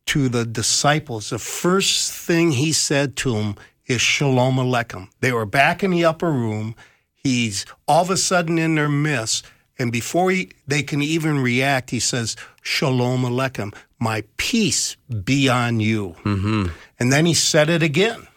to 0.10 0.28
the 0.28 0.44
disciples, 0.44 1.30
the 1.30 1.38
first 1.38 2.12
thing 2.12 2.50
he 2.50 2.74
said 2.74 3.16
to 3.16 3.34
them 3.34 3.56
is 3.86 4.02
Shalom 4.02 4.56
Aleichem. 4.56 5.08
They 5.20 5.32
were 5.32 5.46
back 5.46 5.84
in 5.84 5.92
the 5.92 6.04
upper 6.04 6.32
room. 6.32 6.74
He's 7.14 7.64
all 7.88 8.02
of 8.02 8.10
a 8.10 8.18
sudden 8.18 8.58
in 8.58 8.74
their 8.74 8.90
midst. 8.90 9.46
And 9.78 9.92
before 9.92 10.32
he, 10.32 10.50
they 10.66 10.82
can 10.82 11.04
even 11.04 11.44
react, 11.44 11.92
he 11.92 12.00
says, 12.00 12.36
Shalom 12.64 13.22
Aleichem, 13.22 13.72
my 14.00 14.24
peace 14.38 14.98
be 15.24 15.48
on 15.48 15.80
you. 15.80 16.16
Mm-hmm. 16.24 16.70
And 17.00 17.14
then 17.14 17.28
he 17.28 17.36
said 17.36 17.70
it 17.70 17.84
again. 17.84 18.28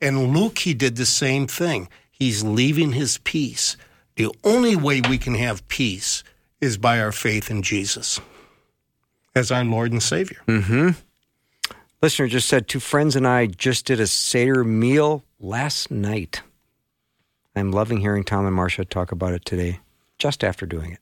And 0.00 0.32
Luke, 0.32 0.60
he 0.60 0.74
did 0.74 0.94
the 0.94 1.06
same 1.06 1.48
thing. 1.48 1.88
He's 2.12 2.44
leaving 2.44 2.92
his 2.92 3.18
peace. 3.18 3.76
The 4.14 4.32
only 4.44 4.76
way 4.76 5.00
we 5.00 5.18
can 5.18 5.34
have 5.34 5.66
peace 5.66 6.22
is 6.60 6.78
by 6.78 7.00
our 7.00 7.10
faith 7.10 7.50
in 7.50 7.62
Jesus 7.62 8.20
as 9.34 9.50
our 9.50 9.64
Lord 9.64 9.92
and 9.92 10.02
Savior. 10.02 10.38
Mm-hmm. 10.46 10.90
Listener 12.02 12.28
just 12.28 12.48
said, 12.48 12.68
two 12.68 12.80
friends 12.80 13.16
and 13.16 13.26
I 13.26 13.46
just 13.46 13.86
did 13.86 13.98
a 14.00 14.06
Seder 14.06 14.62
meal 14.64 15.24
last 15.40 15.90
night. 15.90 16.42
I'm 17.56 17.72
loving 17.72 17.98
hearing 17.98 18.24
Thom 18.24 18.46
and 18.46 18.56
Marsha 18.56 18.86
talk 18.88 19.12
about 19.12 19.32
it 19.32 19.44
today, 19.44 19.80
just 20.18 20.44
after 20.44 20.66
doing 20.66 20.92
it. 20.92 20.98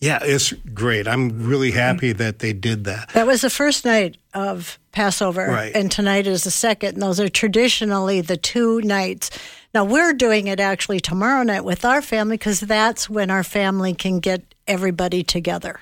Yeah, 0.00 0.18
it's 0.20 0.52
great. 0.52 1.06
I'm 1.06 1.46
really 1.46 1.70
happy 1.70 2.10
that 2.12 2.40
they 2.40 2.52
did 2.52 2.84
that. 2.84 3.10
That 3.10 3.26
was 3.28 3.42
the 3.42 3.50
first 3.50 3.84
night 3.84 4.16
of 4.34 4.80
Passover, 4.90 5.46
Right. 5.46 5.70
and 5.76 5.92
tonight 5.92 6.26
is 6.26 6.42
the 6.42 6.50
second. 6.50 6.94
And 6.94 7.02
those 7.02 7.20
are 7.20 7.28
traditionally 7.28 8.20
the 8.20 8.36
two 8.36 8.80
nights. 8.80 9.30
Now 9.72 9.84
we're 9.84 10.12
doing 10.12 10.48
it 10.48 10.58
actually 10.58 10.98
tomorrow 10.98 11.44
night 11.44 11.64
with 11.64 11.84
our 11.84 12.02
family 12.02 12.36
because 12.36 12.58
that's 12.58 13.08
when 13.08 13.30
our 13.30 13.44
family 13.44 13.94
can 13.94 14.18
get 14.18 14.42
everybody 14.66 15.22
together. 15.22 15.78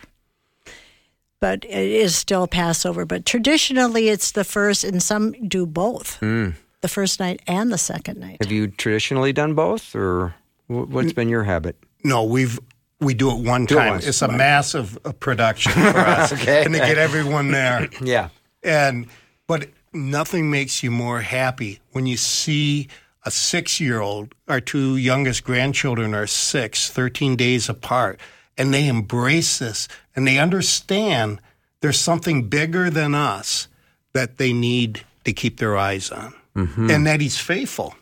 But 1.41 1.65
it 1.65 1.73
is 1.91 2.15
still 2.15 2.47
Passover. 2.47 3.05
But 3.07 3.25
traditionally, 3.27 4.09
it's 4.09 4.33
the 4.33 4.45
first, 4.45 4.85
and 4.85 5.03
some 5.03 5.33
do 5.49 5.65
both 5.67 6.19
the 6.21 6.89
first 6.89 7.19
night 7.21 7.41
and 7.47 7.73
the 7.73 7.79
second 7.79 8.21
night. 8.21 8.39
Have 8.43 8.53
you 8.53 8.69
traditionally 8.69 9.33
done 9.33 9.55
both, 9.55 9.95
or 9.97 10.35
what's 10.67 11.13
been 11.13 11.29
your 11.29 11.45
habit? 11.45 11.77
No, 12.05 12.25
we've 12.25 12.59
we 13.01 13.15
do 13.15 13.31
it 13.31 13.39
one 13.43 13.63
it 13.63 13.69
time. 13.71 13.89
once. 13.93 14.07
It's 14.07 14.21
a 14.21 14.29
massive 14.29 14.99
uh, 15.07 15.13
production 15.13 15.73
for 15.93 15.99
us, 15.99 16.33
Okay. 16.35 16.65
and 16.65 16.75
to 16.75 16.81
get 16.81 16.99
everyone 16.99 17.51
there. 17.51 17.89
Yeah. 18.03 18.29
And 18.63 19.07
but 19.47 19.69
nothing 19.95 20.51
makes 20.51 20.83
you 20.83 20.91
more 20.91 21.23
happy 21.23 21.81
when 21.93 22.05
you 22.07 22.19
see 22.19 22.89
a 23.25 23.31
six-year-old. 23.31 24.35
Our 24.49 24.61
two 24.61 24.97
youngest 24.99 25.45
grandchildren 25.45 26.15
are 26.15 26.27
six, 26.27 26.91
13 26.91 27.37
days 27.37 27.71
apart, 27.71 28.21
and 28.59 28.73
they 28.75 28.87
embrace 28.87 29.59
this 29.59 29.89
and 30.21 30.27
they 30.27 30.39
understand 30.39 31.41
there's 31.81 31.99
something 31.99 32.47
bigger 32.51 32.91
than 32.91 33.15
us 33.15 33.69
that 34.13 34.37
they 34.37 34.53
need 34.53 35.03
to 35.25 35.33
keep 35.33 35.59
their 35.59 35.79
eyes 35.79 36.11
on, 36.11 36.35
mm-hmm. 36.55 36.91
and 36.91 37.07
that 37.07 37.23
He's 37.23 37.39
faithful. 37.39 37.95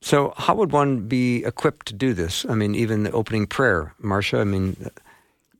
So, 0.00 0.34
how 0.36 0.56
would 0.56 0.72
one 0.72 1.06
be 1.06 1.44
equipped 1.44 1.86
to 1.86 1.94
do 1.94 2.12
this? 2.14 2.44
I 2.48 2.56
mean, 2.56 2.74
even 2.74 3.04
the 3.04 3.12
opening 3.12 3.46
prayer, 3.46 3.94
Marsha. 4.02 4.40
I 4.40 4.44
mean, 4.44 4.76
uh, 4.84 4.88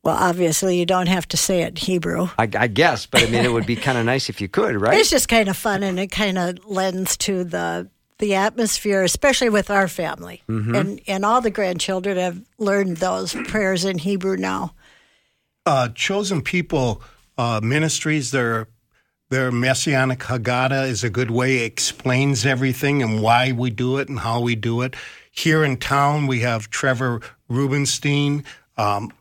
Well, 0.03 0.17
obviously, 0.17 0.77
you 0.77 0.85
don't 0.85 1.07
have 1.07 1.29
to 1.29 1.37
say 1.37 1.61
it 1.61 1.69
in 1.69 1.75
Hebrew. 1.77 2.27
I, 2.37 2.49
I 2.57 2.67
guess, 2.67 3.05
but 3.05 3.23
I 3.23 3.27
mean, 3.27 3.45
it 3.45 3.53
would 3.53 3.65
be 3.65 3.77
kind 3.77 3.97
of 3.97 4.05
nice 4.05 4.27
if 4.27 4.41
you 4.41 4.49
could, 4.49 4.75
right? 4.81 4.99
It's 4.99 5.09
just 5.09 5.29
kind 5.29 5.47
of 5.47 5.55
fun, 5.55 5.81
and 5.81 5.97
it 5.97 6.11
kind 6.11 6.37
of 6.37 6.65
lends 6.65 7.15
to 7.19 7.45
the 7.45 7.89
the 8.17 8.35
atmosphere, 8.35 9.03
especially 9.03 9.47
with 9.47 9.69
our 9.69 9.87
family. 9.87 10.43
Mm-hmm. 10.49 10.75
And 10.75 11.01
and 11.07 11.23
all 11.23 11.39
the 11.39 11.51
grandchildren 11.51 12.17
have 12.17 12.41
learned 12.57 12.97
those 12.97 13.33
prayers 13.47 13.85
in 13.85 13.97
Hebrew 13.97 14.35
now. 14.35 14.73
Uh, 15.69 15.87
chosen 15.89 16.41
people 16.41 16.99
uh, 17.37 17.59
ministries. 17.61 18.31
Their 18.31 18.69
their 19.29 19.51
Messianic 19.51 20.17
Haggadah 20.17 20.87
is 20.87 21.03
a 21.03 21.11
good 21.11 21.29
way. 21.29 21.57
It 21.57 21.65
explains 21.65 22.43
everything 22.43 23.03
and 23.03 23.21
why 23.21 23.51
we 23.51 23.69
do 23.69 23.99
it 23.99 24.09
and 24.09 24.17
how 24.17 24.41
we 24.41 24.55
do 24.55 24.81
it. 24.81 24.95
Here 25.29 25.63
in 25.63 25.77
town, 25.77 26.25
we 26.25 26.39
have 26.39 26.71
Trevor 26.71 27.21
Rubenstein, 27.49 28.45
um, 28.77 29.13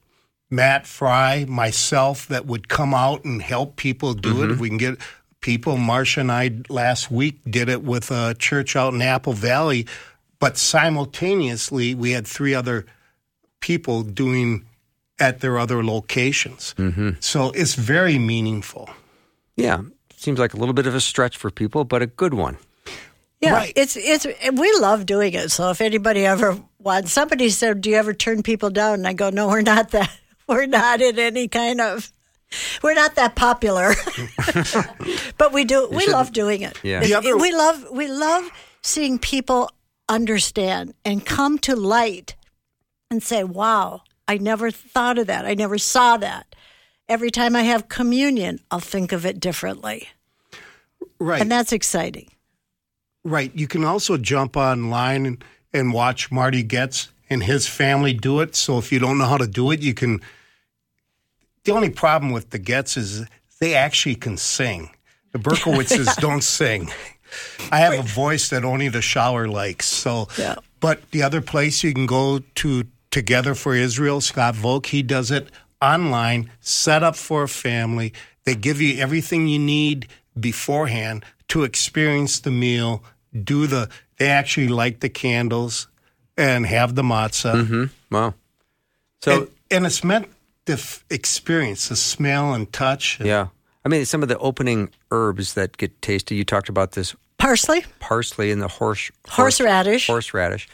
Matt 0.49 0.87
Fry, 0.87 1.45
myself 1.47 2.27
that 2.29 2.47
would 2.47 2.71
come 2.71 2.95
out 2.95 3.27
and 3.27 3.43
help 3.43 3.77
people 3.77 4.15
do 4.15 4.43
it. 4.43 4.51
If 4.51 4.59
we 4.59 4.69
can 4.71 4.79
get 4.79 4.97
people, 5.43 5.77
Marsha 5.77 6.23
and 6.23 6.33
I 6.33 6.63
last 6.71 7.11
week 7.11 7.41
did 7.47 7.69
it 7.69 7.83
with 7.83 8.11
a 8.11 8.35
church 8.39 8.75
out 8.75 8.95
in 8.95 9.03
Apple 9.03 9.35
Valley, 9.35 9.87
but 10.39 10.57
simultaneously 10.57 11.95
we 11.95 12.13
had 12.13 12.27
three 12.27 12.55
other 12.55 12.87
people 13.61 14.03
doing 14.03 14.65
at 15.21 15.41
their 15.41 15.59
other 15.59 15.85
locations. 15.85 16.75
Mm-hmm. 16.79 17.11
So 17.21 17.51
it's 17.51 17.75
very 17.75 18.19
meaningful. 18.19 18.89
Yeah. 19.57 19.83
Seems 20.17 20.39
like 20.39 20.55
a 20.55 20.57
little 20.57 20.75
bit 20.75 20.87
of 20.87 20.95
a 20.95 21.01
stretch 21.01 21.37
for 21.37 21.51
people, 21.51 21.85
but 21.85 22.03
a 22.03 22.07
good 22.07 22.35
one. 22.35 22.59
Yeah, 23.41 23.53
Right. 23.55 23.73
it's 23.77 23.97
it's 23.97 24.27
we 24.53 24.73
love 24.81 25.07
doing 25.07 25.33
it. 25.35 25.51
So 25.53 25.71
if 25.71 25.81
anybody 25.81 26.27
ever 26.27 26.59
wants, 26.81 27.13
somebody 27.13 27.51
said, 27.51 27.81
"Do 27.81 27.89
you 27.91 27.95
ever 27.97 28.13
turn 28.13 28.43
people 28.43 28.69
down?" 28.71 28.95
And 28.95 29.07
I 29.07 29.13
go, 29.13 29.31
"No, 29.31 29.47
we're 29.47 29.63
not 29.63 29.91
that. 29.93 30.11
We're 30.49 30.67
not 30.67 31.01
in 31.03 31.19
any 31.21 31.47
kind 31.47 31.81
of. 31.81 32.11
We're 32.83 32.95
not 32.95 33.15
that 33.17 33.37
popular, 33.37 33.95
but 35.39 35.53
we 35.53 35.65
do. 35.65 35.89
We 35.93 36.07
love 36.07 36.33
doing 36.33 36.63
it. 36.63 36.79
Yeah. 36.83 37.03
Other- 37.19 37.37
we 37.37 37.53
love 37.53 37.87
we 37.93 38.09
love 38.09 38.51
seeing 38.83 39.19
people 39.19 39.71
understand 40.09 40.95
and 41.05 41.25
come 41.25 41.59
to 41.59 41.77
light 41.77 42.35
and 43.11 43.23
say, 43.23 43.45
"Wow, 43.45 44.03
I 44.29 44.39
never 44.39 44.71
thought 44.71 45.19
of 45.19 45.27
that. 45.27 45.45
I 45.47 45.55
never 45.55 45.79
saw 45.79 46.17
that." 46.19 46.55
Every 47.09 47.31
time 47.31 47.57
I 47.57 47.63
have 47.63 47.89
communion, 47.89 48.61
I'll 48.71 48.81
think 48.81 49.13
of 49.13 49.25
it 49.25 49.41
differently, 49.41 50.09
Right. 51.19 51.41
and 51.41 51.51
that's 51.51 51.73
exciting. 51.73 52.29
Right. 53.25 53.51
You 53.55 53.67
can 53.67 53.83
also 53.83 54.19
jump 54.19 54.57
online 54.59 55.25
and, 55.27 55.45
and 55.73 55.93
watch 55.95 56.31
Marty 56.31 56.63
Goetz 56.63 57.09
and 57.31 57.43
his 57.43 57.67
family 57.67 58.13
do 58.13 58.41
it. 58.41 58.55
So 58.55 58.77
if 58.79 58.93
you 58.93 58.99
don't 58.99 59.17
know 59.19 59.25
how 59.25 59.39
to 59.39 59.47
do 59.47 59.71
it, 59.71 59.81
you 59.81 59.95
can. 59.95 60.21
The 61.65 61.73
only 61.73 61.91
problem 61.91 62.33
with 62.33 62.51
the 62.51 62.59
Getz 62.59 62.97
is 62.97 63.27
they 63.61 63.75
actually 63.75 64.15
can 64.15 64.37
sing. 64.37 64.91
The 65.33 65.39
Berkowitzes 65.39 66.15
don't 66.21 66.43
sing. 66.45 66.91
I 67.73 67.79
have 67.81 67.93
a 67.99 68.03
voice 68.03 68.49
that 68.51 68.65
only 68.65 68.89
the 68.89 69.03
shower 69.03 69.49
likes. 69.49 69.87
So, 69.87 70.29
Yeah. 70.39 70.57
but 70.81 71.11
the 71.11 71.23
other 71.23 71.41
place 71.43 71.83
you 71.83 71.93
can 71.93 72.07
go 72.07 72.39
to 72.57 72.85
Together 73.11 73.55
for 73.55 73.75
Israel, 73.75 74.21
Scott 74.21 74.55
Volk, 74.55 74.87
he 74.87 75.03
does 75.03 75.31
it 75.31 75.49
online, 75.81 76.51
set 76.61 77.03
up 77.03 77.17
for 77.17 77.45
a 77.45 77.49
family. 77.49 78.13
They 78.45 78.55
give 78.55 78.81
you 78.81 79.01
everything 79.01 79.49
you 79.49 79.59
need 79.59 80.09
beforehand 80.39 81.25
to 81.49 81.65
experience 81.65 82.41
the 82.41 82.51
meal, 82.51 83.03
do 83.45 83.67
the, 83.67 83.89
they 84.19 84.29
actually 84.29 84.69
light 84.69 85.01
the 85.01 85.09
candles 85.09 85.89
and 86.37 86.67
have 86.67 86.95
the 86.95 87.03
matzah. 87.03 87.65
Mm-hmm. 87.65 88.15
Wow. 88.15 88.35
So, 89.23 89.33
and, 89.33 89.49
and 89.71 89.87
it's 89.87 90.05
meant 90.05 90.29
to 90.67 90.75
f- 90.75 91.05
experience 91.11 91.89
the 91.89 91.97
smell 91.97 92.53
and 92.53 92.71
touch. 92.73 93.21
yeah. 93.21 93.49
I 93.85 93.89
mean, 93.89 94.05
some 94.05 94.23
of 94.23 94.29
the 94.29 94.37
opening 94.39 94.91
herbs 95.11 95.55
that 95.55 95.79
get 95.79 96.03
tasted, 96.03 96.35
you 96.35 96.45
talked 96.45 96.69
about 96.69 96.93
this 96.93 97.17
Parsley. 97.39 97.85
parsley 98.01 98.51
and 98.51 98.61
the 98.61 98.69
horse 98.69 99.11
Horseradish. 99.29 100.09
Horseradish. 100.09 100.69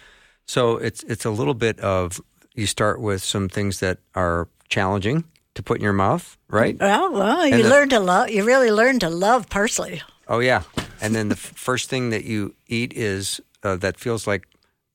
So 0.47 0.77
it's 0.77 1.03
it's 1.05 1.25
a 1.25 1.31
little 1.31 1.55
bit 1.55 1.81
of 1.81 2.21
you 2.55 2.67
start 2.67 3.01
with 3.01 3.23
some 3.23 3.49
things 3.49 3.81
that 3.81 3.99
are 4.15 4.49
challenging 4.69 5.25
to 5.55 5.63
put 5.63 5.79
in 5.79 5.83
your 5.85 5.93
mouth, 5.93 6.37
right? 6.49 6.79
Well, 6.81 7.13
well, 7.13 7.47
you 7.47 7.63
the- 7.63 7.69
learn 7.69 7.89
to 7.91 8.01
love. 8.01 8.31
You 8.31 8.45
really 8.45 8.71
learn 8.71 8.99
to 9.01 9.09
love 9.11 9.49
parsley. 9.49 10.03
Oh 10.29 10.41
yeah. 10.41 10.63
And 11.01 11.15
then 11.15 11.29
the 11.29 11.37
first 11.37 11.91
thing 11.91 12.11
that 12.11 12.25
you 12.25 12.55
eat 12.67 12.93
is 12.95 13.41
uh, 13.63 13.77
that 13.77 13.99
feels 13.99 14.27
like 14.27 14.47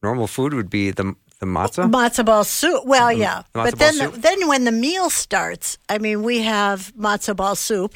normal 0.02 0.28
food 0.28 0.54
would 0.54 0.70
be 0.70 0.92
the 0.92 1.16
the 1.40 1.46
matzah. 1.46 1.90
Matzo 1.90 2.26
ball 2.26 2.44
soup. 2.44 2.86
Well, 2.86 3.12
yeah, 3.14 3.44
Matzo 3.54 3.72
but 3.72 3.80
then 3.80 3.94
soup? 3.94 4.16
then 4.16 4.48
when 4.48 4.66
the 4.66 4.72
meal 4.72 5.10
starts, 5.10 5.78
I 5.88 5.98
mean, 5.98 6.22
we 6.24 6.42
have 6.42 6.92
matzo 6.98 7.36
ball 7.36 7.56
soup, 7.56 7.96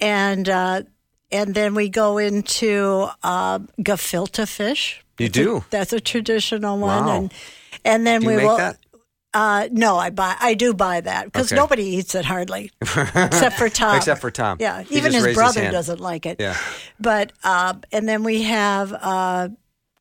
and 0.00 0.48
uh, 0.48 0.82
and 1.30 1.54
then 1.54 1.74
we 1.74 1.88
go 1.88 2.18
into 2.18 3.08
uh, 3.22 3.60
gefilte 3.80 4.46
fish. 4.46 5.02
You 5.18 5.28
That's 5.28 5.38
a- 5.38 5.42
do? 5.44 5.64
that's 5.70 5.92
a 5.92 6.00
traditional 6.00 6.78
one, 6.78 7.04
Wow. 7.06 7.16
and 7.16 7.32
and 7.84 8.06
then 8.06 8.24
we 8.24 8.36
will. 8.36 8.56
that? 8.56 8.76
Uh, 9.34 9.68
no, 9.70 9.96
I 9.98 10.08
buy. 10.10 10.34
I 10.40 10.54
do 10.54 10.72
buy 10.72 11.00
that 11.02 11.26
because 11.26 11.52
Okay. 11.52 11.60
nobody 11.60 11.84
eats 11.84 12.14
it 12.14 12.24
hardly, 12.24 12.70
except 12.80 13.58
for 13.58 13.68
Thom. 13.68 13.96
Except 13.96 14.20
for 14.20 14.30
Thom. 14.30 14.56
Yeah, 14.58 14.82
He 14.82 14.96
even 14.96 15.12
his 15.12 15.22
raised 15.22 15.26
his 15.26 15.36
brother 15.36 15.70
doesn't 15.70 16.00
like 16.00 16.24
it. 16.24 16.38
Yeah. 16.40 16.56
But 16.98 17.32
uh, 17.44 17.74
and 17.92 18.08
then 18.08 18.22
we 18.24 18.42
have 18.44 18.92
uh, 18.94 19.48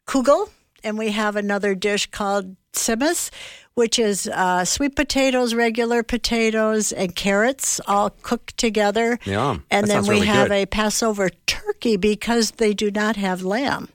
kugel, 0.08 0.50
and 0.84 0.98
we 0.98 1.12
have 1.12 1.36
another 1.36 1.76
dish 1.76 2.06
called 2.10 2.56
tzimmes, 2.74 3.30
which 3.74 4.00
is 4.00 4.28
uh, 4.28 4.64
sweet 4.64 4.96
potatoes, 4.96 5.54
regular 5.54 6.04
potatoes, 6.04 6.94
and 6.94 7.14
carrots 7.16 7.82
all 7.86 8.12
cooked 8.22 8.56
together. 8.58 9.20
Yum. 9.26 9.66
And 9.70 9.88
then 9.88 10.04
we 10.04 10.10
really 10.16 10.28
have 10.28 10.48
good. 10.48 10.54
a 10.56 10.66
Passover 10.68 11.30
turkey 11.48 11.98
because 11.98 12.52
they 12.52 12.74
do 12.74 12.90
not 12.92 13.18
have 13.18 13.42
lamb. 13.44 13.90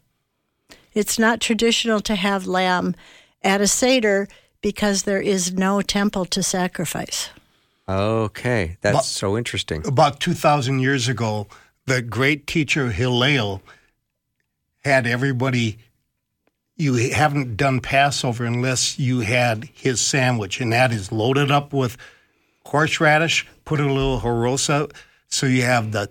It's 0.94 1.18
not 1.18 1.40
traditional 1.40 2.00
to 2.02 2.14
have 2.14 2.46
lamb 2.46 2.94
at 3.42 3.60
a 3.60 3.66
seder 3.66 4.28
because 4.60 5.02
there 5.02 5.20
is 5.20 5.52
no 5.52 5.82
temple 5.82 6.24
to 6.26 6.42
sacrifice. 6.42 7.30
Okay, 7.88 8.76
that's 8.80 8.96
But- 8.96 9.04
so 9.04 9.36
interesting. 9.36 9.86
about 9.86 10.20
2,000 10.20 10.78
years 10.80 11.08
ago, 11.08 11.48
the 11.86 12.00
great 12.00 12.46
teacher 12.46 12.90
Hillel 12.90 13.62
had 14.84 15.06
everybody, 15.06 15.78
you 16.76 16.94
haven't 16.94 17.56
done 17.56 17.80
Passover 17.80 18.44
unless 18.44 18.98
you 18.98 19.20
had 19.20 19.68
his 19.74 20.00
sandwich, 20.00 20.60
and 20.60 20.72
that 20.72 20.92
is 20.92 21.10
loaded 21.10 21.50
up 21.50 21.72
with 21.72 21.96
horseradish, 22.66 23.46
put 23.64 23.80
a 23.80 23.92
little 23.92 24.20
horosa. 24.20 24.90
So 25.28 25.46
you 25.46 25.62
have 25.62 25.92
the 25.92 26.10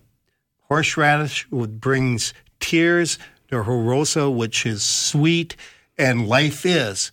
horseradish, 0.67 1.47
which 1.49 1.69
brings 1.71 2.33
tears, 2.59 3.17
the 3.51 3.57
horosa, 3.57 4.33
which 4.33 4.65
is 4.65 4.81
sweet, 4.81 5.55
and 5.97 6.27
life 6.27 6.65
is 6.65 7.11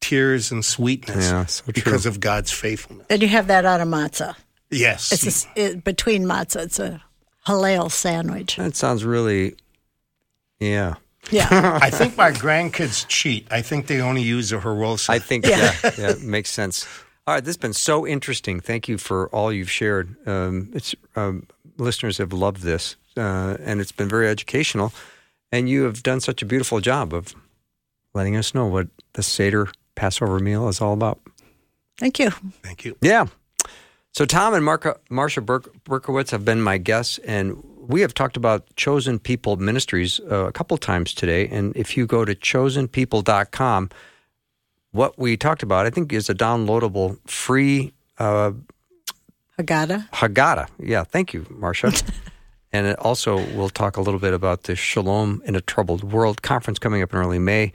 tears 0.00 0.52
and 0.52 0.64
sweetness 0.64 1.30
Yeah, 1.30 1.46
so 1.46 1.64
because 1.66 2.06
of 2.06 2.20
God's 2.20 2.52
faithfulness. 2.52 3.06
And 3.10 3.20
you 3.22 3.28
have 3.28 3.48
that 3.48 3.64
on 3.64 3.80
a 3.80 3.86
matzah. 3.86 4.36
Yes. 4.70 5.10
It's 5.12 5.24
a 5.24 5.28
s 5.28 5.46
it, 5.56 5.84
between 5.84 6.24
matzah. 6.24 6.64
It's 6.64 6.78
a 6.78 7.02
Hillel 7.46 7.88
sandwich. 7.88 8.56
That 8.56 8.76
sounds 8.76 9.04
really, 9.04 9.56
yeah. 10.58 10.94
Yeah. 11.30 11.48
I 11.82 11.90
think 11.90 12.16
my 12.16 12.30
grandkids 12.30 13.06
cheat. 13.08 13.46
I 13.50 13.62
think 13.62 13.86
they 13.86 14.00
only 14.00 14.22
use 14.22 14.52
a 14.52 14.58
Horosa. 14.58 15.10
I 15.10 15.18
think 15.18 15.46
yeah, 15.46 15.74
yeah, 15.82 16.10
it 16.10 16.22
makes 16.22 16.50
sense. 16.50 16.86
All 17.26 17.34
right, 17.34 17.44
this 17.44 17.50
has 17.50 17.56
been 17.56 17.72
so 17.72 18.06
interesting. 18.06 18.60
Thank 18.60 18.88
you 18.88 18.98
for 18.98 19.28
all 19.28 19.52
you've 19.52 19.70
shared. 19.70 20.16
Um, 20.26 20.70
it's 20.74 20.94
um, 21.16 21.46
listeners 21.78 22.18
have 22.18 22.32
loved 22.32 22.62
this, 22.62 22.96
uh, 23.16 23.56
and 23.60 23.80
it's 23.80 23.92
been 23.92 24.08
very 24.08 24.28
educational. 24.28 24.92
And 25.52 25.68
you 25.68 25.82
have 25.84 26.02
done 26.02 26.20
such 26.20 26.42
a 26.42 26.46
beautiful 26.46 26.80
job 26.80 27.12
of 27.12 27.34
letting 28.14 28.36
us 28.36 28.54
know 28.54 28.66
what 28.66 28.88
the 29.14 29.22
Seder 29.22 29.68
Passover 29.94 30.38
meal 30.38 30.68
is 30.68 30.80
all 30.80 30.92
about. 30.92 31.20
Thank 31.98 32.18
you. 32.18 32.30
Thank 32.62 32.84
you. 32.84 32.96
Yeah. 33.00 33.26
So 34.12 34.24
Thom 34.24 34.54
and 34.54 34.64
Marka, 34.64 34.96
Marsha 35.10 35.44
Berk, 35.44 35.68
Berkowitz 35.84 36.30
have 36.30 36.44
been 36.44 36.60
my 36.60 36.78
guests, 36.78 37.18
and 37.18 37.62
we 37.76 38.00
have 38.00 38.14
talked 38.14 38.36
about 38.36 38.74
Chosen 38.76 39.18
People 39.18 39.56
Ministries 39.56 40.20
uh, 40.30 40.46
a 40.46 40.52
couple 40.52 40.76
times 40.78 41.14
today. 41.14 41.46
And 41.48 41.76
if 41.76 41.96
you 41.96 42.06
go 42.06 42.24
to 42.24 42.34
chosenpeople.com, 42.34 43.90
what 44.92 45.18
we 45.18 45.36
talked 45.36 45.62
about, 45.62 45.86
I 45.86 45.90
think, 45.90 46.12
is 46.12 46.28
a 46.28 46.34
downloadable 46.34 47.18
free 47.28 47.92
uh, 48.18 48.52
Haggadah. 49.58 50.08
Haggadah. 50.10 50.68
Yeah, 50.78 51.04
thank 51.04 51.34
you, 51.34 51.42
Marsha. 51.42 51.90
and 52.72 52.86
it 52.86 52.98
also, 52.98 53.36
we'll 53.54 53.68
talk 53.68 53.96
a 53.96 54.00
little 54.00 54.20
bit 54.20 54.32
about 54.32 54.64
the 54.64 54.76
Shalom 54.76 55.42
in 55.44 55.56
a 55.56 55.60
Troubled 55.60 56.04
World 56.04 56.42
conference 56.42 56.78
coming 56.78 57.02
up 57.02 57.12
in 57.12 57.18
early 57.18 57.38
May. 57.38 57.72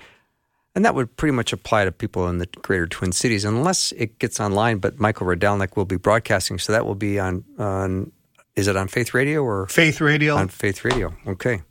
And 0.74 0.84
that 0.84 0.96
would 0.96 1.16
pretty 1.16 1.34
much 1.34 1.54
apply 1.54 1.86
to 1.86 1.92
people 1.92 2.28
in 2.28 2.38
the 2.38 2.48
greater 2.48 2.86
Twin 2.88 3.12
Cities, 3.12 3.46
unless 3.46 3.94
it 3.94 4.20
gets 4.20 4.40
online. 4.40 4.80
But 4.80 5.00
Michael 5.00 5.26
Rydelnik 5.26 5.76
will 5.78 5.86
be 5.86 5.96
broadcasting, 5.96 6.60
so 6.60 6.74
that 6.74 6.86
will 6.86 6.96
be 6.96 7.20
on. 7.20 7.46
on 7.58 8.12
is 8.56 8.68
it 8.68 8.78
on 8.78 8.88
Faith 8.88 9.14
Radio 9.14 9.44
or 9.44 9.68
Faith 9.68 10.00
Radio. 10.00 10.36
on 10.36 10.48
Faith 10.48 10.86
Radio? 10.86 11.14
Okay, 11.28 11.62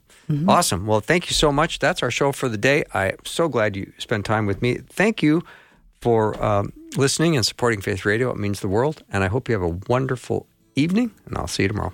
awesome. 0.47 0.85
Well, 0.85 1.01
thank 1.01 1.29
you 1.29 1.33
so 1.33 1.51
much. 1.51 1.79
That's 1.79 2.03
our 2.03 2.11
show 2.11 2.31
for 2.31 2.49
the 2.49 2.57
day. 2.57 2.83
I'm 2.93 3.17
so 3.25 3.47
glad 3.47 3.75
you 3.75 3.91
spent 3.97 4.25
time 4.25 4.45
with 4.45 4.61
me. 4.61 4.79
Thank 4.89 5.21
you 5.23 5.43
for 6.01 6.43
um, 6.43 6.73
listening 6.95 7.35
and 7.35 7.45
supporting 7.45 7.81
Faith 7.81 8.05
Radio. 8.05 8.29
It 8.29 8.37
means 8.37 8.59
the 8.59 8.67
world. 8.67 9.03
And 9.11 9.23
I 9.23 9.27
hope 9.27 9.49
you 9.49 9.53
have 9.53 9.63
a 9.63 9.79
wonderful 9.87 10.45
evening. 10.75 11.11
And 11.25 11.37
I'll 11.37 11.47
see 11.47 11.63
you 11.63 11.69
tomorrow. 11.69 11.93